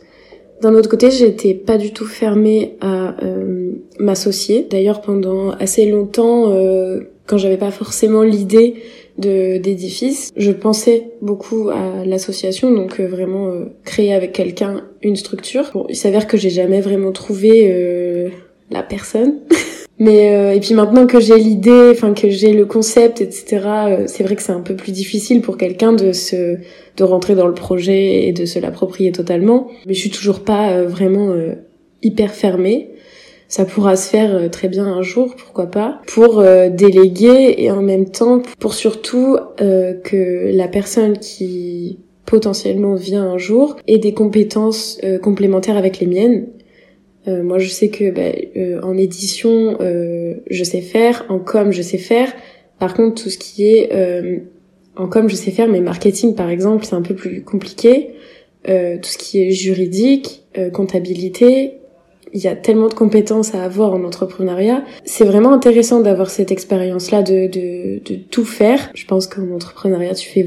D'un 0.63 0.75
autre 0.75 0.89
côté, 0.89 1.11
j'étais 1.11 1.55
pas 1.55 1.77
du 1.77 1.93
tout 1.93 2.07
fermée 2.07 2.77
à 2.81 3.17
euh, 3.25 3.73
m'associer. 3.99 4.67
D'ailleurs, 4.71 5.01
pendant 5.01 5.51
assez 5.51 5.91
longtemps, 5.91 6.51
euh, 6.53 7.01
quand 7.27 7.37
j'avais 7.37 7.57
pas 7.57 7.73
forcément 7.73 8.23
l'idée 8.23 8.77
de 9.19 9.59
d'édifice, 9.59 10.31
je 10.37 10.53
pensais 10.53 11.11
beaucoup 11.21 11.69
à 11.69 12.05
l'association, 12.07 12.71
donc 12.71 13.01
euh, 13.01 13.07
vraiment 13.07 13.49
euh, 13.49 13.65
créer 13.85 14.15
avec 14.15 14.33
quelqu'un 14.33 14.85
une 15.03 15.17
structure. 15.17 15.71
Bon, 15.75 15.85
il 15.89 15.97
s'avère 15.97 16.27
que 16.27 16.37
j'ai 16.37 16.51
jamais 16.51 16.81
vraiment 16.81 17.13
trouvé 17.13 17.71
euh, 17.71 18.29
la 18.73 18.83
personne. 18.83 19.41
Mais 19.99 20.57
et 20.57 20.59
puis 20.59 20.75
maintenant 20.75 21.07
que 21.07 21.21
j'ai 21.21 21.37
l'idée, 21.39 21.91
enfin 21.93 22.13
que 22.13 22.29
j'ai 22.29 22.55
le 22.55 22.65
concept, 22.65 23.21
etc. 23.21 23.61
c'est 24.07 24.25
vrai 24.25 24.35
que 24.35 24.43
c'est 24.43 24.51
un 24.51 24.63
peu 24.63 24.75
plus 24.75 24.91
difficile 24.91 25.43
pour 25.43 25.57
quelqu'un 25.57 25.93
de 25.93 26.13
se 26.13 26.57
de 26.97 27.05
rentrer 27.05 27.37
dans 27.37 27.47
le 27.47 27.55
projet 27.55 28.27
et 28.27 28.33
de 28.33 28.45
se 28.45 28.59
l'approprier 28.59 29.13
totalement. 29.13 29.69
Mais 29.87 29.95
je 29.95 30.01
suis 30.01 30.11
toujours 30.11 30.41
pas 30.41 30.83
vraiment 30.83 31.37
hyper 32.03 32.33
fermée 32.33 32.93
ça 33.53 33.67
pourra 33.67 33.97
se 33.97 34.09
faire 34.09 34.35
euh, 34.35 34.49
très 34.49 34.69
bien 34.69 34.87
un 34.87 35.03
jour, 35.03 35.37
pourquoi 35.37 35.67
pas, 35.67 36.01
pour 36.07 36.41
euh, 36.41 36.71
déléguer 36.71 37.55
et 37.59 37.71
en 37.71 37.83
même 37.83 38.09
temps 38.09 38.41
pour 38.59 38.73
surtout 38.73 39.37
euh, 39.61 39.93
que 39.93 40.51
la 40.57 40.69
personne 40.69 41.19
qui 41.19 41.99
potentiellement 42.25 42.95
vient 42.95 43.25
un 43.25 43.37
jour 43.37 43.77
ait 43.87 43.99
des 43.99 44.15
compétences 44.15 44.99
complémentaires 45.23 45.77
avec 45.77 46.01
les 46.01 46.07
miennes. 46.07 46.47
Moi, 47.27 47.59
je 47.59 47.69
sais 47.69 47.89
que 47.89 48.11
bah, 48.11 48.33
en 48.87 48.97
édition, 48.97 49.79
je 49.81 50.65
sais 50.65 50.81
faire, 50.81 51.25
en 51.29 51.39
com, 51.39 51.73
je 51.73 51.83
sais 51.83 51.99
faire. 51.99 52.33
Par 52.79 52.95
contre, 52.95 53.23
tout 53.23 53.31
ce 53.31 53.39
qui 53.39 53.69
est 53.69 53.91
en 54.97 55.07
com, 55.09 55.29
je 55.29 55.37
sais 55.37 55.51
faire, 55.51 55.69
mais 55.69 55.81
marketing, 55.81 56.35
par 56.35 56.51
exemple, 56.51 56.85
c'est 56.85 56.95
un 56.95 57.03
peu 57.03 57.15
plus 57.15 57.43
compliqué. 57.43 58.11
tout 58.65 59.09
ce 59.09 59.19
qui 59.19 59.43
est 59.43 59.51
juridique, 59.53 60.45
comptabilité, 60.73 61.75
il 62.33 62.41
y 62.41 62.49
a 62.49 62.57
tellement 62.57 62.89
de 62.89 62.95
compétences 62.95 63.55
à 63.55 63.63
avoir 63.63 63.93
en 63.93 64.05
entrepreneuriat. 64.05 64.85
C'est 65.05 65.25
vraiment 65.25 65.53
intéressant 65.53 66.01
d'avoir 66.01 66.31
cette 66.31 66.51
expérience-là 66.51 67.23
de, 67.23 67.47
de, 67.47 68.01
de 68.05 68.17
tout 68.17 68.45
faire. 68.45 68.91
Je 68.95 69.05
pense 69.05 69.27
qu'en 69.27 69.51
entrepreneuriat, 69.51 70.15
tu 70.15 70.29
fais 70.29 70.47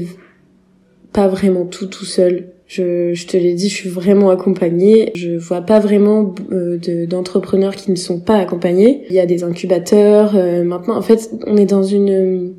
pas 1.12 1.28
vraiment 1.28 1.64
tout 1.64 1.86
tout 1.86 2.04
seul. 2.04 2.48
Je, 2.66 3.14
je 3.14 3.26
te 3.26 3.36
l'ai 3.36 3.54
dit, 3.54 3.68
je 3.68 3.74
suis 3.74 3.88
vraiment 3.88 4.30
accompagnée. 4.30 5.12
Je 5.14 5.36
vois 5.36 5.60
pas 5.60 5.78
vraiment 5.78 6.34
euh, 6.52 6.78
d'entrepreneurs 7.06 7.76
qui 7.76 7.90
ne 7.90 7.96
sont 7.96 8.18
pas 8.18 8.38
accompagnés. 8.38 9.04
Il 9.08 9.14
y 9.14 9.20
a 9.20 9.26
des 9.26 9.44
incubateurs. 9.44 10.36
Euh, 10.36 10.64
maintenant, 10.64 10.96
en 10.96 11.02
fait, 11.02 11.30
on 11.46 11.56
est 11.56 11.66
dans 11.66 11.84
une 11.84 12.54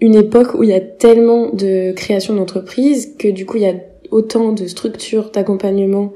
une 0.00 0.14
époque 0.14 0.54
où 0.54 0.62
il 0.62 0.70
y 0.70 0.74
a 0.74 0.80
tellement 0.80 1.50
de 1.50 1.92
création 1.92 2.34
d'entreprises 2.34 3.14
que 3.18 3.28
du 3.28 3.44
coup, 3.44 3.58
il 3.58 3.64
y 3.64 3.66
a 3.66 3.74
autant 4.10 4.52
de 4.52 4.66
structures 4.66 5.30
d'accompagnement 5.30 6.12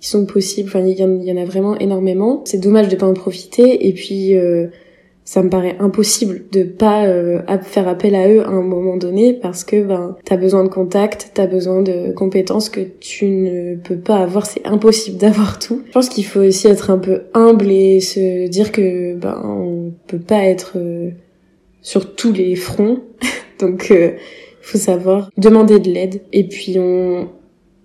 qui 0.00 0.08
sont 0.08 0.26
possibles. 0.26 0.68
Enfin, 0.68 0.86
il 0.86 0.98
y, 0.98 1.32
en, 1.32 1.36
a 1.36 1.44
vraiment 1.44 1.76
énormément. 1.78 2.42
C'est 2.44 2.60
dommage 2.60 2.88
de 2.88 2.96
pas 2.96 3.06
en 3.06 3.14
profiter. 3.14 3.88
Et 3.88 3.92
puis, 3.92 4.36
euh, 4.36 4.68
ça 5.26 5.42
me 5.42 5.50
paraît 5.50 5.76
impossible 5.80 6.44
de 6.52 6.62
pas 6.62 7.04
euh, 7.04 7.42
faire 7.62 7.88
appel 7.88 8.14
à 8.14 8.28
eux 8.28 8.42
à 8.42 8.48
un 8.48 8.62
moment 8.62 8.96
donné 8.96 9.34
parce 9.34 9.64
que 9.64 9.82
ben 9.82 10.16
t'as 10.24 10.36
besoin 10.36 10.62
de 10.62 10.68
contacts, 10.68 11.32
t'as 11.34 11.48
besoin 11.48 11.82
de 11.82 12.12
compétences 12.12 12.70
que 12.70 12.80
tu 12.80 13.26
ne 13.26 13.74
peux 13.74 13.98
pas 13.98 14.18
avoir. 14.18 14.46
C'est 14.46 14.64
impossible 14.64 15.18
d'avoir 15.18 15.58
tout. 15.58 15.82
Je 15.88 15.92
pense 15.92 16.08
qu'il 16.08 16.24
faut 16.24 16.40
aussi 16.40 16.68
être 16.68 16.90
un 16.90 16.98
peu 16.98 17.24
humble 17.34 17.68
et 17.72 18.00
se 18.00 18.46
dire 18.46 18.70
que 18.70 19.16
ben 19.16 19.42
on 19.44 19.92
peut 20.06 20.20
pas 20.20 20.44
être 20.44 20.74
euh, 20.76 21.10
sur 21.82 22.14
tous 22.14 22.32
les 22.32 22.54
fronts. 22.54 23.00
Donc 23.58 23.88
il 23.90 24.14
faut 24.62 24.78
savoir 24.78 25.30
demander 25.36 25.80
de 25.80 25.90
l'aide. 25.90 26.22
Et 26.32 26.46
puis 26.46 26.76
on 26.78 27.28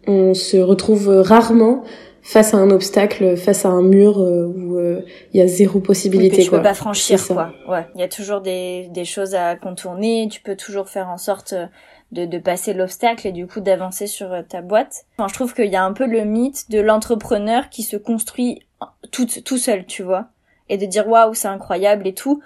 on 0.08 0.34
se 0.36 0.58
retrouve 0.58 1.10
rarement 1.10 1.84
face 2.22 2.54
à 2.54 2.58
un 2.58 2.70
obstacle, 2.70 3.36
face 3.36 3.66
à 3.66 3.70
un 3.70 3.82
mur 3.82 4.20
euh, 4.20 4.46
où 4.46 4.78
euh, 4.78 5.02
il 5.34 5.40
y 5.40 5.44
a 5.44 5.48
zéro 5.48 5.80
possibilité. 5.80 6.38
Oui, 6.38 6.44
tu 6.46 6.52
peux 6.52 6.62
pas 6.62 6.74
franchir 6.74 7.26
quoi. 7.28 7.52
Ouais, 7.68 7.88
il 7.96 8.02
y 8.02 8.04
a 8.04 8.08
toujours 8.08 8.42
des, 8.42 8.88
des 8.90 9.06
choses 9.06 9.36
à 9.36 9.56
contourner. 9.56 10.28
Tu 10.32 10.42
peux 10.42 10.56
toujours 10.56 10.90
faire 10.90 11.10
en 11.10 11.18
sorte 11.18 11.54
de, 12.12 12.26
de 12.26 12.38
passer 12.38 12.74
l'obstacle 12.74 13.28
et 13.28 13.32
du 13.32 13.48
coup 13.48 13.60
d'avancer 13.60 14.08
sur 14.08 14.32
euh, 14.32 14.42
ta 14.48 14.62
boîte. 14.62 15.06
Enfin, 15.18 15.28
je 15.28 15.34
trouve 15.34 15.54
qu'il 15.54 15.72
y 15.72 15.76
a 15.76 15.84
un 15.84 15.94
peu 15.94 16.06
le 16.06 16.24
mythe 16.24 16.70
de 16.70 16.80
l'entrepreneur 16.80 17.70
qui 17.70 17.84
se 17.84 17.98
construit 17.98 18.62
tout, 19.12 19.28
tout 19.44 19.58
seul, 19.58 19.86
tu 19.86 20.04
vois, 20.04 20.28
et 20.70 20.78
de 20.78 20.86
dire 20.86 21.08
waouh 21.08 21.34
c'est 21.34 21.48
incroyable 21.48 22.08
et 22.08 22.14
tout. 22.14 22.42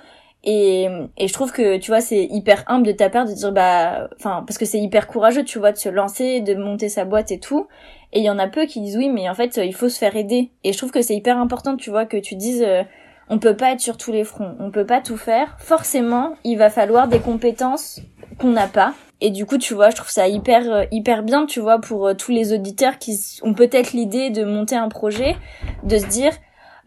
Et, 0.47 0.87
et 1.17 1.27
je 1.27 1.33
trouve 1.33 1.51
que 1.51 1.77
tu 1.77 1.89
vois 1.89 2.01
c'est 2.01 2.23
hyper 2.23 2.63
humble 2.67 2.85
de 2.85 2.91
ta 2.91 3.09
part 3.09 3.25
de 3.25 3.33
dire 3.33 3.51
bah 3.51 4.07
enfin 4.15 4.43
parce 4.45 4.59
que 4.59 4.65
c'est 4.65 4.77
hyper 4.77 5.07
courageux 5.07 5.43
tu 5.43 5.57
vois 5.57 5.71
de 5.71 5.77
se 5.77 5.89
lancer 5.89 6.39
de 6.41 6.53
monter 6.53 6.87
sa 6.87 7.03
boîte 7.03 7.31
et 7.31 7.39
tout 7.39 7.67
et 8.13 8.19
il 8.19 8.25
y 8.25 8.29
en 8.29 8.39
a 8.39 8.47
peu 8.47 8.65
qui 8.65 8.81
disent 8.81 8.97
oui 8.97 9.09
mais 9.09 9.29
en 9.29 9.33
fait 9.33 9.57
il 9.57 9.73
faut 9.73 9.89
se 9.89 9.97
faire 9.97 10.15
aider. 10.15 10.51
Et 10.63 10.73
je 10.73 10.77
trouve 10.77 10.91
que 10.91 11.01
c'est 11.01 11.15
hyper 11.15 11.37
important 11.37 11.75
tu 11.75 11.89
vois 11.89 12.05
que 12.05 12.17
tu 12.17 12.35
dises 12.35 12.63
euh, 12.65 12.83
on 13.29 13.39
peut 13.39 13.55
pas 13.55 13.71
être 13.71 13.79
sur 13.79 13.97
tous 13.97 14.11
les 14.11 14.23
fronts. 14.23 14.55
On 14.59 14.69
peut 14.69 14.85
pas 14.85 15.01
tout 15.01 15.17
faire. 15.17 15.57
Forcément 15.59 16.35
il 16.43 16.57
va 16.57 16.69
falloir 16.69 17.07
des 17.07 17.19
compétences 17.19 18.01
qu'on 18.39 18.51
n'a 18.51 18.67
pas. 18.67 18.93
Et 19.21 19.29
du 19.29 19.45
coup 19.45 19.57
tu 19.57 19.73
vois 19.73 19.89
je 19.89 19.95
trouve 19.95 20.09
ça 20.09 20.27
hyper 20.27 20.71
euh, 20.71 20.83
hyper 20.91 21.23
bien 21.23 21.45
tu 21.45 21.59
vois 21.59 21.79
pour 21.79 22.07
euh, 22.07 22.13
tous 22.13 22.31
les 22.31 22.53
auditeurs 22.53 22.99
qui 22.99 23.39
ont 23.43 23.53
peut-être 23.53 23.93
l'idée 23.93 24.29
de 24.29 24.43
monter 24.43 24.75
un 24.75 24.89
projet 24.89 25.35
de 25.83 25.97
se 25.97 26.05
dire 26.05 26.33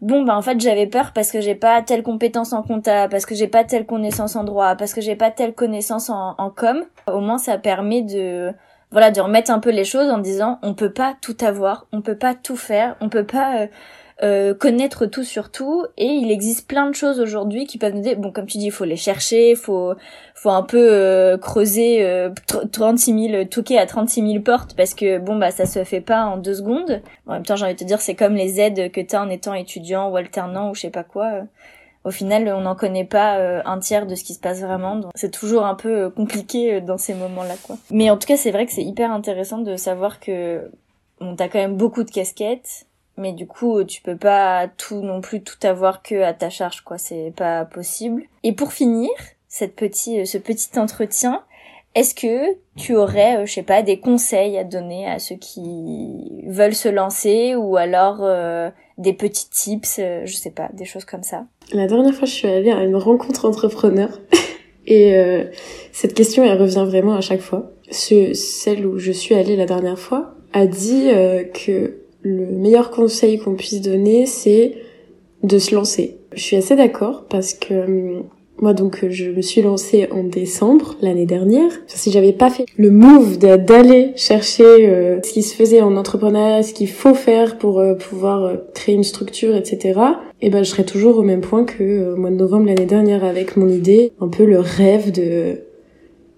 bon 0.01 0.23
bah 0.23 0.35
en 0.35 0.41
fait 0.41 0.59
j'avais 0.59 0.87
peur 0.87 1.11
parce 1.13 1.31
que 1.31 1.41
j'ai 1.41 1.55
pas 1.55 1.81
telle 1.81 2.03
compétence 2.03 2.53
en 2.53 2.63
compta, 2.63 3.07
parce 3.09 3.25
que 3.25 3.35
j'ai 3.35 3.47
pas 3.47 3.63
telle 3.63 3.85
connaissance 3.85 4.35
en 4.35 4.43
droit, 4.43 4.75
parce 4.75 4.93
que 4.93 5.01
j'ai 5.01 5.15
pas 5.15 5.31
telle 5.31 5.53
connaissance 5.53 6.09
en, 6.09 6.35
en 6.37 6.49
com. 6.49 6.83
Au 7.07 7.19
moins 7.19 7.37
ça 7.37 7.57
permet 7.57 8.01
de 8.01 8.53
voilà 8.91 9.11
de 9.11 9.21
remettre 9.21 9.51
un 9.51 9.59
peu 9.59 9.69
les 9.69 9.83
choses 9.83 10.09
en 10.09 10.17
disant 10.17 10.59
on 10.63 10.73
peut 10.73 10.91
pas 10.91 11.15
tout 11.21 11.37
avoir, 11.41 11.87
on 11.91 12.01
peut 12.01 12.17
pas 12.17 12.35
tout 12.35 12.57
faire, 12.57 12.95
on 13.01 13.09
peut 13.09 13.25
pas 13.25 13.61
euh, 13.61 13.67
euh, 14.21 14.53
connaître 14.53 15.05
tout 15.05 15.23
sur 15.23 15.49
tout. 15.49 15.85
Et 15.97 16.05
il 16.05 16.29
existe 16.29 16.67
plein 16.67 16.89
de 16.89 16.93
choses 16.93 17.21
aujourd'hui 17.21 17.65
qui 17.65 17.77
peuvent 17.77 17.93
nous 17.93 18.01
dire 18.01 18.17
bon 18.17 18.31
comme 18.31 18.47
tu 18.47 18.57
dis 18.57 18.65
il 18.65 18.71
faut 18.71 18.83
les 18.83 18.97
chercher 18.97 19.55
faut 19.55 19.93
faut 20.35 20.49
un 20.49 20.63
peu 20.63 20.89
euh, 20.91 21.37
creuser 21.37 22.05
euh, 22.05 22.29
36 22.71 23.29
000 23.29 23.45
toquer 23.45 23.79
à 23.79 23.85
36 23.85 24.29
000 24.29 24.43
portes 24.43 24.75
parce 24.75 24.93
que 24.93 25.19
bon 25.19 25.37
bah 25.37 25.51
ça 25.51 25.65
se 25.65 25.85
fait 25.85 26.01
pas 26.01 26.25
en 26.25 26.35
deux 26.37 26.55
secondes. 26.55 27.01
En 27.27 27.33
même 27.33 27.45
temps 27.45 27.55
j'ai 27.55 27.63
envie 27.63 27.75
de 27.75 27.79
te 27.79 27.85
dire 27.85 28.01
c'est 28.01 28.15
comme 28.15 28.35
les 28.35 28.59
aides 28.59 28.91
que 28.91 28.99
t'as 28.99 29.23
en 29.23 29.29
étant 29.29 29.53
étudiant 29.53 30.09
ou 30.09 30.17
alternant 30.17 30.69
ou 30.71 30.75
je 30.75 30.81
sais 30.81 30.89
pas 30.89 31.03
quoi 31.03 31.43
au 32.03 32.11
final 32.11 32.47
on 32.55 32.61
n'en 32.61 32.75
connaît 32.75 33.05
pas 33.05 33.37
euh, 33.37 33.61
un 33.65 33.79
tiers 33.79 34.07
de 34.07 34.15
ce 34.15 34.23
qui 34.23 34.33
se 34.33 34.39
passe 34.39 34.61
vraiment. 34.61 34.95
Donc 34.95 35.11
c'est 35.15 35.31
toujours 35.31 35.65
un 35.65 35.75
peu 35.75 36.09
compliqué 36.09 36.81
dans 36.81 36.97
ces 36.97 37.13
moments 37.13 37.43
là 37.43 37.55
quoi. 37.63 37.77
Mais 37.91 38.09
en 38.09 38.17
tout 38.17 38.27
cas 38.27 38.37
c'est 38.37 38.51
vrai 38.51 38.65
que 38.65 38.71
c'est 38.71 38.83
hyper 38.83 39.11
intéressant 39.11 39.59
de 39.59 39.75
savoir 39.75 40.19
que 40.19 40.69
t'as 41.37 41.49
quand 41.49 41.59
même 41.59 41.75
beaucoup 41.75 42.03
de 42.03 42.11
casquettes 42.11 42.85
mais 43.17 43.33
du 43.33 43.47
coup 43.47 43.83
tu 43.83 44.01
peux 44.01 44.15
pas 44.15 44.67
tout 44.77 45.01
non 45.01 45.19
plus 45.19 45.43
tout 45.43 45.57
avoir 45.63 46.01
que 46.01 46.21
à 46.21 46.33
ta 46.33 46.49
charge 46.49 46.81
quoi. 46.81 46.97
C'est 46.97 47.33
pas 47.35 47.65
possible. 47.65 48.23
Et 48.43 48.53
pour 48.53 48.73
finir 48.73 49.09
cette 49.47 49.75
petit 49.75 50.25
ce 50.25 50.37
petit 50.37 50.77
entretien 50.79 51.43
est-ce 51.95 52.13
que 52.13 52.55
tu 52.75 52.95
aurais 52.95 53.37
euh, 53.37 53.45
je 53.45 53.53
sais 53.53 53.63
pas 53.63 53.81
des 53.81 53.99
conseils 53.99 54.57
à 54.57 54.63
donner 54.63 55.09
à 55.09 55.19
ceux 55.19 55.35
qui 55.35 56.43
veulent 56.47 56.75
se 56.75 56.87
lancer 56.89 57.55
ou 57.55 57.77
alors 57.77 58.19
euh, 58.21 58.69
des 58.99 59.13
petits 59.13 59.49
tips 59.49 59.97
euh, 59.99 60.21
je 60.25 60.35
sais 60.35 60.51
pas 60.51 60.69
des 60.73 60.85
choses 60.85 61.05
comme 61.05 61.23
ça. 61.23 61.45
La 61.73 61.87
dernière 61.87 62.13
fois 62.13 62.27
je 62.27 62.33
suis 62.33 62.47
allée 62.47 62.71
à 62.71 62.83
une 62.83 62.95
rencontre 62.95 63.45
entrepreneur. 63.45 64.09
Et 64.85 65.13
cette 65.91 66.15
question 66.15 66.43
elle 66.43 66.59
revient 66.59 66.83
vraiment 66.87 67.13
à 67.13 67.21
chaque 67.21 67.41
fois. 67.41 67.73
Ce, 67.91 68.33
celle 68.33 68.87
où 68.87 68.97
je 68.97 69.11
suis 69.11 69.35
allée 69.35 69.55
la 69.55 69.67
dernière 69.67 69.99
fois 69.99 70.33
a 70.51 70.65
dit 70.65 71.09
que 71.53 71.99
le 72.23 72.45
meilleur 72.47 72.89
conseil 72.89 73.37
qu'on 73.37 73.55
puisse 73.55 73.81
donner, 73.81 74.25
c'est 74.25 74.75
de 75.43 75.59
se 75.59 75.75
lancer. 75.75 76.17
Je 76.33 76.41
suis 76.41 76.55
assez 76.55 76.75
d'accord 76.75 77.25
parce 77.29 77.53
que 77.53 77.73
hum, 77.73 78.23
moi 78.61 78.73
donc 78.73 79.05
je 79.09 79.31
me 79.31 79.41
suis 79.41 79.61
lancée 79.61 80.07
en 80.11 80.23
décembre 80.23 80.95
l'année 81.01 81.25
dernière. 81.25 81.71
Si 81.87 82.11
j'avais 82.11 82.33
pas 82.33 82.49
fait 82.49 82.65
le 82.77 82.91
move 82.91 83.37
d'aller 83.37 84.11
chercher 84.15 84.63
euh, 84.63 85.19
ce 85.23 85.33
qui 85.33 85.43
se 85.43 85.55
faisait 85.55 85.81
en 85.81 85.95
entrepreneuriat, 85.95 86.63
ce 86.63 86.73
qu'il 86.73 86.89
faut 86.89 87.13
faire 87.13 87.57
pour 87.57 87.79
euh, 87.79 87.95
pouvoir 87.95 88.43
euh, 88.43 88.55
créer 88.73 88.95
une 88.95 89.03
structure, 89.03 89.55
etc. 89.55 89.99
Et 90.41 90.47
eh 90.47 90.49
ben 90.49 90.63
je 90.63 90.69
serais 90.69 90.85
toujours 90.85 91.17
au 91.17 91.23
même 91.23 91.41
point 91.41 91.65
que 91.65 92.13
au 92.13 92.15
mois 92.15 92.29
de 92.29 92.35
novembre 92.35 92.67
l'année 92.67 92.85
dernière 92.85 93.23
avec 93.23 93.57
mon 93.57 93.67
idée, 93.67 94.13
un 94.21 94.29
peu 94.29 94.45
le 94.45 94.59
rêve 94.59 95.11
de 95.11 95.69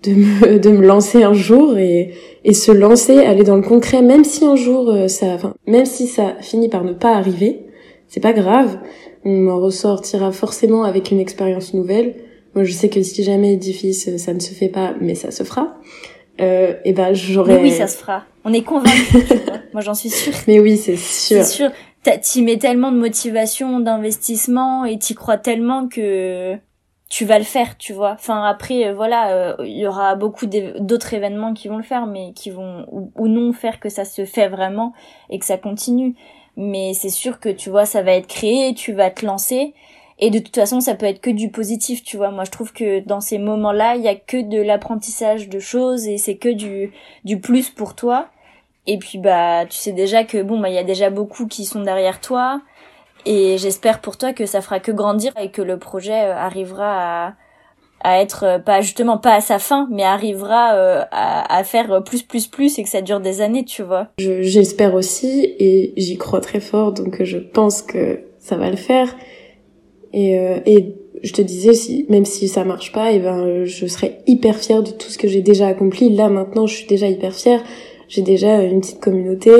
de 0.03 0.11
me, 0.11 0.59
de 0.59 0.69
me 0.69 0.85
lancer 0.85 1.23
un 1.23 1.33
jour 1.33 1.77
et, 1.77 2.13
et 2.43 2.53
se 2.53 2.71
lancer, 2.71 3.19
aller 3.19 3.43
dans 3.43 3.55
le 3.55 3.61
concret, 3.61 4.01
même 4.01 4.23
si 4.23 4.45
un 4.45 4.55
jour 4.55 4.89
euh, 4.89 5.07
ça, 5.07 5.37
même 5.67 5.85
si 5.85 6.07
ça 6.07 6.35
finit 6.41 6.69
par 6.69 6.83
ne 6.83 6.93
pas 6.93 7.15
arriver, 7.15 7.65
c'est 8.07 8.19
pas 8.19 8.33
grave. 8.33 8.77
On 9.23 9.47
en 9.47 9.59
ressortira 9.59 10.31
forcément 10.31 10.83
avec 10.83 11.11
une 11.11 11.19
expérience 11.19 11.73
nouvelle. 11.73 12.15
moi 12.55 12.63
je 12.63 12.71
sais 12.71 12.89
que 12.89 13.01
si 13.01 13.23
jamais 13.23 13.53
édifice 13.53 14.17
ça 14.17 14.33
ne 14.33 14.39
se 14.39 14.53
fait 14.53 14.69
pas, 14.69 14.93
mais 14.99 15.15
ça 15.15 15.31
se 15.31 15.43
fera. 15.43 15.77
Euh, 16.39 16.73
et 16.85 16.93
ben 16.93 17.13
j'aurais. 17.13 17.61
oui, 17.61 17.71
ça 17.71 17.87
se 17.87 17.97
fera. 17.97 18.23
On 18.45 18.53
est 18.53 18.63
convaincus. 18.63 19.23
moi 19.73 19.81
j'en 19.81 19.93
suis 19.93 20.09
sûre. 20.09 20.33
Mais 20.47 20.59
oui, 20.59 20.77
c'est 20.77 20.95
sûr. 20.95 21.43
C'est 21.43 21.43
sûr. 21.43 21.71
T'y 22.21 22.41
mets 22.41 22.57
tellement 22.57 22.91
de 22.91 22.97
motivation, 22.97 23.79
d'investissement 23.79 24.85
et 24.85 24.97
t'y 24.97 25.13
crois 25.13 25.37
tellement 25.37 25.87
que 25.87 26.57
tu 27.11 27.25
vas 27.25 27.37
le 27.37 27.45
faire, 27.45 27.77
tu 27.77 27.91
vois. 27.93 28.13
Enfin 28.13 28.43
après, 28.43 28.87
euh, 28.87 28.93
voilà, 28.93 29.33
euh, 29.33 29.55
il 29.59 29.77
y 29.77 29.85
aura 29.85 30.15
beaucoup 30.15 30.45
d'autres 30.47 31.13
événements 31.13 31.53
qui 31.53 31.67
vont 31.67 31.77
le 31.77 31.83
faire, 31.83 32.07
mais 32.07 32.31
qui 32.33 32.49
vont 32.49 32.85
ou, 32.89 33.27
non 33.27 33.51
faire 33.51 33.79
que 33.81 33.89
ça 33.89 34.05
se 34.05 34.23
fait 34.23 34.47
vraiment 34.47 34.93
et 35.29 35.37
que 35.37 35.45
ça 35.45 35.57
continue. 35.57 36.15
Mais 36.57 36.93
c'est 36.93 37.09
sûr 37.09 37.39
que 37.39 37.49
tu 37.49 37.69
vois, 37.69 37.85
ça 37.85 38.01
va 38.01 38.11
être 38.11 38.27
créé, 38.27 38.73
tu 38.73 38.93
vas 38.93 39.09
te 39.09 39.25
lancer. 39.25 39.73
Et 40.19 40.29
de 40.29 40.39
toute 40.39 40.55
façon, 40.55 40.81
ça 40.81 40.95
peut 40.95 41.07
être 41.07 41.21
que 41.21 41.31
du 41.31 41.49
positif, 41.49 42.03
tu 42.03 42.17
vois. 42.17 42.29
Moi, 42.31 42.43
je 42.43 42.51
trouve 42.51 42.73
que 42.73 42.99
dans 42.99 43.21
ces 43.21 43.39
moments-là, 43.39 43.95
il 43.95 44.03
y 44.03 44.07
a 44.07 44.15
que 44.15 44.41
de 44.41 44.61
l'apprentissage 44.61 45.49
de 45.49 45.59
choses 45.59 46.07
et 46.07 46.17
c'est 46.17 46.35
que 46.35 46.49
du 46.49 46.91
du 47.25 47.39
plus 47.39 47.69
pour 47.69 47.95
toi. 47.95 48.29
Et 48.87 48.97
puis 48.97 49.17
bah, 49.17 49.65
tu 49.65 49.77
sais 49.77 49.91
déjà 49.91 50.23
que 50.23 50.41
bon, 50.41 50.59
bah 50.59 50.69
il 50.69 50.75
y 50.75 50.79
a 50.79 50.83
déjà 50.83 51.09
beaucoup 51.09 51.47
qui 51.47 51.65
sont 51.65 51.81
derrière 51.81 52.19
toi 52.21 52.61
et 53.25 53.57
j'espère 53.57 54.01
pour 54.01 54.17
toi 54.17 54.33
que 54.33 54.45
ça 54.45 54.61
fera 54.61 54.79
que 54.79 54.91
grandir 54.91 55.31
et 55.37 55.51
que 55.51 55.61
le 55.61 55.77
projet 55.77 56.25
euh, 56.25 56.35
arrivera 56.35 57.27
à, 57.27 57.33
à 58.03 58.21
être 58.21 58.43
euh, 58.45 58.59
pas 58.59 58.81
justement 58.81 59.17
pas 59.17 59.35
à 59.35 59.41
sa 59.41 59.59
fin, 59.59 59.87
mais 59.91 60.03
arrivera 60.03 60.75
euh, 60.75 61.03
à, 61.11 61.57
à, 61.57 61.63
faire 61.63 62.03
plus 62.03 62.23
plus 62.23 62.47
plus 62.47 62.77
et 62.79 62.83
que 62.83 62.89
ça 62.89 63.01
dure 63.01 63.19
des 63.19 63.41
années, 63.41 63.65
tu 63.65 63.83
vois. 63.83 64.07
J'espère 64.17 64.93
aussi 64.93 65.53
et 65.59 65.93
j'y 65.97 66.17
crois 66.17 66.41
très 66.41 66.59
fort, 66.59 66.93
donc 66.93 67.23
je 67.23 67.37
pense 67.37 67.81
que 67.81 68.19
ça 68.39 68.57
va 68.57 68.69
le 68.69 68.77
faire. 68.77 69.15
Et, 70.13 70.33
et 70.65 70.95
je 71.23 71.31
te 71.31 71.41
disais, 71.41 71.73
si 71.73 72.05
même 72.09 72.25
si 72.25 72.47
ça 72.47 72.65
marche 72.65 72.91
pas, 72.91 73.13
et 73.13 73.15
eh 73.15 73.19
ben 73.19 73.63
je 73.63 73.85
serai 73.85 74.17
hyper 74.27 74.57
fière 74.57 74.83
de 74.83 74.91
tout 74.91 75.09
ce 75.09 75.17
que 75.17 75.27
j'ai 75.27 75.41
déjà 75.41 75.67
accompli. 75.67 76.09
Là 76.09 76.27
maintenant, 76.27 76.67
je 76.67 76.75
suis 76.75 76.87
déjà 76.87 77.07
hyper 77.07 77.33
fière. 77.33 77.63
J'ai 78.09 78.23
déjà 78.23 78.61
une 78.61 78.81
petite 78.81 78.99
communauté 78.99 79.51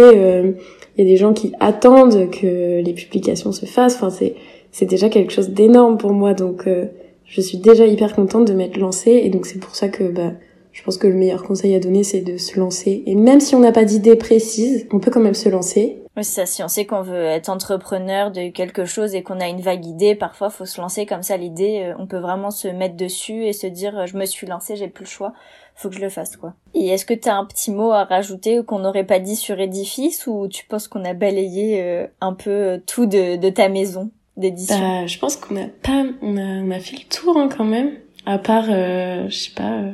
il 0.97 1.05
y 1.05 1.07
a 1.07 1.09
des 1.09 1.17
gens 1.17 1.33
qui 1.33 1.53
attendent 1.59 2.29
que 2.29 2.81
les 2.81 2.93
publications 2.93 3.51
se 3.51 3.65
fassent. 3.65 3.95
Enfin, 3.95 4.09
c'est 4.09 4.35
c'est 4.71 4.85
déjà 4.85 5.09
quelque 5.09 5.33
chose 5.33 5.49
d'énorme 5.49 5.97
pour 5.97 6.13
moi. 6.13 6.33
Donc, 6.33 6.67
euh, 6.67 6.85
je 7.31 7.39
suis 7.39 7.57
déjà 7.57 7.85
hyper 7.85 8.13
contente 8.13 8.45
de 8.45 8.53
m'être 8.53 8.77
lancée. 8.77 9.21
Et 9.23 9.29
donc, 9.29 9.45
c'est 9.45 9.59
pour 9.59 9.73
ça 9.73 9.87
que 9.87 10.03
bah, 10.03 10.33
je 10.73 10.83
pense 10.83 10.97
que 10.97 11.07
le 11.07 11.13
meilleur 11.13 11.43
conseil 11.43 11.73
à 11.73 11.79
donner, 11.79 12.03
c'est 12.03 12.19
de 12.19 12.37
se 12.37 12.59
lancer. 12.59 13.03
Et 13.05 13.15
même 13.15 13.39
si 13.39 13.55
on 13.55 13.59
n'a 13.59 13.71
pas 13.71 13.85
d'idée 13.85 14.17
précise, 14.17 14.85
on 14.91 14.99
peut 14.99 15.11
quand 15.11 15.21
même 15.21 15.33
se 15.33 15.47
lancer. 15.47 16.03
Oui, 16.17 16.25
c'est 16.25 16.41
ça. 16.41 16.45
Si 16.45 16.61
on 16.61 16.67
sait 16.67 16.85
qu'on 16.85 17.01
veut 17.01 17.23
être 17.23 17.47
entrepreneur 17.47 18.31
de 18.31 18.49
quelque 18.49 18.83
chose 18.83 19.15
et 19.15 19.23
qu'on 19.23 19.39
a 19.39 19.47
une 19.47 19.61
vague 19.61 19.85
idée, 19.85 20.13
parfois, 20.13 20.49
faut 20.49 20.65
se 20.65 20.81
lancer 20.81 21.05
comme 21.05 21.23
ça. 21.23 21.37
L'idée, 21.37 21.83
euh, 21.85 21.95
on 21.99 22.05
peut 22.05 22.19
vraiment 22.19 22.51
se 22.51 22.67
mettre 22.67 22.97
dessus 22.97 23.45
et 23.45 23.53
se 23.53 23.67
dire, 23.67 24.07
je 24.07 24.17
me 24.17 24.25
suis 24.25 24.45
lancé, 24.45 24.75
j'ai 24.75 24.89
plus 24.89 25.05
le 25.05 25.09
choix 25.09 25.33
faut 25.73 25.89
que 25.89 25.95
je 25.95 26.01
le 26.01 26.09
fasse 26.09 26.35
quoi. 26.37 26.53
Et 26.75 26.89
est-ce 26.89 27.05
que 27.05 27.13
tu 27.13 27.27
as 27.27 27.35
un 27.35 27.45
petit 27.45 27.71
mot 27.71 27.91
à 27.91 28.03
rajouter 28.03 28.63
qu'on 28.63 28.79
n'aurait 28.79 29.05
pas 29.05 29.19
dit 29.19 29.35
sur 29.35 29.59
édifice 29.59 30.27
ou 30.27 30.47
tu 30.47 30.65
penses 30.65 30.87
qu'on 30.87 31.03
a 31.05 31.13
balayé 31.13 31.81
euh, 31.81 32.07
un 32.19 32.33
peu 32.33 32.51
euh, 32.51 32.77
tout 32.85 33.07
de 33.07 33.49
ta 33.49 33.67
maison? 33.67 34.11
D'édition 34.41 34.77
bah, 34.77 35.07
Je 35.07 35.17
pense 35.17 35.37
qu'on 35.37 35.55
a 35.55 35.67
pas, 35.67 36.03
on 36.21 36.35
a, 36.35 36.41
on 36.41 36.71
a 36.71 36.79
fait 36.79 36.97
le 36.97 37.07
tour 37.07 37.37
hein, 37.37 37.47
quand 37.55 37.63
même. 37.63 37.91
À 38.25 38.37
part, 38.37 38.65
euh, 38.69 39.29
je 39.29 39.35
sais 39.35 39.51
pas, 39.55 39.71
euh, 39.71 39.93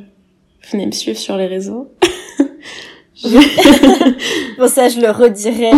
venez 0.72 0.86
me 0.86 0.92
suivre 0.92 1.18
sur 1.18 1.36
les 1.36 1.46
réseaux. 1.46 1.92
bon 3.24 4.68
ça 4.68 4.88
je 4.88 5.00
le 5.00 5.10
redirai 5.10 5.72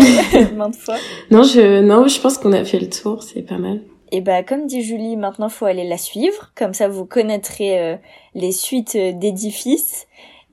maintes 0.56 0.76
fois. 0.76 0.96
Non 1.30 1.42
je 1.42 1.80
non 1.80 2.06
je 2.06 2.20
pense 2.20 2.36
qu'on 2.36 2.52
a 2.52 2.64
fait 2.64 2.78
le 2.78 2.90
tour 2.90 3.22
c'est 3.22 3.40
pas 3.40 3.56
mal. 3.56 3.80
Et 4.12 4.20
bah 4.20 4.42
comme 4.42 4.66
dit 4.66 4.82
Julie, 4.82 5.16
maintenant 5.16 5.48
faut 5.48 5.66
aller 5.66 5.88
la 5.88 5.96
suivre, 5.96 6.50
comme 6.56 6.74
ça 6.74 6.88
vous 6.88 7.06
connaîtrez 7.06 7.78
euh, 7.78 7.96
les 8.34 8.52
suites 8.52 8.96
euh, 8.96 9.12
d'édifices 9.12 10.06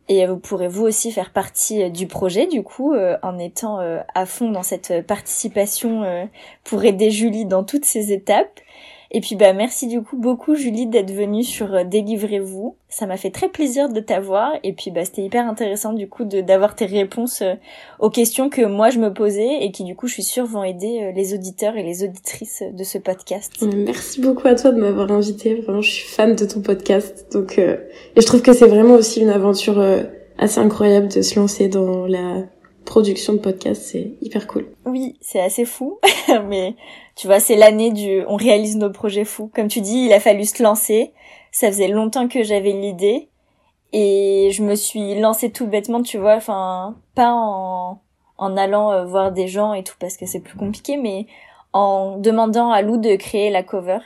et 0.10 0.26
vous 0.26 0.38
pourrez 0.38 0.68
vous 0.68 0.86
aussi 0.86 1.12
faire 1.12 1.32
partie 1.32 1.84
euh, 1.84 1.90
du 1.90 2.08
projet 2.08 2.48
du 2.48 2.64
coup 2.64 2.96
en 3.22 3.38
étant 3.38 3.80
à 4.14 4.26
fond 4.26 4.52
dans 4.52 4.64
cette 4.64 5.06
participation 5.06 6.30
pour 6.64 6.84
aider 6.84 7.12
Julie 7.12 7.46
dans 7.46 7.64
toutes 7.64 7.86
ces 7.86 8.12
étapes. 8.12 8.60
Et 9.12 9.22
puis 9.22 9.36
bah 9.36 9.54
merci 9.54 9.88
du 9.88 10.02
coup 10.02 10.18
beaucoup 10.18 10.56
Julie 10.56 10.88
d'être 10.88 11.12
venue 11.12 11.44
sur 11.44 11.74
euh, 11.74 11.84
Délivrez-vous. 11.84 12.76
Ça 12.90 13.06
m'a 13.06 13.18
fait 13.18 13.30
très 13.30 13.50
plaisir 13.50 13.90
de 13.90 14.00
t'avoir 14.00 14.52
et 14.64 14.74
puis 14.74 14.92
bah 14.92 15.06
c'était 15.06 15.24
hyper 15.24 15.48
intéressant 15.48 15.94
du 15.94 16.08
coup 16.10 16.26
d'avoir 16.26 16.76
tes 16.76 16.86
réponses 16.86 17.42
euh, 17.42 17.54
aux 18.00 18.10
questions 18.10 18.50
que 18.50 18.62
moi 18.62 18.90
je 18.90 19.00
me 19.00 19.14
posais 19.14 19.64
et 19.64 19.72
qui 19.72 19.84
du 19.84 19.96
coup 19.96 20.08
je 20.08 20.14
suis 20.14 20.24
sûre 20.24 20.46
vont 20.46 20.64
aider 20.64 21.02
euh, 21.04 21.12
les 21.12 21.34
auditeurs 21.34 21.76
et 21.78 21.84
les 21.84 22.04
auditrices 22.04 22.64
de 22.72 22.84
ce 22.84 22.98
podcast. 22.98 23.54
Merci 23.62 24.22
beaucoup 24.22 24.48
à 24.48 24.56
toi 24.56 24.72
de 24.72 24.80
m'avoir 24.80 25.12
invité. 25.12 25.56
Vraiment 25.56 25.82
je 25.82 25.92
suis 25.92 26.08
fan 26.08 26.36
de 26.36 26.46
ton 26.46 26.62
podcast 26.62 27.28
donc 27.32 27.58
et 27.58 27.78
je 28.16 28.26
trouve 28.26 28.42
que 28.42 28.54
c'est 28.54 28.68
vraiment 28.68 28.96
aussi 28.96 29.22
une 29.22 29.30
aventure 29.30 29.82
assez 30.38 30.60
incroyable 30.60 31.08
de 31.08 31.22
se 31.22 31.40
lancer 31.40 31.68
dans 31.68 32.06
la 32.06 32.44
production 32.88 33.34
de 33.34 33.38
podcast, 33.38 33.84
c'est 33.84 34.14
hyper 34.22 34.48
cool. 34.48 34.66
Oui, 34.86 35.18
c'est 35.22 35.42
assez 35.42 35.66
fou, 35.66 36.00
mais 36.48 36.76
tu 37.16 37.28
vois, 37.28 37.40
c'est 37.40 37.56
l'année 37.56 37.92
du 37.92 38.24
on 38.28 38.38
réalise 38.38 38.78
nos 38.78 38.90
projets 38.90 39.26
fous. 39.26 39.52
Comme 39.54 39.68
tu 39.68 39.82
dis, 39.82 40.06
il 40.06 40.14
a 40.14 40.20
fallu 40.20 40.46
se 40.46 40.64
lancer. 40.64 41.14
Ça 41.52 41.68
faisait 41.68 41.90
longtemps 41.90 42.28
que 42.28 42.44
j'avais 42.44 42.72
l'idée 42.72 43.30
et 43.94 44.50
je 44.52 44.64
me 44.64 44.76
suis 44.76 45.20
lancée 45.20 45.52
tout 45.52 45.68
bêtement, 45.68 46.02
tu 46.02 46.18
vois, 46.18 46.36
enfin 46.36 46.96
pas 47.14 47.32
en 47.32 48.02
en 48.40 48.56
allant 48.56 48.92
euh, 48.92 49.06
voir 49.06 49.32
des 49.32 49.48
gens 49.48 49.74
et 49.74 49.84
tout 49.84 49.96
parce 50.00 50.16
que 50.16 50.26
c'est 50.26 50.40
plus 50.40 50.58
compliqué, 50.58 50.98
mais 50.98 51.26
en 51.74 52.18
demandant 52.18 52.72
à 52.72 52.82
Lou 52.82 52.98
de 52.98 53.16
créer 53.16 53.50
la 53.50 53.64
cover. 53.64 54.00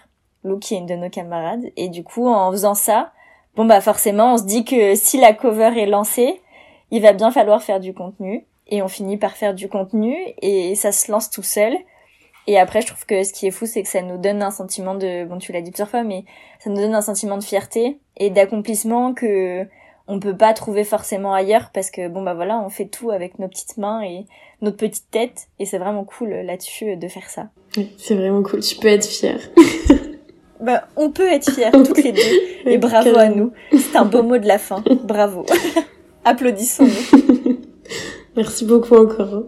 Lou 0.43 0.57
qui 0.57 0.73
est 0.73 0.79
une 0.79 0.85
de 0.87 0.95
nos 0.95 1.09
camarades 1.09 1.65
et 1.77 1.89
du 1.89 2.03
coup 2.03 2.27
en 2.27 2.51
faisant 2.51 2.73
ça, 2.73 3.11
bon 3.55 3.65
bah 3.65 3.79
forcément 3.79 4.33
on 4.33 4.37
se 4.37 4.43
dit 4.43 4.65
que 4.65 4.95
si 4.95 5.19
la 5.19 5.33
cover 5.33 5.79
est 5.79 5.85
lancée, 5.85 6.41
il 6.89 7.01
va 7.01 7.13
bien 7.13 7.31
falloir 7.31 7.61
faire 7.61 7.79
du 7.79 7.93
contenu 7.93 8.47
et 8.71 8.81
on 8.81 8.87
finit 8.87 9.17
par 9.17 9.33
faire 9.33 9.53
du 9.53 9.69
contenu 9.69 10.15
et 10.41 10.73
ça 10.75 10.91
se 10.91 11.11
lance 11.11 11.29
tout 11.29 11.43
seul. 11.43 11.73
Et 12.47 12.57
après, 12.57 12.81
je 12.81 12.87
trouve 12.87 13.05
que 13.05 13.23
ce 13.23 13.33
qui 13.33 13.45
est 13.45 13.51
fou, 13.51 13.67
c'est 13.67 13.83
que 13.83 13.87
ça 13.87 14.01
nous 14.01 14.17
donne 14.17 14.41
un 14.41 14.49
sentiment 14.49 14.95
de, 14.95 15.25
bon, 15.25 15.37
tu 15.37 15.51
l'as 15.51 15.61
dit 15.61 15.69
plusieurs 15.69 15.89
fois, 15.89 16.03
mais 16.03 16.25
ça 16.59 16.71
nous 16.71 16.77
donne 16.77 16.95
un 16.95 17.01
sentiment 17.01 17.37
de 17.37 17.43
fierté 17.43 17.99
et 18.17 18.31
d'accomplissement 18.31 19.13
que 19.13 19.67
on 20.07 20.19
peut 20.19 20.35
pas 20.35 20.53
trouver 20.53 20.83
forcément 20.83 21.33
ailleurs 21.33 21.69
parce 21.73 21.91
que 21.91 22.09
bon 22.09 22.21
bah 22.23 22.33
voilà, 22.33 22.59
on 22.65 22.69
fait 22.69 22.87
tout 22.87 23.11
avec 23.11 23.39
nos 23.39 23.47
petites 23.47 23.77
mains 23.77 24.01
et 24.01 24.25
notre 24.61 24.75
petite 24.75 25.09
tête 25.09 25.47
et 25.59 25.65
c'est 25.65 25.77
vraiment 25.77 26.03
cool 26.03 26.29
là-dessus 26.29 26.97
de 26.97 27.07
faire 27.07 27.29
ça. 27.29 27.49
c'est 27.97 28.15
vraiment 28.15 28.43
cool. 28.43 28.59
Tu 28.61 28.75
peux 28.75 28.87
être 28.87 29.05
fière. 29.05 29.39
bah, 30.59 30.87
on 30.97 31.11
peut 31.11 31.31
être 31.31 31.51
fiers 31.51 31.71
toutes 31.71 32.03
les 32.03 32.11
deux 32.11 32.65
et 32.65 32.77
bravo 32.77 33.15
à 33.17 33.29
nous. 33.29 33.53
C'est 33.71 33.95
un 33.95 34.05
beau 34.05 34.23
mot 34.23 34.37
de 34.37 34.47
la 34.47 34.57
fin. 34.57 34.83
Bravo. 35.03 35.45
Applaudissons-nous. 36.25 37.40
Merci 38.35 38.65
beaucoup 38.65 38.95
encore. 38.95 39.43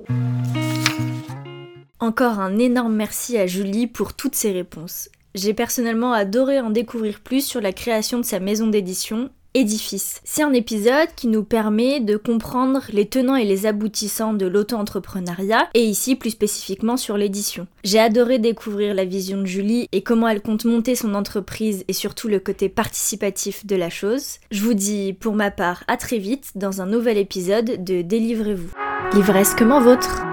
Encore 1.99 2.39
un 2.39 2.59
énorme 2.59 2.95
merci 2.95 3.37
à 3.37 3.47
Julie 3.47 3.87
pour 3.87 4.13
toutes 4.13 4.35
ses 4.35 4.51
réponses. 4.51 5.09
J'ai 5.35 5.53
personnellement 5.53 6.11
adoré 6.11 6.59
en 6.59 6.69
découvrir 6.69 7.21
plus 7.21 7.45
sur 7.45 7.61
la 7.61 7.71
création 7.71 8.19
de 8.19 8.25
sa 8.25 8.39
maison 8.39 8.67
d'édition 8.67 9.29
Édifice. 9.55 10.19
C'est 10.23 10.41
un 10.41 10.53
épisode 10.53 11.09
qui 11.15 11.27
nous 11.27 11.43
permet 11.43 11.99
de 11.99 12.17
comprendre 12.17 12.81
les 12.91 13.07
tenants 13.07 13.35
et 13.35 13.45
les 13.45 13.65
aboutissants 13.65 14.33
de 14.33 14.47
l'auto-entrepreneuriat 14.47 15.69
et 15.73 15.83
ici 15.83 16.15
plus 16.15 16.31
spécifiquement 16.31 16.97
sur 16.97 17.17
l'édition. 17.17 17.67
J'ai 17.83 17.99
adoré 17.99 18.39
découvrir 18.39 18.95
la 18.95 19.05
vision 19.05 19.37
de 19.37 19.45
Julie 19.45 19.87
et 19.91 20.01
comment 20.01 20.27
elle 20.27 20.41
compte 20.41 20.65
monter 20.65 20.95
son 20.95 21.13
entreprise 21.13 21.85
et 21.87 21.93
surtout 21.93 22.27
le 22.27 22.39
côté 22.39 22.67
participatif 22.67 23.65
de 23.65 23.75
la 23.75 23.91
chose. 23.91 24.39
Je 24.49 24.63
vous 24.63 24.73
dis 24.73 25.13
pour 25.13 25.35
ma 25.35 25.51
part 25.51 25.83
à 25.87 25.97
très 25.97 26.17
vite 26.17 26.53
dans 26.55 26.81
un 26.81 26.87
nouvel 26.87 27.19
épisode 27.19 27.83
de 27.83 28.01
Délivrez-vous. 28.01 28.71
Livresque 29.13 29.59
comment 29.59 29.79
vôtre 29.79 30.32